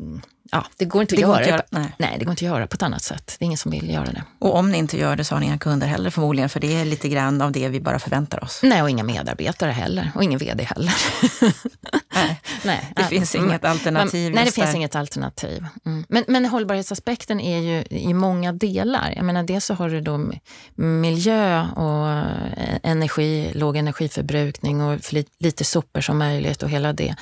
ja, 0.52 0.66
det 0.78 0.86
går 0.86 1.02
inte 1.02 1.16
att, 1.16 1.18
det 1.18 1.22
göra, 1.22 1.38
inte 1.38 1.50
göra 1.50 1.64
nej. 1.70 1.96
nej. 1.98 2.16
det 2.20 2.26
går 2.26 2.32
inte 2.32 2.46
att 2.46 2.52
göra 2.52 2.68
på 2.68 2.76
ett 2.76 2.84
annat 2.84 3.04
sätt. 3.04 3.36
Det 3.40 3.44
är 3.44 3.46
ingen 3.46 3.58
som 3.58 3.72
vill 3.72 3.90
göra 3.90 4.06
det. 4.06 4.24
Och 4.40 4.56
om 4.56 4.72
ni 4.72 4.78
inte 4.78 4.98
gör 4.98 5.16
det 5.16 5.24
så 5.24 5.36
har 5.36 5.40
ni 5.40 5.46
inga 5.46 5.58
kunder 5.58 5.88
heller 5.88 6.10
förmodligen, 6.10 6.50
för 6.50 6.60
det 6.60 6.74
är 6.74 6.86
lite 6.86 7.10
grann 7.10 7.42
av 7.42 7.52
det 7.52 7.70
vi 7.70 7.80
bara 7.80 8.00
förväntar 8.00 8.44
oss. 8.44 8.60
Nej, 8.64 8.82
och 8.82 8.90
inga 8.90 9.04
medarbetare 9.04 9.72
heller. 9.72 10.12
Och 10.16 10.24
ingen 10.24 10.40
vd 10.40 10.64
heller. 10.64 10.94
nej, 12.16 12.42
nej, 12.64 12.94
det 12.96 13.04
finns 13.04 13.36
mm. 13.36 13.48
inget 13.48 13.66
alternativ. 13.66 14.32
nej, 14.36 14.46
det 14.46 14.52
finns 14.52 14.76
inget 14.76 14.96
alternativ. 14.96 15.66
Mm. 15.86 16.06
Men, 16.10 16.24
men 16.28 16.46
hållbarhetsaspekten 16.46 17.40
är 17.40 17.60
ju 17.60 17.84
i 17.90 18.14
många 18.14 18.54
delar. 18.54 19.14
Jag 19.16 19.26
menar, 19.26 19.44
dels 19.44 19.66
så 19.66 19.74
har 19.74 19.90
du 19.90 20.02
då 20.02 20.32
miljö 20.76 21.68
och 21.76 22.10
eh, 22.10 22.78
energi, 22.84 23.52
låg 23.54 23.78
energiförbrukning 23.78 24.82
och 24.82 25.14
lite 25.40 25.64
sopor 25.64 26.02
som 26.02 26.18
möjligt 26.18 26.64
och 26.64 26.70
hela 26.70 26.94
det. 26.94 27.16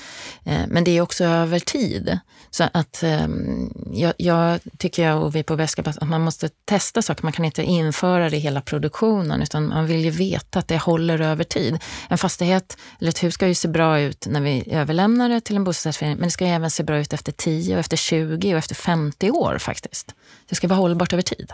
Eh, 0.44 0.62
men 0.68 0.84
det 0.84 0.98
är 0.98 1.02
också 1.02 1.26
över 1.26 1.60
tid. 1.60 2.20
Så 2.52 2.64
att 2.74 3.04
Ehm, 3.19 3.19
Ehm, 3.20 3.74
jag, 3.92 4.14
jag, 4.18 4.60
tycker 4.78 5.04
jag 5.04 5.24
och 5.24 5.36
vi 5.36 5.44
på 5.44 5.56
Väska 5.56 5.82
att 5.86 6.08
man 6.08 6.22
måste 6.22 6.50
testa 6.66 7.02
saker. 7.02 7.24
Man 7.24 7.34
kan 7.34 7.46
inte 7.46 7.64
införa 7.64 8.30
det 8.30 8.38
i 8.38 8.40
hela 8.40 8.62
produktionen 8.62 9.42
utan 9.42 9.68
man 9.68 9.86
vill 9.86 10.06
ju 10.06 10.10
veta 10.10 10.60
att 10.60 10.68
det 10.68 10.78
håller 10.78 11.22
över 11.22 11.44
tid. 11.44 11.80
En 12.10 12.18
fastighet 12.18 12.78
eller 13.00 13.10
ett 13.10 13.24
hus 13.24 13.34
ska 13.34 13.48
ju 13.48 13.56
se 13.56 13.68
bra 13.68 14.00
ut 14.00 14.28
när 14.30 14.42
vi 14.42 14.64
överlämnar 14.72 15.30
det 15.30 15.42
till 15.42 15.56
en 15.56 15.64
bostadsrättsförening 15.64 16.18
men 16.18 16.28
det 16.28 16.32
ska 16.32 16.46
även 16.46 16.72
se 16.72 16.84
bra 16.84 16.98
ut 16.98 17.14
efter 17.14 17.32
10, 17.32 17.74
och 17.74 17.80
efter 17.80 17.98
20 17.98 18.54
och 18.54 18.60
efter 18.60 18.76
50 18.76 19.32
år 19.32 19.58
faktiskt. 19.58 20.16
Det 20.50 20.56
ska 20.56 20.68
vara 20.68 20.80
hållbart 20.80 21.14
över 21.14 21.24
tid. 21.24 21.52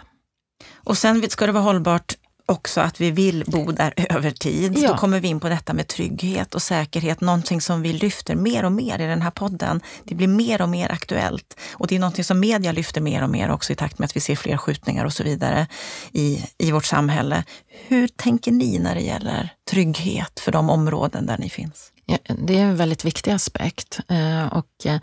Och 0.74 0.98
sen 0.98 1.30
ska 1.30 1.46
det 1.46 1.52
vara 1.52 1.64
hållbart 1.64 2.16
också 2.46 2.82
att 2.82 3.02
vi 3.02 3.12
vill 3.12 3.44
bo 3.48 3.72
där 3.72 3.94
över 4.10 4.32
tid. 4.32 4.78
Ja. 4.78 4.92
Då 4.92 4.98
kommer 4.98 5.20
vi 5.20 5.28
in 5.28 5.40
på 5.40 5.50
detta 5.50 5.74
med 5.74 5.88
trygghet 5.88 6.56
och 6.56 6.62
säkerhet, 6.62 7.22
någonting 7.22 7.62
som 7.62 7.82
vi 7.82 7.94
lyfter 7.94 8.36
mer 8.36 8.66
och 8.66 8.72
mer 8.72 9.00
i 9.00 9.06
den 9.06 9.22
här 9.22 9.32
podden. 9.32 9.82
Det 10.04 10.16
blir 10.16 10.28
mer 10.28 10.62
och 10.62 10.70
mer 10.70 10.92
aktuellt 10.92 11.60
och 11.74 11.88
det 11.88 11.96
är 11.96 12.00
någonting 12.00 12.24
som 12.24 12.40
media 12.40 12.72
lyfter 12.72 13.02
mer 13.02 13.24
och 13.24 13.30
mer 13.30 13.52
också 13.52 13.74
i 13.74 13.76
takt 13.76 14.00
med 14.00 14.06
att 14.06 14.16
vi 14.16 14.20
ser 14.20 14.36
fler 14.36 14.58
skjutningar 14.58 15.06
och 15.06 15.14
så 15.14 15.24
vidare 15.24 15.68
i, 16.12 16.46
i 16.58 16.72
vårt 16.72 16.86
samhälle. 16.86 17.44
Hur 17.88 18.08
tänker 18.08 18.52
ni 18.52 18.80
när 18.80 18.96
det 18.96 19.02
gäller 19.02 19.50
trygghet 19.70 20.40
för 20.40 20.52
de 20.52 20.70
områden 20.70 21.26
där 21.26 21.38
ni 21.38 21.50
finns? 21.50 21.92
Ja, 22.06 22.18
det 22.28 22.58
är 22.58 22.64
en 22.64 22.78
väldigt 22.78 23.06
viktig 23.06 23.32
aspekt 23.32 24.00
eh, 24.08 24.46
och 24.46 24.86
eh, 24.86 25.00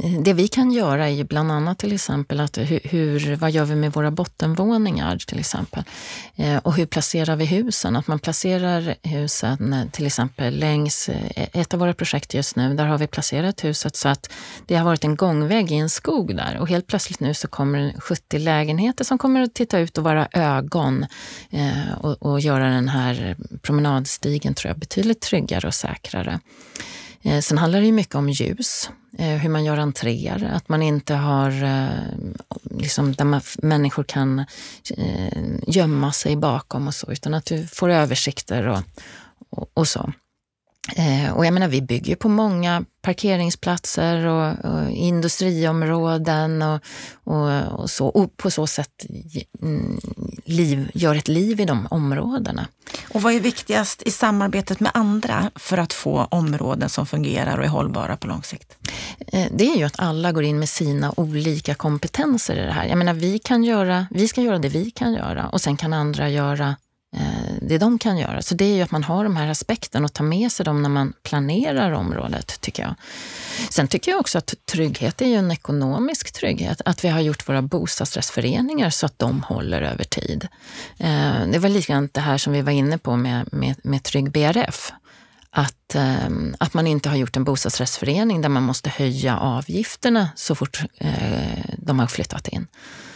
Eh, 0.00 0.20
det 0.20 0.32
vi 0.32 0.48
kan 0.48 0.70
göra 0.70 1.06
är 1.08 1.12
ju 1.12 1.24
bland 1.24 1.52
annat 1.52 1.78
till 1.78 1.92
exempel 1.92 2.40
att 2.40 2.58
hur, 2.58 3.36
vad 3.36 3.50
gör 3.50 3.64
vi 3.64 3.76
med 3.76 3.92
våra 3.92 4.10
bottenvåningar 4.10 5.18
till 5.18 5.38
exempel? 5.38 5.84
Eh, 6.36 6.56
och 6.56 6.74
hur 6.74 6.86
placerar 6.86 7.36
vi 7.36 7.44
husen? 7.44 7.96
Att 7.96 8.06
man 8.06 8.18
placerar 8.18 8.94
husen 9.02 9.72
eh, 9.72 9.86
till 9.90 10.06
exempel 10.06 10.58
längs 10.58 11.10
ett 11.34 11.74
av 11.74 11.80
våra 11.80 11.94
projekt 11.94 12.34
just 12.34 12.56
nu, 12.56 12.74
där 12.74 12.84
har 12.84 12.98
vi 12.98 13.06
placerat 13.06 13.64
huset 13.64 13.96
så 13.96 14.08
att 14.08 14.32
det 14.66 14.76
har 14.76 14.84
varit 14.84 15.04
en 15.04 15.16
gångväg 15.16 15.72
i 15.72 15.74
en 15.74 15.90
skog 15.90 16.36
där 16.36 16.58
och 16.60 16.68
helt 16.68 16.86
plötsligt 16.86 17.20
nu 17.20 17.34
så 17.34 17.48
kommer 17.48 17.78
det 17.78 18.00
70 18.00 18.38
lägenheter 18.38 19.04
som 19.04 19.18
kommer 19.18 19.42
att 19.42 19.54
titta 19.54 19.78
ut 19.78 19.98
och 19.98 20.04
vara 20.04 20.28
ögon 20.32 21.06
och, 22.00 22.22
och 22.22 22.40
göra 22.40 22.68
den 22.70 22.88
här 22.88 23.36
promenadstigen 23.62 24.54
tror 24.54 24.70
jag 24.70 24.78
betydligt 24.78 25.20
tryggare 25.20 25.66
och 25.66 25.74
säkrare. 25.74 26.40
Eh, 27.26 27.40
sen 27.40 27.58
handlar 27.58 27.80
det 27.80 27.86
ju 27.86 27.92
mycket 27.92 28.14
om 28.14 28.28
ljus. 28.28 28.90
Eh, 29.18 29.26
hur 29.28 29.48
man 29.48 29.64
gör 29.64 29.78
entréer, 29.78 30.50
att 30.52 30.68
man 30.68 30.82
inte 30.82 31.14
har, 31.14 31.64
eh, 31.64 31.88
liksom, 32.70 33.14
där 33.14 33.24
man, 33.24 33.40
människor 33.62 34.04
kan 34.04 34.44
gömma 35.66 36.12
sig 36.12 36.36
bakom 36.36 36.86
och 36.86 36.94
så, 36.94 37.12
utan 37.12 37.34
att 37.34 37.46
du 37.46 37.66
får 37.66 37.88
översikter 37.88 38.66
och, 38.66 38.82
och, 39.50 39.70
och 39.74 39.88
så. 39.88 40.12
Och 41.34 41.46
jag 41.46 41.54
menar, 41.54 41.68
vi 41.68 41.82
bygger 41.82 42.16
på 42.16 42.28
många 42.28 42.84
parkeringsplatser 43.02 44.26
och, 44.26 44.64
och 44.64 44.90
industriområden 44.90 46.62
och, 46.62 46.80
och, 47.24 47.80
och, 47.80 47.90
så. 47.90 48.06
Och 48.06 48.36
på 48.36 48.50
så 48.50 48.66
sätt 48.66 49.06
mm, 49.62 50.00
liv, 50.44 50.90
gör 50.94 51.14
ett 51.14 51.28
liv 51.28 51.60
i 51.60 51.64
de 51.64 51.86
områdena. 51.90 52.66
Och 53.08 53.22
vad 53.22 53.34
är 53.34 53.40
viktigast 53.40 54.02
i 54.02 54.10
samarbetet 54.10 54.80
med 54.80 54.90
andra 54.94 55.50
för 55.54 55.78
att 55.78 55.92
få 55.92 56.24
områden 56.30 56.88
som 56.88 57.06
fungerar 57.06 57.58
och 57.58 57.64
är 57.64 57.68
hållbara 57.68 58.16
på 58.16 58.26
lång 58.26 58.42
sikt? 58.42 58.76
Eh, 59.26 59.46
det 59.52 59.64
är 59.64 59.76
ju 59.76 59.84
att 59.84 60.00
alla 60.00 60.32
går 60.32 60.44
in 60.44 60.58
med 60.58 60.68
sina 60.68 61.12
olika 61.16 61.74
kompetenser 61.74 62.56
i 62.56 62.66
det 62.66 62.72
här. 62.72 62.86
Jag 62.86 62.98
menar, 62.98 63.14
vi, 63.14 63.38
kan 63.38 63.64
göra, 63.64 64.06
vi 64.10 64.28
ska 64.28 64.40
göra 64.40 64.58
det 64.58 64.68
vi 64.68 64.90
kan 64.90 65.12
göra 65.12 65.48
och 65.48 65.60
sen 65.60 65.76
kan 65.76 65.92
andra 65.92 66.28
göra 66.28 66.68
Eh, 66.68 66.85
Eh, 67.16 67.22
det 67.60 67.78
de 67.78 67.98
kan 67.98 68.18
göra. 68.18 68.42
Så 68.42 68.54
det 68.54 68.64
är 68.64 68.74
ju 68.74 68.82
att 68.82 68.90
man 68.90 69.04
har 69.04 69.24
de 69.24 69.36
här 69.36 69.48
aspekterna 69.48 70.04
och 70.04 70.12
tar 70.12 70.24
med 70.24 70.52
sig 70.52 70.64
dem 70.64 70.82
när 70.82 70.88
man 70.88 71.12
planerar 71.22 71.92
området, 71.92 72.60
tycker 72.60 72.82
jag. 72.82 72.94
Sen 73.70 73.88
tycker 73.88 74.10
jag 74.10 74.20
också 74.20 74.38
att 74.38 74.54
trygghet 74.64 75.22
är 75.22 75.26
ju 75.26 75.34
en 75.34 75.50
ekonomisk 75.50 76.32
trygghet. 76.32 76.80
Att 76.84 77.04
vi 77.04 77.08
har 77.08 77.20
gjort 77.20 77.48
våra 77.48 77.62
bostadsrättsföreningar 77.62 78.90
så 78.90 79.06
att 79.06 79.18
de 79.18 79.42
håller 79.42 79.82
över 79.82 80.04
tid. 80.04 80.48
Eh, 80.98 81.46
det 81.52 81.58
var 81.58 81.68
likadant 81.68 82.14
det 82.14 82.20
här 82.20 82.38
som 82.38 82.52
vi 82.52 82.62
var 82.62 82.72
inne 82.72 82.98
på 82.98 83.16
med, 83.16 83.48
med, 83.52 83.76
med 83.82 84.02
Trygg 84.02 84.30
BRF. 84.30 84.92
Att, 85.58 85.94
eh, 85.94 86.28
att 86.58 86.74
man 86.74 86.86
inte 86.86 87.08
har 87.08 87.16
gjort 87.16 87.36
en 87.36 87.44
bostadsrättsförening 87.44 88.42
där 88.42 88.48
man 88.48 88.62
måste 88.62 88.90
höja 88.90 89.38
avgifterna 89.38 90.28
så 90.36 90.54
fort 90.54 90.82
de 91.78 91.98
har 91.98 92.06
flyttat 92.06 92.48
in. 92.48 92.66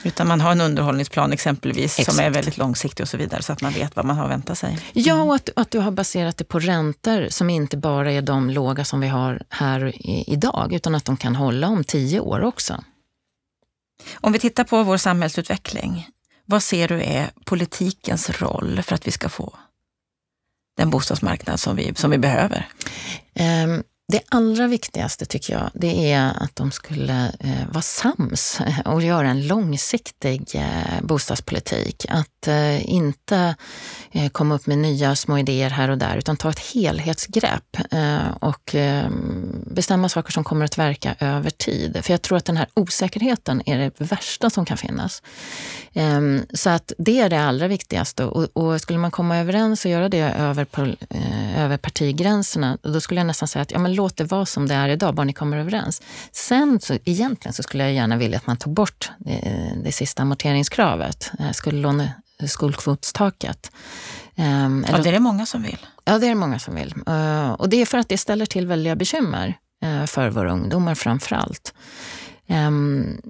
Utan 0.03 0.29
man 0.29 0.40
har 0.40 0.53
en 0.53 0.61
underhållningsplan 0.61 1.33
exempelvis 1.33 1.98
Exakt. 1.98 2.16
som 2.16 2.24
är 2.24 2.31
väldigt 2.31 2.59
långsiktig 2.59 3.05
och 3.05 3.09
så 3.09 3.16
vidare 3.16 3.42
så 3.42 3.53
att 3.53 3.61
man 3.61 3.72
vet 3.72 3.96
vad 3.96 4.05
man 4.05 4.16
har 4.16 4.24
att 4.24 4.31
vänta 4.31 4.55
sig. 4.55 4.79
Ja, 4.92 5.14
mm. 5.14 5.29
och 5.29 5.35
att, 5.35 5.50
att 5.57 5.70
du 5.70 5.79
har 5.79 5.90
baserat 5.90 6.37
det 6.37 6.44
på 6.44 6.59
räntor 6.59 7.26
som 7.31 7.50
inte 7.50 7.76
bara 7.76 8.12
är 8.12 8.22
de 8.22 8.50
låga 8.50 8.85
som 8.85 9.00
vi 9.00 9.09
har 9.09 9.42
här 9.48 9.87
i, 10.07 10.24
idag 10.26 10.72
utan 10.72 10.94
att 10.94 11.05
de 11.05 11.16
kan 11.16 11.37
hålla 11.37 11.68
om 11.68 11.85
tio 11.85 12.20
år 12.20 12.40
också. 12.40 12.85
Om 14.14 14.33
vi 14.33 14.38
tittar 14.38 14.64
på 14.64 14.83
vår 14.83 14.96
samhällsutveckling, 14.96 16.09
vad 16.46 16.62
ser 16.62 16.88
du 16.88 17.03
är 17.03 17.31
politikens 17.44 18.31
roll 18.31 18.83
för 18.83 18.94
att 18.94 19.07
vi 19.07 19.11
ska 19.11 19.29
få 19.29 19.59
den 20.76 20.90
bostadsmarknad 20.90 21.61
som 21.61 21.76
vi, 21.76 21.94
som 21.94 22.11
vi 22.11 22.18
behöver? 22.18 22.68
Um, 23.64 23.83
det 24.11 24.21
allra 24.29 24.67
viktigaste 24.67 25.27
tycker 25.27 25.52
jag, 25.52 25.71
det 25.75 26.13
är 26.13 26.42
att 26.42 26.56
de 26.56 26.71
skulle 26.71 27.33
eh, 27.40 27.69
vara 27.73 27.83
sams 27.83 28.61
och 28.85 29.02
göra 29.02 29.29
en 29.29 29.46
långsiktig 29.46 30.42
eh, 30.54 31.02
bostadspolitik. 31.02 32.06
Att 32.08 32.48
eh, 32.48 32.90
inte 32.90 33.54
eh, 34.13 34.29
komma 34.29 34.54
upp 34.54 34.67
med 34.67 34.79
nya 34.79 35.17
små 35.17 35.38
idéer 35.38 35.71
här 35.71 35.88
och 35.88 35.98
där, 35.98 36.17
utan 36.17 36.37
ta 36.37 36.50
ett 36.50 36.58
helhetsgrepp 36.58 37.77
eh, 37.90 38.31
och 38.40 38.75
eh, 38.75 39.11
bestämma 39.67 40.08
saker 40.08 40.33
som 40.33 40.44
kommer 40.44 40.65
att 40.65 40.79
verka 40.79 41.15
över 41.21 41.50
tid. 41.50 41.98
För 42.02 42.13
jag 42.13 42.23
tror 42.23 42.38
att 42.38 42.44
den 42.44 42.56
här 42.56 42.67
osäkerheten 42.75 43.63
är 43.67 43.79
det 43.79 43.92
värsta 43.98 44.50
som 44.50 44.65
kan 44.65 44.77
finnas. 44.77 45.23
Ehm, 45.92 46.42
så 46.54 46.71
att 46.71 46.92
det 46.98 47.21
är 47.21 47.29
det 47.29 47.40
allra 47.40 47.69
viktigaste 47.69 48.25
och, 48.25 48.48
och 48.52 48.81
skulle 48.81 48.98
man 48.98 49.11
komma 49.11 49.38
överens 49.38 49.85
och 49.85 49.90
göra 49.90 50.08
det 50.08 50.21
över, 50.21 50.67
eh, 51.11 51.65
över 51.65 51.77
partigränserna, 51.77 52.79
då 52.83 53.00
skulle 53.00 53.21
jag 53.21 53.27
nästan 53.27 53.48
säga 53.48 53.63
att 53.63 53.73
ja, 53.73 53.79
men 53.79 53.94
låt 54.01 54.17
det 54.17 54.25
vara 54.25 54.46
som 54.46 54.69
det 54.69 54.75
är 54.75 54.88
idag, 54.88 55.15
bara 55.15 55.25
ni 55.25 55.33
kommer 55.33 55.57
överens. 55.57 56.03
Sen 56.33 56.81
så 56.81 56.98
egentligen 57.05 57.53
så 57.53 57.63
skulle 57.63 57.85
jag 57.85 57.92
gärna 57.92 58.17
vilja 58.17 58.37
att 58.38 58.46
man 58.46 58.57
tog 58.57 58.73
bort 58.73 59.11
det, 59.19 59.73
det 59.85 59.92
sista 59.92 60.23
amorteringskravet, 60.23 61.31
eh, 61.38 61.51
skuldlåne, 61.51 62.15
skuldkvotstaket. 62.48 63.71
Um, 64.37 64.87
ja, 64.88 64.98
det 64.98 65.09
är 65.09 65.13
det 65.13 65.21
många 65.21 65.46
som 65.46 65.63
vill. 65.63 65.87
Ja, 66.05 66.19
det 66.19 66.27
är 66.27 66.29
det 66.29 66.35
många 66.35 66.59
som 66.59 66.75
vill. 66.75 66.94
Uh, 67.09 67.51
och 67.51 67.69
det 67.69 67.77
är 67.77 67.87
för 67.87 67.98
att 67.98 68.09
det 68.09 68.19
ställer 68.19 68.46
till 68.46 68.67
väldiga 68.67 68.96
bekymmer 68.96 69.55
uh, 69.85 70.07
för 70.07 70.31
våra 70.31 70.53
ungdomar 70.53 70.94
framför 70.94 71.37
allt. 71.37 71.75
Um, 72.46 73.21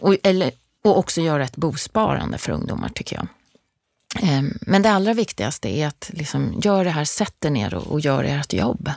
och, 0.00 0.16
eller, 0.22 0.50
och 0.84 0.98
också 0.98 1.20
göra 1.20 1.44
ett 1.44 1.56
bosparande 1.56 2.38
för 2.38 2.52
ungdomar 2.52 2.88
tycker 2.88 3.16
jag. 3.16 3.26
Um, 4.22 4.58
men 4.60 4.82
det 4.82 4.90
allra 4.90 5.14
viktigaste 5.14 5.68
är 5.68 5.86
att 5.86 6.10
liksom, 6.14 6.60
gör 6.64 6.84
det 6.84 6.90
här, 6.90 7.04
sätt 7.04 7.44
er 7.44 7.50
ner 7.50 7.74
och, 7.74 7.86
och 7.86 8.00
gör 8.00 8.24
ert 8.24 8.52
jobb. 8.52 8.90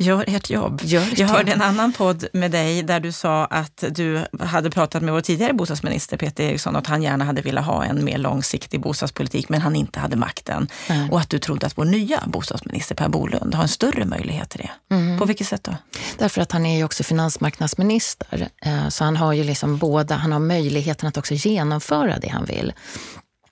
Gör 0.00 0.24
ert 0.28 0.50
jobb. 0.50 0.80
Gör 0.84 1.02
ert 1.02 1.18
jag 1.18 1.28
hörde 1.28 1.52
en 1.52 1.62
annan 1.62 1.92
podd 1.92 2.24
med 2.32 2.50
dig 2.50 2.82
där 2.82 3.00
du 3.00 3.12
sa 3.12 3.44
att 3.44 3.84
du 3.90 4.24
hade 4.40 4.70
pratat 4.70 5.02
med 5.02 5.14
vår 5.14 5.20
tidigare 5.20 5.52
bostadsminister 5.52 6.16
Peter 6.16 6.44
Eriksson 6.44 6.74
och 6.74 6.78
att 6.78 6.86
han 6.86 7.02
gärna 7.02 7.24
hade 7.24 7.42
velat 7.42 7.64
ha 7.64 7.84
en 7.84 8.04
mer 8.04 8.18
långsiktig 8.18 8.80
bostadspolitik 8.80 9.48
men 9.48 9.60
han 9.60 9.76
inte 9.76 10.00
hade 10.00 10.16
makten. 10.16 10.68
Mm. 10.86 11.10
Och 11.10 11.20
att 11.20 11.30
du 11.30 11.38
trodde 11.38 11.66
att 11.66 11.78
vår 11.78 11.84
nya 11.84 12.22
bostadsminister 12.26 12.94
Per 12.94 13.08
Bolund 13.08 13.54
har 13.54 13.62
en 13.62 13.68
större 13.68 14.04
möjlighet 14.04 14.50
till 14.50 14.60
det. 14.60 14.94
Mm. 14.94 15.18
På 15.18 15.24
vilket 15.24 15.46
sätt 15.46 15.64
då? 15.64 15.74
Därför 16.18 16.40
att 16.40 16.52
han 16.52 16.66
är 16.66 16.76
ju 16.76 16.84
också 16.84 17.02
finansmarknadsminister. 17.02 18.48
Eh, 18.62 18.88
så 18.88 19.04
han 19.04 19.16
har 19.16 19.32
ju 19.32 19.44
liksom 19.44 19.78
båda, 19.78 20.14
han 20.14 20.32
har 20.32 20.40
möjligheten 20.40 21.08
att 21.08 21.16
också 21.16 21.34
genomföra 21.34 22.18
det 22.18 22.28
han 22.28 22.44
vill. 22.44 22.72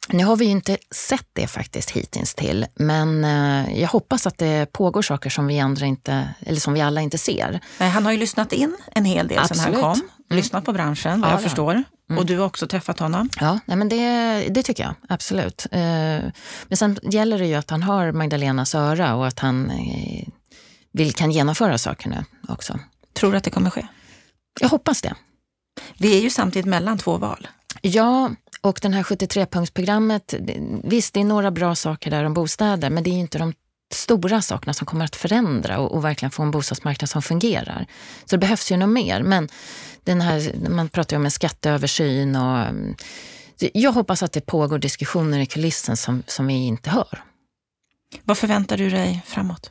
Nu 0.09 0.25
har 0.25 0.37
vi 0.37 0.45
ju 0.45 0.51
inte 0.51 0.79
sett 0.91 1.27
det 1.33 1.47
faktiskt 1.47 1.91
hittills 1.91 2.35
till, 2.35 2.67
men 2.75 3.25
eh, 3.25 3.81
jag 3.81 3.89
hoppas 3.89 4.27
att 4.27 4.39
det 4.39 4.73
pågår 4.73 5.03
saker 5.03 5.31
som 5.31 5.47
vi 5.47 5.61
andra 5.61 5.87
inte, 5.87 6.29
eller 6.41 6.61
som 6.61 6.75
vi 6.75 6.81
alla 6.81 7.01
inte 7.01 7.19
ser. 7.19 7.61
Nej, 7.79 7.91
han 7.91 8.05
har 8.05 8.13
ju 8.13 8.19
lyssnat 8.19 8.53
in 8.53 8.77
en 8.93 9.05
hel 9.05 9.29
del 9.29 9.39
Absolut. 9.39 9.63
sen 9.63 9.75
han 9.75 9.83
kom. 9.83 10.01
Mm. 10.31 10.37
Lyssnat 10.37 10.65
på 10.65 10.73
branschen, 10.73 11.21
vad 11.21 11.31
ja, 11.31 11.35
jag 11.35 11.43
förstår. 11.43 11.73
Mm. 11.73 12.19
Och 12.19 12.27
du 12.27 12.39
har 12.39 12.47
också 12.47 12.67
träffat 12.67 12.99
honom? 12.99 13.29
Ja, 13.41 13.61
nej, 13.67 13.77
men 13.77 13.89
det, 13.89 14.49
det 14.49 14.63
tycker 14.63 14.83
jag 14.83 14.95
absolut. 15.09 15.67
Eh, 15.73 15.81
men 16.69 16.77
sen 16.77 16.99
gäller 17.03 17.39
det 17.39 17.47
ju 17.47 17.55
att 17.55 17.71
han 17.71 17.83
har 17.83 18.13
Magdalenas 18.13 18.75
öra 18.75 19.15
och 19.15 19.27
att 19.27 19.39
han 19.39 19.71
eh, 19.71 20.29
vill, 20.93 21.15
kan 21.15 21.31
genomföra 21.31 21.79
saker 21.79 22.09
nu 22.09 22.25
också. 22.49 22.79
Tror 23.13 23.33
du 23.33 23.39
att 23.39 23.45
det 23.45 23.51
kommer 23.51 23.71
ske? 23.71 23.87
Jag 24.61 24.69
hoppas 24.69 25.03
det. 25.03 25.15
Vi 25.99 26.19
är 26.19 26.21
ju 26.21 26.31
samtidigt 26.31 26.67
mellan 26.67 26.99
två 26.99 27.17
val. 27.17 27.49
Ja, 27.83 28.31
och 28.61 28.79
den 28.83 28.93
här 28.93 29.03
73-punktsprogrammet, 29.03 30.35
visst 30.85 31.15
det 31.15 31.21
är 31.21 31.25
några 31.25 31.51
bra 31.51 31.75
saker 31.75 32.11
där 32.11 32.25
om 32.25 32.35
bostäder, 32.35 32.91
men 32.91 33.05
det 33.05 33.11
är 33.11 33.19
inte 33.19 33.39
de 33.39 33.53
stora 33.95 34.43
sakerna 34.43 34.75
som 34.75 34.87
kommer 34.87 35.05
att 35.05 35.17
förändra 35.17 35.79
och, 35.79 35.95
och, 35.95 36.05
verkligen 36.05 36.31
få 36.31 36.43
en 36.43 36.51
bostadsmarknad 36.51 37.11
som 37.11 37.23
fungerar. 37.23 37.87
Så 38.25 38.37
det 38.37 38.39
behövs 38.39 38.73
ju 38.73 38.77
något 38.77 38.89
mer. 38.89 39.23
Men 39.23 39.49
den 40.05 40.21
här, 40.21 40.55
man 40.69 40.89
pratar 40.89 41.17
ju 41.17 41.19
om 41.19 41.25
en 41.25 41.31
skatteöversyn 41.31 42.37
och 42.37 42.59
mm, 42.59 42.95
jag 43.59 43.93
hoppas 43.93 44.23
att 44.23 44.33
det 44.33 44.41
pågår 44.41 44.79
diskussioner 44.79 45.39
i 45.39 45.47
kulissen 45.47 45.97
som, 45.97 46.23
som 46.27 46.47
vi 46.47 46.55
inte 46.55 46.91
hör. 46.91 47.23
Vad 48.25 48.39
förväntar 48.39 48.77
du 48.77 48.91
dig 48.91 49.23
framåt? 49.27 49.71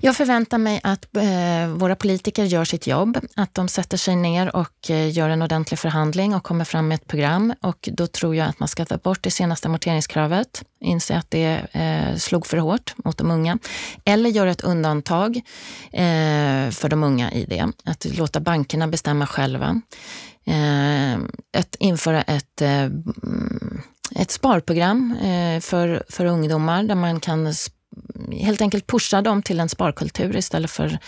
Jag 0.00 0.16
förväntar 0.16 0.58
mig 0.58 0.80
att 0.82 1.16
eh, 1.16 1.68
våra 1.68 1.96
politiker 1.96 2.44
gör 2.44 2.64
sitt 2.64 2.86
jobb, 2.86 3.18
att 3.36 3.54
de 3.54 3.68
sätter 3.68 3.96
sig 3.96 4.16
ner 4.16 4.56
och 4.56 4.90
eh, 4.90 5.10
gör 5.10 5.28
en 5.28 5.42
ordentlig 5.42 5.78
förhandling 5.78 6.34
och 6.34 6.42
kommer 6.42 6.64
fram 6.64 6.88
med 6.88 6.94
ett 6.94 7.06
program. 7.06 7.54
Och 7.60 7.88
då 7.92 8.06
tror 8.06 8.36
jag 8.36 8.48
att 8.48 8.58
man 8.58 8.68
ska 8.68 8.84
ta 8.84 8.96
bort 8.96 9.22
det 9.22 9.30
senaste 9.30 9.68
amorteringskravet, 9.68 10.64
inse 10.80 11.16
att 11.16 11.30
det 11.30 11.60
eh, 11.72 12.16
slog 12.16 12.46
för 12.46 12.56
hårt 12.56 12.94
mot 13.04 13.18
de 13.18 13.30
unga. 13.30 13.58
Eller 14.04 14.30
göra 14.30 14.50
ett 14.50 14.64
undantag 14.64 15.36
eh, 15.92 16.70
för 16.70 16.88
de 16.88 17.04
unga 17.04 17.32
i 17.32 17.44
det, 17.44 17.72
att 17.84 18.04
låta 18.04 18.40
bankerna 18.40 18.88
bestämma 18.88 19.26
själva. 19.26 19.80
Eh, 20.44 21.18
att 21.58 21.74
införa 21.78 22.22
ett 22.22 22.62
eh, 22.62 22.82
mm, 22.82 23.82
ett 24.16 24.30
sparprogram 24.30 25.16
eh, 25.16 25.60
för, 25.60 26.02
för 26.08 26.24
ungdomar 26.24 26.82
där 26.82 26.94
man 26.94 27.20
kan 27.20 27.54
helt 28.30 28.60
enkelt 28.60 28.86
pusha 28.86 29.22
dem 29.22 29.42
till 29.42 29.60
en 29.60 29.68
sparkultur 29.68 30.36
istället 30.36 30.70
för 30.70 30.98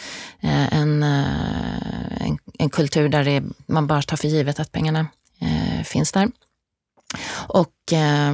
eh, 0.41 0.75
en, 0.75 1.03
eh, 1.03 2.27
en, 2.27 2.39
en, 2.59 2.71
kultur 2.71 3.09
där 3.09 3.29
är, 3.29 3.43
man 3.67 3.87
bara 3.87 4.03
tar 4.03 4.17
för 4.17 4.29
givet 4.29 4.61
att 4.61 4.73
pengarna 4.73 5.07
eh, 5.41 5.85
finns 5.85 6.13
där. 6.13 6.31
Och 7.33 7.93
eh, 7.93 8.31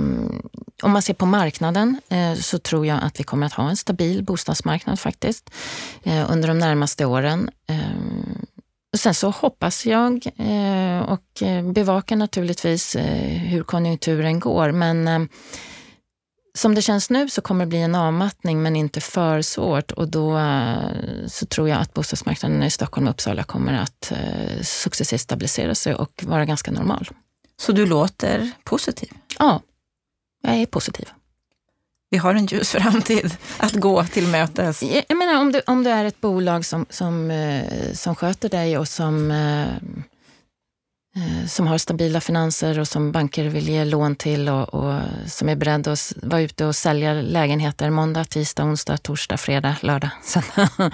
om 0.82 0.90
man 0.90 1.02
ser 1.02 1.14
på 1.14 1.26
marknaden 1.26 2.00
eh, 2.08 2.34
så 2.34 2.58
tror 2.58 2.86
jag 2.86 2.98
att 3.02 3.20
vi 3.20 3.24
kommer 3.24 3.46
att 3.46 3.52
ha 3.52 3.70
en 3.70 3.76
stabil 3.76 4.24
bostadsmarknad 4.24 5.00
faktiskt 5.00 5.50
eh, 6.02 6.32
under 6.32 6.48
de 6.48 6.58
närmaste 6.58 7.04
åren. 7.04 7.50
Eh, 7.68 7.76
sen 8.96 9.14
så 9.14 9.30
hoppas 9.30 9.86
jag 9.86 10.26
och 11.06 11.42
bevakar 11.74 12.16
naturligtvis 12.16 12.96
hur 13.46 13.62
konjunkturen 13.62 14.40
går 14.40 14.72
men 14.72 15.28
som 16.54 16.74
det 16.74 16.82
känns 16.82 17.10
nu 17.10 17.28
så 17.28 17.40
kommer 17.40 17.64
det 17.64 17.68
bli 17.68 17.78
en 17.78 17.94
avmattning 17.94 18.62
men 18.62 18.76
inte 18.76 19.00
för 19.00 19.42
svårt 19.42 19.90
och 19.90 20.08
då 20.08 20.38
eh, 20.38 21.26
så 21.26 21.46
tror 21.46 21.68
jag 21.68 21.80
att 21.80 21.94
bostadsmarknaden 21.94 22.62
i 22.62 22.70
Stockholm 22.70 23.06
och 23.06 23.10
Uppsala 23.10 23.42
kommer 23.42 23.72
att 23.72 24.12
eh, 24.12 24.62
successivt 24.62 25.20
stabilisera 25.20 25.74
sig 25.74 25.94
och 25.94 26.24
vara 26.26 26.44
ganska 26.44 26.70
normal. 26.70 27.08
Så 27.56 27.72
du 27.72 27.86
låter 27.86 28.50
positiv? 28.64 29.10
Ja, 29.38 29.60
jag 30.42 30.54
är 30.54 30.66
positiv. 30.66 31.08
Vi 32.10 32.18
har 32.18 32.34
en 32.34 32.46
ljus 32.46 32.70
framtid 32.70 33.36
att 33.58 33.72
gå 33.72 34.04
till 34.04 34.26
mötes. 34.26 34.82
Jag 34.82 35.18
menar 35.18 35.40
om 35.40 35.52
du, 35.52 35.62
om 35.66 35.84
du 35.84 35.90
är 35.90 36.04
ett 36.04 36.20
bolag 36.20 36.64
som, 36.64 36.86
som, 36.90 37.30
eh, 37.30 37.92
som 37.92 38.14
sköter 38.14 38.48
dig 38.48 38.78
och 38.78 38.88
som 38.88 39.30
som 41.46 41.66
har 41.66 41.78
stabila 41.78 42.20
finanser 42.20 42.78
och 42.78 42.88
som 42.88 43.12
banker 43.12 43.44
vill 43.44 43.68
ge 43.68 43.84
lån 43.84 44.16
till 44.16 44.48
och, 44.48 44.74
och 44.74 45.00
som 45.26 45.48
är 45.48 45.56
beredda 45.56 45.92
att 45.92 46.12
vara 46.22 46.40
ute 46.40 46.64
och 46.64 46.76
sälja 46.76 47.12
lägenheter 47.14 47.90
måndag, 47.90 48.24
tisdag, 48.24 48.64
onsdag, 48.64 48.96
torsdag, 48.96 49.36
fredag, 49.36 49.76
lördag. 49.82 50.10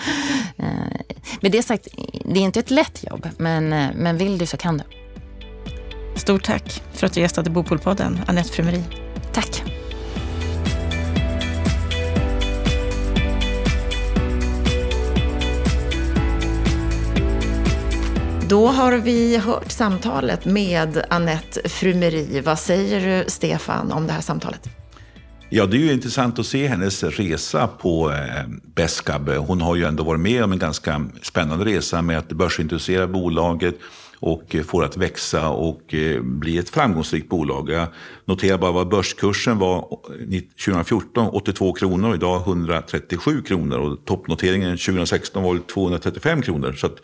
Eh, 0.59 1.17
med 1.41 1.53
det 1.53 1.62
sagt, 1.62 1.89
det 2.25 2.41
är 2.41 2.43
inte 2.43 2.61
ett 2.61 2.71
lätt 2.71 3.05
jobb, 3.11 3.29
men, 3.39 3.73
eh, 3.73 3.89
men 3.95 4.19
vill 4.19 4.39
du 4.39 4.47
så 4.47 4.57
kan 4.57 4.79
du. 4.79 4.85
Stort 6.17 6.45
tack 6.45 6.83
för 6.93 7.07
att 7.07 7.12
du 7.12 7.21
gästade 7.21 7.51
Bopolpodden, 7.51 8.21
Anette 8.27 8.53
Frumeri. 8.53 8.83
Tack. 9.33 9.76
Då 18.49 18.66
har 18.66 18.92
vi 18.92 19.36
hört 19.36 19.70
samtalet 19.70 20.44
med 20.44 21.05
Annette 21.11 21.68
Frumeri. 21.68 22.40
Vad 22.40 22.59
säger 22.59 23.18
du, 23.24 23.30
Stefan, 23.30 23.92
om 23.92 24.07
det 24.07 24.12
här 24.12 24.20
samtalet? 24.20 24.68
Ja, 25.49 25.66
det 25.66 25.76
är 25.76 25.78
ju 25.78 25.92
intressant 25.92 26.38
att 26.38 26.47
se 26.47 26.66
hennes 26.66 27.03
resa 27.03 27.66
på 27.66 28.11
eh, 28.11 28.16
Beskab. 28.74 29.28
Hon 29.28 29.61
har 29.61 29.76
ju 29.76 29.84
ändå 29.84 30.05
varit 30.05 30.20
med 30.20 30.44
om 30.44 30.53
en 30.53 30.59
ganska 30.59 31.07
spännande 31.22 31.64
resa 31.64 32.03
med 32.03 32.18
att 32.18 32.28
börsintroducera 32.28 33.07
bolaget 33.07 33.74
och 34.20 34.55
eh, 34.55 34.62
få 34.62 34.80
det 34.80 34.86
att 34.86 34.97
växa 34.97 35.49
och 35.49 35.94
eh, 35.94 36.22
bli 36.22 36.59
ett 36.59 36.70
framgångsrikt 36.70 37.28
bolag. 37.28 37.70
Jag 37.70 37.88
noterar 38.24 38.59
bara 38.59 38.72
vad 38.72 38.88
börskursen 38.88 39.59
var 39.59 39.88
2014, 40.64 41.28
82 41.28 41.72
kronor, 41.72 42.09
och 42.09 42.14
idag 42.14 42.42
137 42.47 43.42
kronor 43.42 43.78
och 43.78 44.05
toppnoteringen 44.05 44.76
2016 44.76 45.42
var 45.42 45.59
235 45.59 46.42
kronor. 46.42 46.72
Så 46.72 46.86
att 46.86 46.97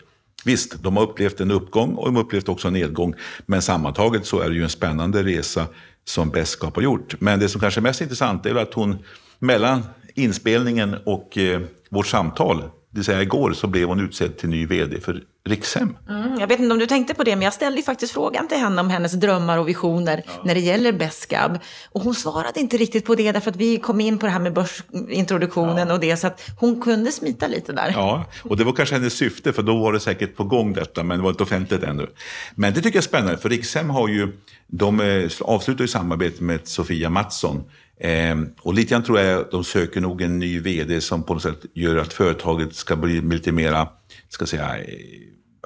Visst, 0.43 0.83
de 0.83 0.97
har 0.97 1.03
upplevt 1.03 1.39
en 1.39 1.51
uppgång 1.51 1.95
och 1.95 2.05
de 2.05 2.15
har 2.15 2.23
upplevt 2.23 2.49
också 2.49 2.67
en 2.67 2.73
nedgång. 2.73 3.13
Men 3.45 3.61
sammantaget 3.61 4.25
så 4.25 4.39
är 4.39 4.49
det 4.49 4.55
ju 4.55 4.63
en 4.63 4.69
spännande 4.69 5.23
resa 5.23 5.65
som 6.05 6.29
Beskap 6.29 6.75
har 6.75 6.83
gjort. 6.83 7.21
Men 7.21 7.39
det 7.39 7.49
som 7.49 7.61
kanske 7.61 7.79
är 7.79 7.81
mest 7.81 8.01
intressant 8.01 8.45
är 8.45 8.55
att 8.55 8.73
hon 8.73 8.97
mellan 9.39 9.83
inspelningen 10.15 10.95
och 11.05 11.37
eh, 11.37 11.61
vårt 11.89 12.07
samtal, 12.07 12.63
det 12.93 12.99
vill 12.99 13.05
säga 13.05 13.21
igår, 13.21 13.53
så 13.53 13.67
blev 13.67 13.87
hon 13.87 13.99
utsedd 13.99 14.37
till 14.37 14.49
ny 14.49 14.65
vd 14.65 14.99
för 14.99 15.23
Rikshem. 15.45 15.97
Mm, 16.09 16.39
jag 16.39 16.47
vet 16.47 16.59
inte 16.59 16.73
om 16.73 16.79
du 16.79 16.87
tänkte 16.87 17.13
på 17.13 17.23
det, 17.23 17.35
men 17.35 17.41
jag 17.41 17.53
ställde 17.53 17.77
ju 17.77 17.83
faktiskt 17.83 18.13
frågan 18.13 18.47
till 18.47 18.57
henne 18.57 18.81
om 18.81 18.89
hennes 18.89 19.11
drömmar 19.11 19.57
och 19.57 19.67
visioner 19.67 20.23
ja. 20.25 20.31
när 20.45 20.53
det 20.53 20.59
gäller 20.59 20.91
Beskab. 20.91 21.59
Och 21.91 22.01
hon 22.01 22.15
svarade 22.15 22.59
inte 22.59 22.77
riktigt 22.77 23.05
på 23.05 23.15
det, 23.15 23.31
därför 23.31 23.51
att 23.51 23.55
vi 23.55 23.77
kom 23.77 24.01
in 24.01 24.17
på 24.17 24.25
det 24.25 24.31
här 24.31 24.39
med 24.39 24.53
börsintroduktionen 24.53 25.87
ja. 25.87 25.93
och 25.93 25.99
det, 25.99 26.17
så 26.17 26.27
att 26.27 26.41
hon 26.59 26.81
kunde 26.81 27.11
smita 27.11 27.47
lite 27.47 27.73
där. 27.73 27.91
Ja, 27.95 28.25
och 28.43 28.57
det 28.57 28.63
var 28.63 28.73
kanske 28.73 28.95
hennes 28.95 29.13
syfte, 29.13 29.53
för 29.53 29.63
då 29.63 29.77
var 29.77 29.93
det 29.93 29.99
säkert 29.99 30.35
på 30.35 30.43
gång 30.43 30.73
detta, 30.73 31.03
men 31.03 31.17
det 31.17 31.23
var 31.23 31.29
inte 31.29 31.43
offentligt 31.43 31.83
ännu. 31.83 32.07
Men 32.55 32.73
det 32.73 32.81
tycker 32.81 32.97
jag 32.97 33.03
är 33.03 33.07
spännande, 33.07 33.37
för 33.37 33.49
Rikshem 33.49 33.89
har 33.89 34.07
ju, 34.07 34.31
de 34.67 34.99
eh, 34.99 35.29
avslutar 35.41 35.83
ju 35.83 35.87
samarbete 35.87 36.43
med 36.43 36.67
Sofia 36.67 37.09
Mattsson, 37.09 37.63
Eh, 37.99 38.35
och 38.61 38.73
lite 38.73 38.91
grann 38.91 39.03
tror 39.03 39.19
jag 39.19 39.41
att 39.41 39.51
de 39.51 39.63
söker 39.63 40.01
nog 40.01 40.21
en 40.21 40.39
ny 40.39 40.59
vd 40.59 41.01
som 41.01 41.23
på 41.23 41.33
något 41.33 41.43
sätt 41.43 41.65
gör 41.73 41.97
att 41.97 42.13
företaget 42.13 42.75
ska 42.75 42.95
bli 42.95 43.21
lite 43.21 43.51
mera, 43.51 43.87
ska 44.29 44.45
säga, 44.45 44.77
eh, 44.77 44.83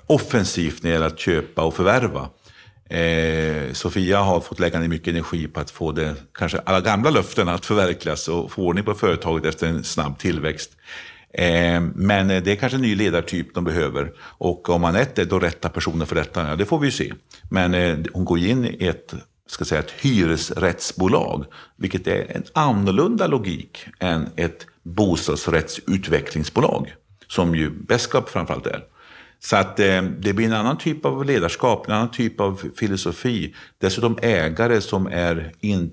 offensivt 0.08 0.84
när 0.84 0.90
det 0.90 0.94
gäller 0.94 1.08
att 1.08 1.20
köpa 1.20 1.64
och 1.64 1.74
förvärva. 1.74 2.30
Eh, 2.90 3.74
Sofia 3.74 4.20
har 4.20 4.40
fått 4.40 4.60
lägga 4.60 4.80
ner 4.80 4.88
mycket 4.88 5.08
energi 5.08 5.48
på 5.48 5.60
att 5.60 5.72
få 5.72 5.92
det, 5.92 6.16
kanske 6.34 6.60
alla 6.60 6.82
gamla 6.82 7.10
löften 7.10 7.50
att 7.50 7.66
förverkligas 7.66 8.28
och 8.28 8.52
få 8.52 8.62
ordning 8.62 8.84
på 8.84 8.94
företaget 8.94 9.46
efter 9.46 9.68
en 9.68 9.84
snabb 9.84 10.20
tillväxt. 10.20 10.72
Ehm, 11.34 11.86
eh, 11.86 11.92
men 11.96 12.28
det 12.28 12.48
är 12.48 12.56
kanske 12.56 12.78
en 12.78 12.82
ny 12.82 12.96
ledartyp 12.96 13.54
de 13.54 13.64
behöver. 13.64 14.14
Och 14.20 14.70
om 14.70 14.84
Anette 14.84 15.22
är 15.22 15.26
då 15.26 15.40
rätta 15.40 15.70
personer 15.70 16.06
för 16.06 16.16
detta, 16.16 16.50
ja, 16.50 16.56
det 16.56 16.66
får 16.66 16.80
vi 16.80 16.88
ju 16.88 16.92
se. 16.92 17.14
Men 17.50 17.74
eh, 17.74 17.98
hon 18.14 18.26
går 18.26 18.40
in 18.40 18.66
i 18.66 18.88
ett, 18.88 19.14
ska 19.48 19.66
säga, 19.66 19.82
ett 19.82 19.92
hyresrättsbolag, 19.92 21.46
vilket 21.76 22.08
är 22.08 22.36
en 22.36 22.44
annorlunda 22.54 23.28
logik 23.28 23.86
än 24.00 24.30
ett 24.36 24.66
bostadsrättsutvecklingsbolag, 24.84 26.94
som 27.28 27.56
ju 27.56 27.70
Beskap 27.70 28.30
framförallt 28.30 28.68
är. 28.68 28.84
Så 29.40 29.56
att 29.56 29.80
eh, 29.80 30.02
det 30.02 30.34
blir 30.34 30.46
en 30.46 30.54
annan 30.54 30.78
typ 30.78 31.06
av 31.06 31.26
ledarskap, 31.26 31.88
en 31.88 31.94
annan 31.94 32.12
typ 32.12 32.40
av 32.40 32.62
filosofi. 32.76 33.56
Dessutom 33.78 34.18
ägare 34.22 34.82
som 34.82 35.08
är 35.08 35.52
in, 35.60 35.92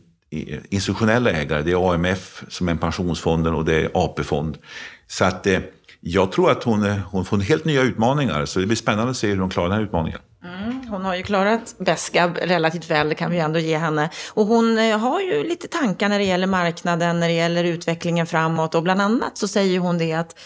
institutionella 0.69 1.31
ägare. 1.31 1.63
Det 1.63 1.73
är 1.73 1.95
AMF 1.95 2.45
som 2.49 2.69
är 2.69 2.75
pensionsfonden 2.75 3.55
och 3.55 3.65
det 3.65 3.75
är 3.75 3.91
AP-fond. 3.95 4.59
Så 5.07 5.25
att 5.25 5.47
eh, 5.47 5.61
jag 6.01 6.33
tror 6.33 6.51
att 6.51 6.65
hon, 6.65 6.87
eh, 6.87 6.99
hon 7.11 7.25
får 7.25 7.39
helt 7.39 7.65
nya 7.65 7.83
utmaningar. 7.83 8.45
Så 8.45 8.61
det 8.61 8.67
blir 8.67 8.77
spännande 8.77 9.11
att 9.11 9.17
se 9.17 9.29
hur 9.29 9.39
hon 9.39 9.51
klarar 9.51 9.69
den 9.69 9.79
här 9.79 9.85
utmaningen. 9.85 10.21
Mm, 10.45 10.89
hon 10.89 11.05
har 11.05 11.15
ju 11.15 11.23
klarat 11.23 11.75
Beskab 11.79 12.39
relativt 12.43 12.91
väl, 12.91 13.15
kan 13.15 13.31
vi 13.31 13.39
ändå 13.39 13.59
ge 13.59 13.79
henne. 13.79 14.11
Och 14.31 14.47
hon 14.47 14.79
eh, 14.79 14.99
har 14.99 15.21
ju 15.21 15.45
lite 15.45 15.69
tankar 15.69 16.09
när 16.09 16.19
det 16.19 16.25
gäller 16.25 16.47
marknaden, 16.47 17.21
när 17.21 17.29
det 17.29 17.35
gäller 17.35 17.65
utvecklingen 17.65 18.27
framåt. 18.27 18.75
Och 18.75 18.83
bland 18.83 19.01
annat 19.01 19.39
så 19.39 19.49
säger 19.49 19.79
hon 19.79 19.99
det 19.99 20.13
att 20.13 20.39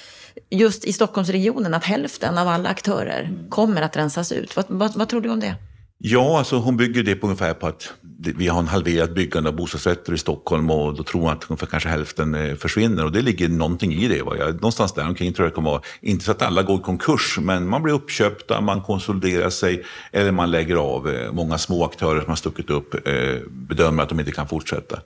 just 0.51 0.85
i 0.85 0.93
Stockholmsregionen 0.93 1.75
att 1.75 1.85
hälften 1.85 2.39
av 2.39 2.49
alla 2.49 2.69
aktörer 2.69 3.49
kommer 3.51 3.83
att 3.83 3.97
rensas 3.97 4.33
ut. 4.33 4.57
Vad, 4.57 4.65
vad, 4.69 4.97
vad 4.97 5.09
tror 5.09 5.21
du 5.21 5.31
om 5.31 5.41
det? 5.41 5.55
Ja, 6.01 6.39
alltså 6.39 6.57
hon 6.57 6.77
bygger 6.77 7.03
det 7.03 7.15
på 7.15 7.27
ungefär 7.27 7.55
på 7.55 7.67
att 7.67 7.93
vi 8.19 8.49
har 8.49 8.59
en 8.59 8.69
halverat 8.69 9.15
byggande 9.15 9.49
av 9.49 9.57
bostadsrätter 9.57 10.15
i 10.15 10.19
Stockholm 10.19 10.71
och 10.71 10.95
då 10.95 11.03
tror 11.03 11.23
man 11.23 11.33
att 11.33 11.51
ungefär 11.51 11.67
kanske 11.67 11.89
hälften 11.89 12.35
eh, 12.35 12.55
försvinner 12.55 13.05
och 13.05 13.13
det 13.13 13.23
ligger 13.23 13.49
någonting 13.49 13.93
i 13.93 14.09
det. 14.09 14.23
Va? 14.23 14.37
Jag, 14.39 14.55
någonstans 14.55 14.93
där 14.93 15.09
omkring 15.09 15.33
tror 15.33 15.47
jag 15.47 15.53
det 15.53 15.55
kommer 15.55 15.71
vara, 15.71 15.83
inte 16.01 16.25
så 16.25 16.31
att 16.31 16.43
alla 16.43 16.63
går 16.63 16.81
i 16.81 16.83
konkurs, 16.83 17.39
men 17.41 17.69
man 17.69 17.83
blir 17.83 17.95
uppköpta, 17.95 18.61
man 18.61 18.81
konsoliderar 18.81 19.51
sig 19.51 19.85
eller 20.13 20.33
man 20.33 20.51
lägger 20.51 20.77
av. 20.77 21.09
Eh, 21.09 21.33
många 21.33 21.59
små 21.59 21.85
aktörer 21.85 22.21
som 22.21 22.29
har 22.29 22.37
stuckit 22.37 22.71
upp 22.71 23.09
eh, 23.09 23.37
bedömer 23.51 24.03
att 24.03 24.09
de 24.09 24.21
inte 24.21 24.33
kan 24.33 24.49
fortsätta. 24.49 25.01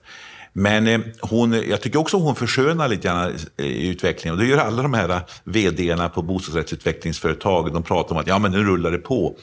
Men 0.53 1.03
hon, 1.21 1.53
jag 1.69 1.81
tycker 1.81 1.99
också 1.99 2.17
att 2.17 2.23
hon 2.23 2.35
förskönar 2.35 2.87
lite 2.87 3.07
grann 3.07 3.35
i 3.57 3.87
utvecklingen. 3.87 4.39
Och 4.39 4.43
det 4.45 4.49
gör 4.49 4.57
alla 4.57 4.81
de 4.81 4.93
här 4.93 5.21
vd 5.43 5.97
på 6.13 6.21
bostadsrättsutvecklingsföretag. 6.21 7.73
De 7.73 7.83
pratar 7.83 8.15
om 8.15 8.21
att 8.21 8.27
ja, 8.27 8.39
men 8.39 8.51
nu 8.51 8.63
rullar 8.63 8.91
det 8.91 8.97
på. 8.97 9.35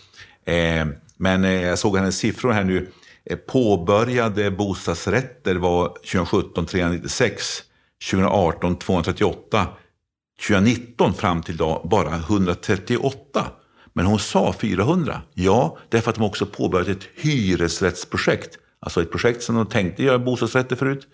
Men 1.20 1.44
eh, 1.44 1.62
jag 1.62 1.78
såg 1.78 1.96
hennes 1.96 2.18
siffror 2.18 2.52
här 2.52 2.64
nu. 2.64 2.88
Eh, 3.24 3.36
påbörjade 3.36 4.50
bostadsrätter 4.50 5.54
var 5.54 5.88
2017 5.88 6.66
396, 6.66 7.62
2018 8.10 8.78
238, 8.78 9.66
2019 10.46 11.14
fram 11.14 11.42
till 11.42 11.54
idag 11.54 11.88
bara 11.90 12.14
138. 12.14 13.46
Men 13.92 14.06
hon 14.06 14.18
sa 14.18 14.54
400. 14.60 15.22
Ja, 15.34 15.78
därför 15.88 16.10
att 16.10 16.16
de 16.16 16.24
också 16.24 16.46
påbörjat 16.46 16.88
ett 16.88 17.08
hyresrättsprojekt. 17.14 18.58
Alltså 18.80 19.02
ett 19.02 19.10
projekt 19.10 19.42
som 19.42 19.54
de 19.54 19.66
tänkte 19.66 20.02
göra 20.02 20.18
bostadsrätter 20.18 20.76
förut. 20.76 21.08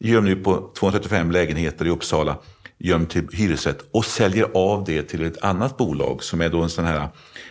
Gör 0.00 0.16
de 0.16 0.24
nu 0.24 0.36
på 0.36 0.72
235 0.78 1.30
lägenheter 1.30 1.86
i 1.86 1.90
Uppsala. 1.90 2.38
Gör 2.78 2.98
de 2.98 3.06
till 3.06 3.28
hyresrätt 3.32 3.88
och 3.90 4.04
säljer 4.04 4.50
av 4.54 4.84
det 4.84 5.02
till 5.02 5.24
ett 5.24 5.42
annat 5.42 5.76
bolag 5.76 6.22
som 6.24 6.40
är 6.40 6.48
då 6.48 6.62
en 6.62 6.70
sån 6.70 6.84
här 6.84 7.08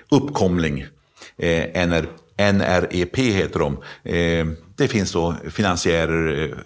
uppkomling 0.10 0.86
Eh, 1.38 1.88
NR, 1.88 2.07
NREP 2.53 3.17
heter 3.17 3.59
de. 3.59 3.77
Eh, 4.03 4.47
det 4.75 4.88
finns 4.88 5.11
då 5.11 5.35
finansiärer, 5.49 6.43
eh, 6.43 6.57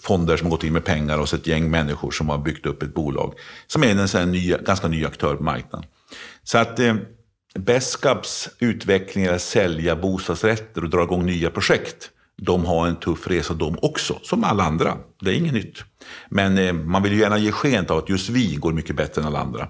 fonder 0.00 0.36
som 0.36 0.46
har 0.46 0.50
gått 0.50 0.64
in 0.64 0.72
med 0.72 0.84
pengar 0.84 1.18
och 1.18 1.28
så 1.28 1.36
ett 1.36 1.46
gäng 1.46 1.70
människor 1.70 2.10
som 2.10 2.28
har 2.28 2.38
byggt 2.38 2.66
upp 2.66 2.82
ett 2.82 2.94
bolag 2.94 3.34
som 3.66 3.84
är 3.84 3.88
en 3.88 4.08
sån 4.08 4.32
ny, 4.32 4.54
ganska 4.66 4.88
ny 4.88 5.04
aktör 5.04 5.34
på 5.34 5.42
marknaden. 5.42 5.88
Så 6.42 6.58
att 6.58 6.78
eh, 6.78 6.94
Beskaps 7.58 8.48
utveckling 8.58 9.24
är 9.24 9.32
att 9.32 9.42
sälja 9.42 9.96
bostadsrätter 9.96 10.84
och 10.84 10.90
dra 10.90 11.02
igång 11.02 11.26
nya 11.26 11.50
projekt. 11.50 12.10
De 12.42 12.64
har 12.64 12.86
en 12.86 12.96
tuff 12.96 13.28
resa 13.28 13.54
de 13.54 13.78
också, 13.82 14.18
som 14.22 14.44
alla 14.44 14.64
andra. 14.64 14.96
Det 15.20 15.30
är 15.30 15.34
inget 15.34 15.52
nytt. 15.52 15.84
Men 16.28 16.58
eh, 16.58 16.72
man 16.72 17.02
vill 17.02 17.12
ju 17.12 17.18
gärna 17.18 17.38
ge 17.38 17.52
sken 17.52 17.86
av 17.88 17.98
att 17.98 18.08
just 18.08 18.28
vi 18.28 18.54
går 18.54 18.72
mycket 18.72 18.96
bättre 18.96 19.22
än 19.22 19.26
alla 19.26 19.38
andra. 19.38 19.68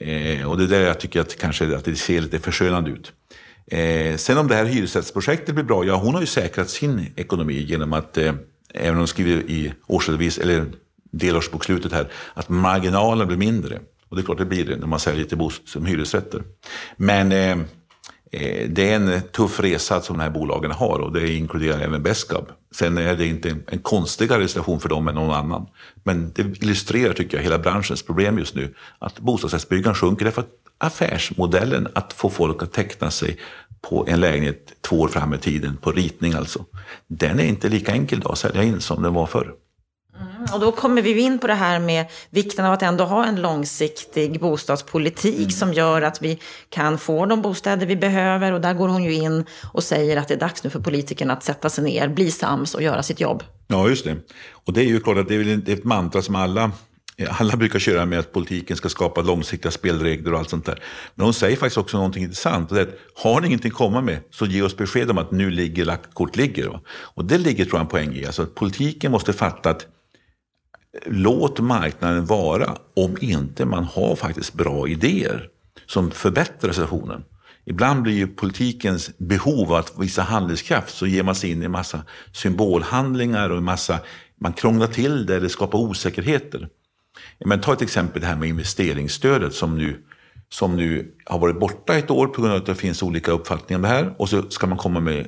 Eh, 0.00 0.50
och 0.50 0.58
det 0.58 0.64
är 0.64 0.68
där 0.68 0.80
jag 0.80 1.00
tycker 1.00 1.20
att 1.20 1.38
kanske 1.38 1.76
att 1.76 1.84
det 1.84 1.96
ser 1.96 2.20
lite 2.20 2.38
förskönande 2.38 2.90
ut. 2.90 3.12
Eh, 3.70 4.16
sen 4.16 4.38
om 4.38 4.48
det 4.48 4.54
här 4.54 4.64
hyresrättsprojektet 4.64 5.54
blir 5.54 5.64
bra, 5.64 5.84
ja 5.84 5.96
hon 5.96 6.14
har 6.14 6.20
ju 6.20 6.26
säkrat 6.26 6.70
sin 6.70 7.12
ekonomi 7.16 7.62
genom 7.62 7.92
att, 7.92 8.18
eh, 8.18 8.34
även 8.74 8.90
om 8.90 8.98
hon 8.98 9.08
skriver 9.08 9.50
i 9.50 9.72
årsredovis, 9.86 10.38
eller 10.38 10.64
delårsbokslutet 11.10 11.92
här, 11.92 12.08
att 12.34 12.48
marginalen 12.48 13.26
blir 13.26 13.36
mindre. 13.36 13.80
Och 14.08 14.16
det 14.16 14.22
är 14.22 14.24
klart 14.24 14.38
det 14.38 14.44
blir 14.44 14.64
det 14.64 14.76
när 14.76 14.86
man 14.86 15.00
säljer 15.00 15.24
till 15.24 15.38
bost 15.38 15.68
som 15.68 15.86
hyresrätter. 15.86 16.42
Men 16.96 17.32
eh, 17.32 17.58
eh, 18.32 18.68
det 18.68 18.90
är 18.92 18.96
en 18.96 19.22
tuff 19.22 19.60
resa 19.60 20.00
som 20.00 20.16
de 20.16 20.22
här 20.22 20.30
bolagen 20.30 20.70
har 20.70 20.98
och 20.98 21.12
det 21.12 21.32
inkluderar 21.32 21.80
även 21.80 22.02
Beskab. 22.02 22.48
Sen 22.74 22.98
är 22.98 23.16
det 23.16 23.26
inte 23.26 23.56
en 23.68 23.78
konstigare 23.78 24.48
situation 24.48 24.80
för 24.80 24.88
dem 24.88 25.08
än 25.08 25.14
någon 25.14 25.34
annan. 25.34 25.66
Men 26.04 26.32
det 26.34 26.42
illustrerar, 26.42 27.12
tycker 27.12 27.36
jag, 27.36 27.44
hela 27.44 27.58
branschens 27.58 28.02
problem 28.02 28.38
just 28.38 28.54
nu. 28.54 28.74
Att 28.98 29.20
bostadsrättsbyggandet 29.20 30.00
sjunker 30.00 30.24
därför 30.24 30.42
att 30.42 30.65
affärsmodellen 30.78 31.88
att 31.94 32.12
få 32.12 32.30
folk 32.30 32.62
att 32.62 32.72
teckna 32.72 33.10
sig 33.10 33.38
på 33.80 34.06
en 34.08 34.20
lägenhet 34.20 34.72
två 34.80 35.00
år 35.00 35.08
fram 35.08 35.34
i 35.34 35.38
tiden, 35.38 35.76
på 35.76 35.92
ritning 35.92 36.32
alltså. 36.32 36.64
Den 37.06 37.40
är 37.40 37.44
inte 37.44 37.68
lika 37.68 37.92
enkel 37.92 38.18
idag 38.18 38.32
att 38.32 38.38
sälja 38.38 38.62
in 38.62 38.80
som 38.80 39.02
den 39.02 39.14
var 39.14 39.26
förr. 39.26 39.54
Mm, 40.20 40.46
och 40.52 40.60
då 40.60 40.72
kommer 40.72 41.02
vi 41.02 41.20
in 41.20 41.38
på 41.38 41.46
det 41.46 41.54
här 41.54 41.78
med 41.78 42.06
vikten 42.30 42.64
av 42.64 42.72
att 42.72 42.82
ändå 42.82 43.04
ha 43.04 43.26
en 43.26 43.40
långsiktig 43.40 44.40
bostadspolitik 44.40 45.38
mm. 45.38 45.50
som 45.50 45.72
gör 45.72 46.02
att 46.02 46.22
vi 46.22 46.38
kan 46.68 46.98
få 46.98 47.26
de 47.26 47.42
bostäder 47.42 47.86
vi 47.86 47.96
behöver. 47.96 48.52
Och 48.52 48.60
där 48.60 48.74
går 48.74 48.88
hon 48.88 49.04
ju 49.04 49.14
in 49.14 49.44
och 49.72 49.82
säger 49.82 50.16
att 50.16 50.28
det 50.28 50.34
är 50.34 50.38
dags 50.38 50.64
nu 50.64 50.70
för 50.70 50.80
politikerna 50.80 51.32
att 51.32 51.42
sätta 51.42 51.70
sig 51.70 51.84
ner, 51.84 52.08
bli 52.08 52.30
sams 52.30 52.74
och 52.74 52.82
göra 52.82 53.02
sitt 53.02 53.20
jobb. 53.20 53.42
Ja, 53.66 53.88
just 53.88 54.04
det. 54.04 54.16
Och 54.52 54.72
det 54.72 54.80
är 54.80 54.88
ju 54.88 55.00
klart 55.00 55.18
att 55.18 55.28
det 55.28 55.34
är 55.34 55.70
ett 55.70 55.84
mantra 55.84 56.22
som 56.22 56.36
alla 56.36 56.72
alla 57.28 57.56
brukar 57.56 57.78
köra 57.78 58.06
med 58.06 58.18
att 58.18 58.32
politiken 58.32 58.76
ska 58.76 58.88
skapa 58.88 59.22
långsiktiga 59.22 59.70
spelregler 59.70 60.32
och 60.32 60.38
allt 60.38 60.50
sånt 60.50 60.66
där. 60.66 60.82
Men 61.14 61.24
hon 61.24 61.34
säger 61.34 61.56
faktiskt 61.56 61.78
också 61.78 61.96
någonting 61.96 62.22
intressant. 62.22 62.70
Och 62.70 62.76
det 62.76 62.82
är 62.82 62.86
att, 62.86 62.98
har 63.14 63.40
ni 63.40 63.46
ingenting 63.46 63.70
att 63.70 63.76
komma 63.76 64.00
med 64.00 64.18
så 64.30 64.46
ge 64.46 64.62
oss 64.62 64.76
besked 64.76 65.10
om 65.10 65.18
att 65.18 65.30
nu 65.30 65.50
ligger 65.50 65.84
lagt 65.84 66.14
kort 66.14 66.36
ligger. 66.36 66.80
Och 66.88 67.24
det 67.24 67.38
ligger 67.38 67.64
tror 67.64 67.76
jag 67.76 67.80
en 67.80 67.90
poäng 67.90 68.14
i. 68.14 68.26
Alltså 68.26 68.42
att 68.42 68.54
politiken 68.54 69.12
måste 69.12 69.32
fatta 69.32 69.70
att 69.70 69.82
eh, 69.82 69.88
låt 71.06 71.60
marknaden 71.60 72.26
vara 72.26 72.76
om 72.96 73.16
inte 73.20 73.64
man 73.64 73.84
har 73.84 74.16
faktiskt 74.16 74.54
bra 74.54 74.88
idéer 74.88 75.48
som 75.86 76.10
förbättrar 76.10 76.72
situationen. 76.72 77.24
Ibland 77.64 78.02
blir 78.02 78.14
ju 78.14 78.26
politikens 78.26 79.18
behov 79.18 79.72
av 79.72 79.78
att 79.78 79.92
visa 79.98 80.22
handlingskraft 80.22 80.94
så 80.94 81.06
ger 81.06 81.22
man 81.22 81.34
sig 81.34 81.50
in 81.50 81.62
i 81.62 81.64
en 81.64 81.70
massa 81.70 82.04
symbolhandlingar 82.32 83.50
och 83.50 83.58
en 83.58 83.64
massa, 83.64 83.98
man 84.40 84.52
krånglar 84.52 84.86
till 84.86 85.26
det 85.26 85.36
eller 85.36 85.48
skapar 85.48 85.78
osäkerheter. 85.78 86.68
Men 87.44 87.60
ta 87.60 87.72
ett 87.72 87.82
exempel 87.82 88.20
det 88.20 88.26
här 88.26 88.36
med 88.36 88.48
investeringsstödet 88.48 89.54
som 89.54 89.78
nu, 89.78 90.02
som 90.48 90.76
nu 90.76 91.14
har 91.24 91.38
varit 91.38 91.60
borta 91.60 91.96
ett 91.96 92.10
år 92.10 92.26
på 92.26 92.40
grund 92.40 92.54
av 92.54 92.60
att 92.60 92.66
det 92.66 92.74
finns 92.74 93.02
olika 93.02 93.32
uppfattningar 93.32 93.78
om 93.78 93.82
det 93.82 93.88
här. 93.88 94.14
Och 94.18 94.28
så 94.28 94.42
ska 94.50 94.66
man 94.66 94.78
komma 94.78 95.00
med 95.00 95.26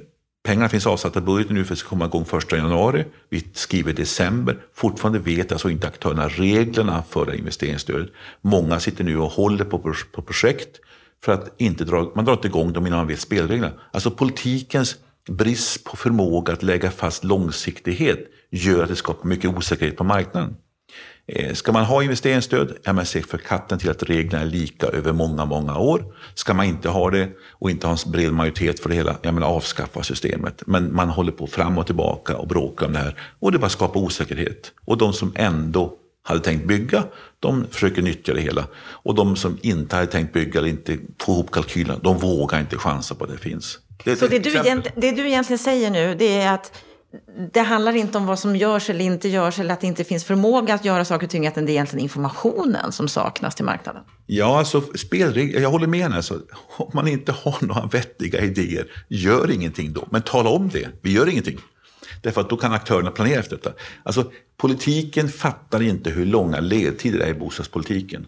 Pengarna 0.49 0.69
finns 0.69 0.87
avsatta 0.87 1.19
i 1.19 1.23
budgeten 1.23 1.57
nu 1.57 1.65
för 1.65 1.73
att 1.73 1.79
det 1.79 1.81
ska 1.81 1.89
komma 1.89 2.05
igång 2.05 2.27
1 2.39 2.53
januari. 2.53 3.05
Vi 3.29 3.45
skriver 3.53 3.93
december. 3.93 4.57
Fortfarande 4.75 5.19
vet 5.19 5.53
alltså 5.53 5.71
inte 5.71 5.87
aktörerna 5.87 6.29
reglerna 6.29 7.03
för 7.09 7.27
det 7.27 7.37
investeringsstödet. 7.37 8.09
Många 8.41 8.81
sitter 8.81 9.05
nu 9.05 9.19
och 9.19 9.31
håller 9.31 9.65
på, 9.65 9.95
på 10.13 10.23
projekt 10.23 10.81
för 11.25 11.33
att 11.33 11.55
inte 11.57 11.85
dra, 11.85 12.13
man 12.15 12.25
drar 12.25 12.33
inte 12.33 12.49
igång 12.49 12.73
dem 12.73 12.87
innan 12.87 12.99
man 12.99 13.07
vet 13.07 13.21
spelreglerna. 13.21 13.73
Alltså 13.93 14.11
politikens 14.11 14.97
brist 15.29 15.85
på 15.85 15.97
förmåga 15.97 16.53
att 16.53 16.63
lägga 16.63 16.91
fast 16.91 17.25
långsiktighet 17.25 18.19
gör 18.51 18.83
att 18.83 18.89
det 18.89 18.97
skapar 18.97 19.29
mycket 19.29 19.57
osäkerhet 19.57 19.97
på 19.97 20.05
marknaden. 20.05 20.57
Eh, 21.29 21.55
ska 21.55 21.73
man 21.73 21.85
ha 21.85 22.03
investeringsstöd, 22.03 22.77
ja 22.83 22.93
men 22.93 23.07
se 23.07 23.23
för 23.23 23.39
katten 23.39 23.79
till 23.79 23.91
att 23.91 24.03
reglerna 24.03 24.45
är 24.45 24.47
lika 24.47 24.87
över 24.87 25.13
många, 25.13 25.45
många 25.45 25.79
år. 25.79 26.05
Ska 26.35 26.55
man 26.55 26.67
inte 26.67 26.89
ha 26.89 27.11
det 27.11 27.29
och 27.53 27.71
inte 27.71 27.87
ha 27.87 27.97
en 28.05 28.13
bred 28.13 28.33
majoritet 28.33 28.81
för 28.81 28.89
det 28.89 28.95
hela, 28.95 29.17
ja 29.23 29.33
men 29.33 29.43
avskaffa 29.43 30.03
systemet. 30.03 30.63
Men 30.67 30.95
man 30.95 31.09
håller 31.09 31.33
på 31.33 31.47
fram 31.47 31.79
och 31.79 31.87
tillbaka 31.87 32.37
och 32.37 32.49
bråkar 32.49 32.87
om 32.87 32.93
det 32.93 32.99
här 32.99 33.15
och 33.39 33.53
det 33.53 33.59
bara 33.59 33.69
skapar 33.69 34.01
osäkerhet. 34.01 34.73
Och 34.85 34.99
de 34.99 35.13
som 35.13 35.33
ändå 35.37 35.95
hade 36.23 36.41
tänkt 36.41 36.67
bygga, 36.67 37.05
de 37.41 37.67
försöker 37.71 38.03
nyttja 38.03 38.35
det 38.35 38.41
hela. 38.41 38.65
Och 38.79 39.15
de 39.15 39.37
som 39.37 39.59
inte 39.63 39.97
hade 39.97 40.07
tänkt 40.07 40.33
bygga 40.33 40.61
eller 40.61 40.71
inte 40.71 40.99
få 41.21 41.33
ihop 41.33 41.51
kalkylen, 41.51 42.01
de 42.03 42.19
vågar 42.19 42.61
inte 42.61 42.77
chansa 42.77 43.15
på 43.15 43.25
att 43.25 43.31
det 43.31 43.39
finns. 43.39 43.79
Det 44.05 44.17
Så 44.17 44.27
det 44.27 44.39
du, 44.39 44.63
det 44.97 45.11
du 45.11 45.29
egentligen 45.29 45.59
säger 45.59 45.91
nu, 45.91 46.15
det 46.15 46.41
är 46.41 46.55
att 46.55 46.73
det 47.53 47.61
handlar 47.61 47.97
inte 47.97 48.19
om 48.19 48.27
vad 48.27 48.39
som 48.39 48.57
görs 48.57 48.91
eller 48.91 49.05
inte 49.05 49.29
görs 49.29 49.59
eller 49.59 49.75
att 49.75 49.81
det 49.81 49.87
inte 49.87 50.05
finns 50.05 50.25
förmåga 50.25 50.75
att 50.75 50.85
göra 50.85 51.05
saker 51.05 51.27
och 51.27 51.31
ting, 51.31 51.47
utan 51.47 51.67
det 51.67 51.71
är 51.71 51.75
egentligen 51.75 52.03
informationen 52.03 52.93
som 52.93 53.09
saknas 53.09 53.55
till 53.55 53.65
marknaden. 53.65 54.03
Ja, 54.27 54.59
alltså 54.59 54.81
spelregler, 54.81 55.61
jag 55.61 55.71
håller 55.71 55.87
med 55.87 56.01
henne. 56.01 56.17
Alltså, 56.17 56.41
om 56.77 56.91
man 56.95 57.09
inte 57.09 57.33
har 57.33 57.67
några 57.67 57.87
vettiga 57.87 58.41
idéer, 58.41 58.87
gör 59.09 59.51
ingenting 59.51 59.93
då. 59.93 60.09
Men 60.11 60.23
tala 60.23 60.51
om 60.51 60.69
det, 60.69 60.89
vi 61.03 61.13
gör 61.13 61.29
ingenting. 61.29 61.59
Därför 62.23 62.41
att 62.41 62.51
då 62.51 62.57
kan 62.57 62.73
aktörerna 62.73 63.11
planera 63.11 63.41
efter 63.41 63.57
detta. 63.57 63.73
Alltså, 64.03 64.31
politiken 64.57 65.29
fattar 65.29 65.83
inte 65.83 66.11
hur 66.11 66.27
långa 66.27 66.61
ledtider 66.61 67.19
det 67.19 67.25
är 67.25 67.31
i 67.31 67.35
bostadspolitiken. 67.35 68.27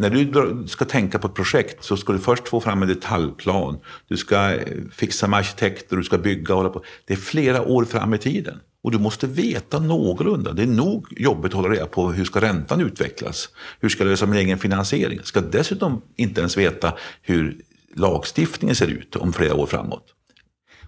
När 0.00 0.10
du 0.10 0.68
ska 0.68 0.84
tänka 0.84 1.18
på 1.18 1.26
ett 1.26 1.34
projekt 1.34 1.84
så 1.84 1.96
ska 1.96 2.12
du 2.12 2.18
först 2.18 2.48
få 2.48 2.60
fram 2.60 2.82
en 2.82 2.88
detaljplan. 2.88 3.78
Du 4.08 4.16
ska 4.16 4.54
eh, 4.54 4.78
fixa 4.92 5.26
med 5.26 5.38
arkitekter, 5.38 5.96
du 5.96 6.02
ska 6.02 6.18
bygga 6.18 6.54
och 6.54 6.58
hålla 6.58 6.70
på. 6.70 6.82
Det 7.06 7.12
är 7.12 7.16
flera 7.16 7.62
år 7.62 7.84
fram 7.84 8.14
i 8.14 8.18
tiden. 8.18 8.60
Och 8.82 8.90
du 8.90 8.98
måste 8.98 9.26
veta 9.26 9.78
någorlunda. 9.78 10.52
Det 10.52 10.62
är 10.62 10.66
nog 10.66 11.06
jobbigt 11.10 11.50
att 11.50 11.56
hålla 11.56 11.68
reda 11.74 11.86
på 11.86 12.12
hur 12.12 12.24
ska 12.24 12.40
räntan 12.40 12.80
utvecklas. 12.80 13.48
Hur 13.80 13.88
ska 13.88 14.04
jag 14.04 14.10
lösa 14.10 14.26
min 14.26 14.38
egen 14.38 14.58
finansiering? 14.58 15.20
Ska 15.22 15.40
dessutom 15.40 16.02
inte 16.16 16.40
ens 16.40 16.56
veta 16.56 16.92
hur 17.22 17.56
lagstiftningen 17.96 18.76
ser 18.76 18.88
ut 18.88 19.16
om 19.16 19.32
flera 19.32 19.54
år 19.54 19.66
framåt. 19.66 20.04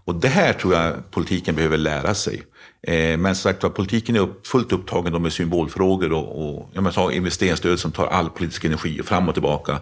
Och 0.05 0.15
det 0.15 0.29
här 0.29 0.53
tror 0.53 0.75
jag 0.75 1.11
politiken 1.11 1.55
behöver 1.55 1.77
lära 1.77 2.15
sig. 2.15 2.43
Eh, 2.87 3.19
men 3.19 3.35
som 3.35 3.53
sagt 3.53 3.75
politiken 3.75 4.17
är 4.17 4.29
fullt 4.47 4.73
upptagen 4.73 5.23
med 5.23 5.33
symbolfrågor 5.33 6.13
och, 6.13 6.57
och 6.57 6.71
jag 6.73 6.83
menar, 6.83 7.11
investeringsstöd 7.11 7.79
som 7.79 7.93
tar 7.93 8.07
all 8.07 8.31
politisk 8.31 8.65
energi 8.65 9.01
och 9.01 9.05
fram 9.05 9.29
och 9.29 9.35
tillbaka. 9.35 9.79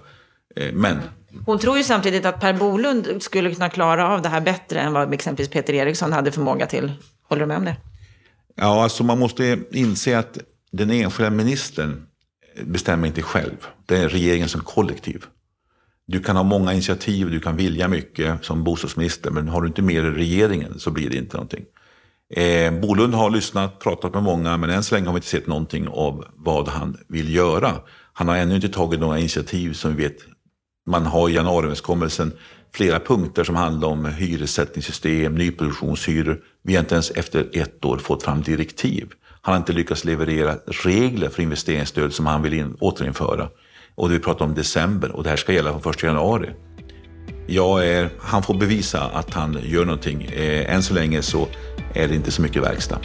Eh, 0.57 0.72
men 0.72 0.98
hon 1.46 1.59
tror 1.59 1.76
ju 1.78 1.84
samtidigt 1.84 2.24
att 2.24 2.40
Per 2.40 2.53
Bolund 2.53 3.22
skulle 3.22 3.55
kunna 3.55 3.68
klara 3.68 4.09
av 4.09 4.22
det 4.22 4.28
här 4.28 4.40
bättre 4.40 4.80
än 4.80 4.92
vad 4.92 5.14
exempelvis 5.14 5.51
Peter 5.51 5.74
Eriksson 5.74 6.12
hade 6.12 6.32
förmåga 6.32 6.66
till. 6.66 6.92
Håller 7.28 7.40
du 7.40 7.46
med 7.46 7.57
om 7.57 7.64
det? 7.64 7.76
Ja, 8.55 8.82
alltså 8.82 9.05
man 9.05 9.18
måste 9.18 9.59
inse 9.72 10.18
att 10.18 10.38
den 10.72 10.90
enskilda 10.90 11.30
ministern 11.30 12.07
bestämmer 12.62 13.07
inte 13.07 13.22
själv. 13.22 13.57
Det 13.86 13.96
är 13.96 14.09
regeringen 14.09 14.48
som 14.48 14.61
kollektiv. 14.61 15.24
Du 16.07 16.20
kan 16.20 16.36
ha 16.36 16.42
många 16.42 16.72
initiativ, 16.72 17.30
du 17.30 17.40
kan 17.40 17.57
vilja 17.57 17.88
mycket 17.88 18.44
som 18.44 18.64
bostadsminister, 18.64 19.30
men 19.30 19.48
har 19.48 19.62
du 19.62 19.68
inte 19.68 19.82
med 19.82 20.05
dig 20.05 20.12
regeringen 20.12 20.78
så 20.78 20.90
blir 20.90 21.11
det 21.11 21.16
inte 21.16 21.36
någonting. 21.36 21.64
Eh, 22.37 22.72
Bolund 22.72 23.14
har 23.14 23.31
lyssnat, 23.31 23.78
pratat 23.78 24.14
med 24.14 24.22
många, 24.22 24.57
men 24.57 24.70
än 24.70 24.83
så 24.83 24.95
länge 24.95 25.07
har 25.07 25.12
vi 25.12 25.18
inte 25.18 25.28
sett 25.28 25.47
någonting 25.47 25.89
av 25.89 26.24
vad 26.37 26.68
han 26.68 26.97
vill 27.09 27.35
göra. 27.35 27.72
Han 28.12 28.28
har 28.28 28.37
ännu 28.37 28.55
inte 28.55 28.68
tagit 28.68 29.01
några 29.01 29.18
initiativ 29.18 29.72
som 29.72 29.97
vi 29.97 30.03
vet. 30.03 30.16
Man 30.87 31.07
har 31.07 31.28
i 31.28 31.33
januariöverenskommelsen 31.33 32.33
flera 32.74 33.01
punkter 33.01 33.45
som 33.45 33.57
handlar 33.57 33.89
om 33.89 34.05
hyressättningssystem, 34.05 35.35
nyproduktionshyror. 35.35 36.41
Vi 36.62 36.74
har 36.74 36.81
inte 36.81 36.95
ens 36.95 37.11
efter 37.11 37.49
ett 37.53 37.85
år 37.85 37.99
fått 37.99 38.22
fram 38.22 38.43
direktiv. 38.43 39.09
Han 39.43 39.53
har 39.53 39.59
inte 39.59 39.72
lyckats 39.72 40.05
leverera 40.05 40.55
regler 40.66 41.28
för 41.28 41.43
investeringsstöd 41.43 42.12
som 42.12 42.26
han 42.26 42.43
vill 42.43 42.55
in, 42.55 42.76
återinföra. 42.81 43.49
Och 43.95 44.09
det 44.09 44.14
vi 44.14 44.20
pratar 44.20 44.45
om 44.45 44.55
december 44.55 45.11
och 45.11 45.22
det 45.22 45.31
här 45.31 45.37
ska 45.37 45.53
gälla 45.53 45.81
från 45.81 45.93
1 45.93 46.03
januari. 46.03 46.51
Jag 47.47 47.87
är, 47.87 48.11
han 48.18 48.43
får 48.43 48.55
bevisa 48.55 49.01
att 49.01 49.35
han 49.35 49.59
gör 49.62 49.85
någonting. 49.85 50.24
Eh, 50.24 50.74
än 50.74 50.83
så 50.83 50.95
länge 50.95 51.22
så 51.22 51.49
är 51.95 52.09
det 52.09 52.14
inte 52.14 52.30
så 52.30 52.43
mycket 52.43 52.62
verkstad. 52.62 52.99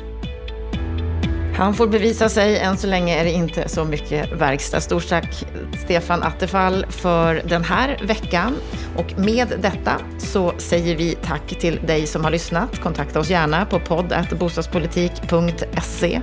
Han 1.58 1.74
får 1.74 1.88
bevisa 1.88 2.30
sig. 2.30 2.60
Än 2.60 2.78
så 2.78 2.88
länge 2.88 3.20
är 3.20 3.24
det 3.24 3.32
inte 3.32 3.70
så 3.70 3.86
mycket 3.86 4.32
verkstad. 4.32 4.82
Stort 4.82 5.10
tack 5.10 5.46
Stefan 5.84 6.24
Attefall 6.24 6.86
för 6.90 7.42
den 7.46 7.64
här 7.64 8.00
veckan. 8.04 8.56
Och 8.96 9.20
med 9.20 9.54
detta 9.62 10.02
så 10.18 10.54
säger 10.58 10.96
vi 10.96 11.18
tack 11.24 11.60
till 11.60 11.80
dig 11.88 12.08
som 12.08 12.24
har 12.24 12.32
lyssnat. 12.32 12.80
Kontakta 12.80 13.20
oss 13.20 13.30
gärna 13.30 13.66
på 13.66 13.80
podd.bostadspolitik.se. 13.80 16.22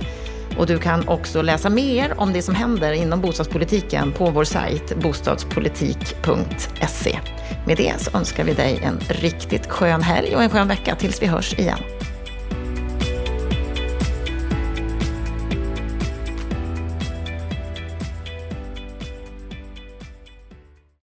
Och 0.57 0.67
du 0.67 0.79
kan 0.79 1.07
också 1.07 1.41
läsa 1.41 1.69
mer 1.69 2.19
om 2.19 2.33
det 2.33 2.41
som 2.41 2.55
händer 2.55 2.93
inom 2.93 3.21
bostadspolitiken 3.21 4.11
på 4.11 4.29
vår 4.29 4.43
sajt 4.43 4.95
bostadspolitik.se. 4.95 7.19
Med 7.65 7.77
det 7.77 7.93
så 7.97 8.17
önskar 8.17 8.43
vi 8.43 8.53
dig 8.53 8.79
en 8.83 8.99
riktigt 9.09 9.67
skön 9.67 10.01
helg 10.01 10.35
och 10.35 10.43
en 10.43 10.49
skön 10.49 10.67
vecka 10.67 10.95
tills 10.95 11.21
vi 11.21 11.25
hörs 11.25 11.59
igen. 11.59 11.79